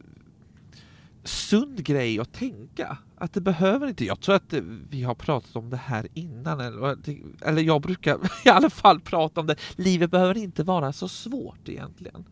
sund 1.25 1.85
grej 1.85 2.21
att 2.21 2.33
tänka. 2.33 2.99
Att 3.17 3.33
det 3.33 3.41
behöver 3.41 3.89
inte, 3.89 4.05
jag 4.05 4.21
tror 4.21 4.35
att 4.35 4.53
vi 4.91 5.03
har 5.03 5.15
pratat 5.15 5.57
om 5.57 5.71
det 5.71 5.77
här 5.77 6.09
innan, 6.15 6.61
eller, 6.61 6.97
eller 7.47 7.63
jag 7.63 7.83
brukar 7.83 8.19
i 8.47 8.49
alla 8.49 8.71
fall 8.71 9.01
prata 9.01 9.41
om 9.41 9.47
det. 9.47 9.57
Livet 9.77 10.11
behöver 10.11 10.37
inte 10.37 10.63
vara 10.63 10.93
så 10.93 11.09
svårt 11.09 11.69
egentligen. 11.69 12.25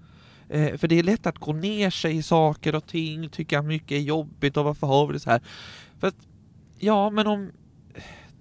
Eh, 0.48 0.76
för 0.76 0.88
det 0.88 0.98
är 0.98 1.02
lätt 1.02 1.26
att 1.26 1.38
gå 1.38 1.52
ner 1.52 1.90
sig 1.90 2.16
i 2.16 2.22
saker 2.22 2.74
och 2.74 2.86
ting, 2.86 3.28
tycka 3.28 3.62
mycket 3.62 3.92
är 3.92 4.02
jobbigt 4.02 4.56
och 4.56 4.64
varför 4.64 4.86
har 4.86 5.06
vi 5.06 5.12
det 5.12 5.20
så 5.20 5.30
här? 5.30 5.42
För 6.00 6.06
att, 6.06 6.26
ja 6.78 7.10
men 7.10 7.26
om, 7.26 7.50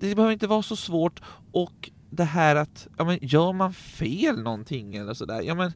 det 0.10 0.16
behöver 0.16 0.34
inte 0.34 0.48
vara 0.48 0.62
så 0.62 0.76
svårt 0.76 1.22
och 1.52 1.90
det 2.10 2.24
här 2.24 2.56
att, 2.56 2.88
ja 2.98 3.04
men 3.04 3.20
gör 3.22 3.54
man 3.54 3.74
fel 3.74 4.42
någonting 4.42 4.96
eller 4.96 5.14
sådär, 5.14 5.42
ja 5.42 5.56
men 5.56 5.74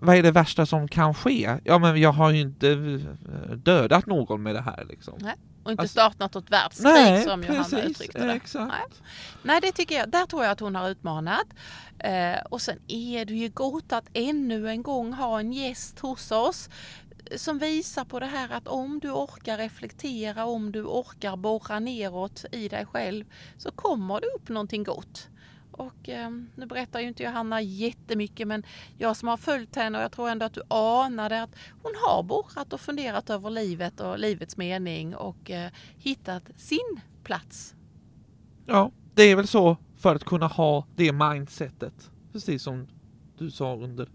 vad 0.00 0.16
är 0.16 0.22
det 0.22 0.30
värsta 0.30 0.66
som 0.66 0.88
kan 0.88 1.14
ske? 1.14 1.58
Ja 1.64 1.78
men 1.78 2.00
jag 2.00 2.12
har 2.12 2.30
ju 2.30 2.40
inte 2.40 2.70
eh, 2.70 3.50
dödat 3.56 4.06
någon 4.06 4.42
med 4.42 4.54
det 4.54 4.60
här 4.62 4.84
liksom. 4.88 5.14
och 5.64 5.70
inte 5.70 5.82
Alltså- 5.82 5.92
startat 5.92 6.34
något 6.34 6.50
världskrig 6.50 6.84
Nej, 6.92 7.22
som 7.22 7.42
Johanna 7.42 7.64
precis, 7.64 7.90
uttryckte 7.90 8.26
det. 8.26 8.32
exakt. 8.32 8.72
Nej. 8.72 9.00
Nej, 9.42 9.60
det 9.60 9.72
tycker 9.72 9.94
jag. 9.94 10.10
Där 10.10 10.26
tror 10.26 10.42
jag 10.44 10.52
att 10.52 10.60
hon 10.60 10.74
har 10.74 10.88
utmanat. 10.88 11.46
Eh, 11.98 12.40
och 12.50 12.60
sen 12.60 12.78
är 12.88 13.24
det 13.24 13.34
ju 13.34 13.48
gott 13.48 13.92
att 13.92 14.04
ännu 14.12 14.68
en 14.70 14.82
gång 14.82 15.12
ha 15.12 15.40
en 15.40 15.52
gäst 15.52 15.98
hos 15.98 16.30
oss 16.30 16.68
som 17.36 17.58
visar 17.58 18.04
på 18.04 18.20
det 18.20 18.26
här 18.26 18.52
att 18.52 18.68
om 18.68 18.98
du 18.98 19.10
orkar 19.10 19.58
reflektera, 19.58 20.44
om 20.46 20.72
du 20.72 20.82
orkar 20.84 21.36
borra 21.36 21.78
neråt 21.78 22.44
i 22.52 22.68
dig 22.68 22.86
själv 22.86 23.24
så 23.58 23.70
kommer 23.70 24.20
det 24.20 24.26
upp 24.26 24.48
någonting 24.48 24.84
gott. 24.84 25.28
Och 25.70 26.08
eh, 26.08 26.30
nu 26.54 26.66
berättar 26.66 27.00
ju 27.00 27.08
inte 27.08 27.22
Johanna 27.22 27.60
jättemycket 27.60 28.48
men 28.48 28.62
jag 28.98 29.16
som 29.16 29.28
har 29.28 29.36
följt 29.36 29.76
henne 29.76 29.98
och 29.98 30.04
jag 30.04 30.12
tror 30.12 30.28
ändå 30.28 30.46
att 30.46 30.54
du 30.54 30.62
anade 30.68 31.42
att 31.42 31.56
hon 31.82 31.92
har 32.06 32.22
borrat 32.22 32.72
och 32.72 32.80
funderat 32.80 33.30
över 33.30 33.50
livet 33.50 34.00
och 34.00 34.18
livets 34.18 34.56
mening 34.56 35.16
och 35.16 35.50
eh, 35.50 35.70
hittat 35.98 36.42
sin 36.56 37.00
plats 37.24 37.74
Ja, 38.66 38.90
det 39.14 39.22
är 39.22 39.36
väl 39.36 39.46
så 39.46 39.76
för 39.96 40.14
att 40.14 40.24
kunna 40.24 40.46
ha 40.46 40.86
det 40.96 41.12
mindsetet. 41.12 42.10
Precis 42.32 42.62
som 42.62 42.88
du 43.38 43.50
sa 43.50 43.76
under 43.76 44.08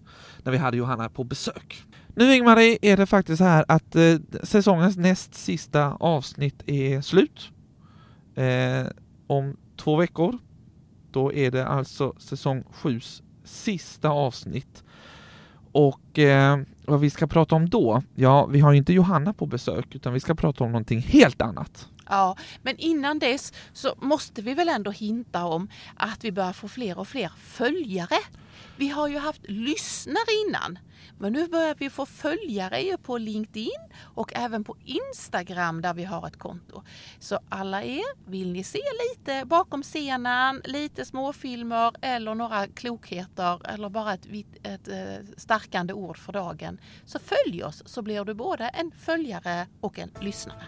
när 0.43 0.51
vi 0.51 0.57
hade 0.57 0.78
Johanna 0.78 1.09
på 1.09 1.24
besök. 1.24 1.86
Nu 2.18 2.36
Ingmarie 2.36 2.78
är 2.82 2.97
det 2.97 3.05
faktiskt 3.05 3.38
så 3.38 3.43
här 3.43 3.65
att 3.68 3.95
eh, 3.95 4.15
säsongens 4.43 4.97
näst 4.97 5.34
sista 5.34 5.91
avsnitt 5.91 6.63
är 6.65 7.01
slut. 7.01 7.51
Eh, 8.36 8.88
om 9.28 9.57
två 9.76 9.95
veckor. 9.95 10.38
Då 11.11 11.34
är 11.34 11.51
det 11.51 11.68
alltså 11.68 12.13
säsong 12.18 12.63
7 12.72 12.99
sista 13.43 14.09
avsnitt. 14.09 14.84
Och 15.72 16.20
eh, 16.20 16.59
vad 16.86 16.99
vi 16.99 17.09
ska 17.09 17.28
prata 17.28 17.55
om 17.55 17.70
då? 17.70 18.03
Ja, 18.15 18.45
vi 18.45 18.59
har 18.59 18.72
ju 18.72 18.78
inte 18.78 18.93
Johanna 18.93 19.34
på 19.34 19.45
besök 19.45 19.95
utan 19.95 20.13
vi 20.13 20.20
ska 20.20 20.36
prata 20.36 20.63
om 20.63 20.72
någonting 20.72 20.99
helt 20.99 21.41
annat. 21.41 21.88
Ja, 22.09 22.36
men 22.61 22.78
innan 22.78 23.20
dess 23.20 23.53
så 23.74 23.93
måste 23.97 24.41
vi 24.41 24.53
väl 24.53 24.70
ändå 24.70 24.91
hinta 24.91 25.45
om 25.45 25.70
att 25.95 26.26
vi 26.26 26.32
börjar 26.32 26.53
få 26.53 26.68
fler 26.68 26.99
och 26.99 27.07
fler 27.07 27.32
följare. 27.38 28.18
Vi 28.80 28.88
har 28.88 29.08
ju 29.08 29.18
haft 29.18 29.42
lyssnare 29.50 30.48
innan, 30.48 30.80
men 31.20 31.34
nu 31.34 31.48
börjar 31.48 31.76
vi 31.80 31.90
få 31.90 32.06
följare 32.06 32.82
ju 32.82 32.98
på 32.98 33.18
LinkedIn 33.18 33.82
och 34.02 34.32
även 34.36 34.64
på 34.64 34.76
Instagram 34.86 35.82
där 35.82 35.94
vi 35.94 36.04
har 36.04 36.28
ett 36.28 36.40
konto. 36.40 36.84
Så 37.20 37.40
alla 37.50 37.84
er, 37.84 38.30
vill 38.30 38.52
ni 38.52 38.64
se 38.64 38.82
lite 39.10 39.46
bakom 39.46 39.84
scenen, 39.84 40.62
lite 40.66 41.06
småfilmer 41.06 41.92
eller 42.02 42.36
några 42.36 42.68
klokheter 42.68 43.68
eller 43.70 43.90
bara 43.90 44.14
ett, 44.14 44.26
ett, 44.64 44.88
ett 44.88 45.42
starkande 45.42 45.94
ord 45.94 46.18
för 46.18 46.34
dagen 46.34 46.80
så 47.06 47.20
följ 47.20 47.64
oss 47.64 47.84
så 47.86 48.02
blir 48.02 48.26
du 48.26 48.34
både 48.34 48.68
en 48.68 48.92
följare 48.92 49.68
och 49.82 50.00
en 50.00 50.12
lyssnare. 50.22 50.68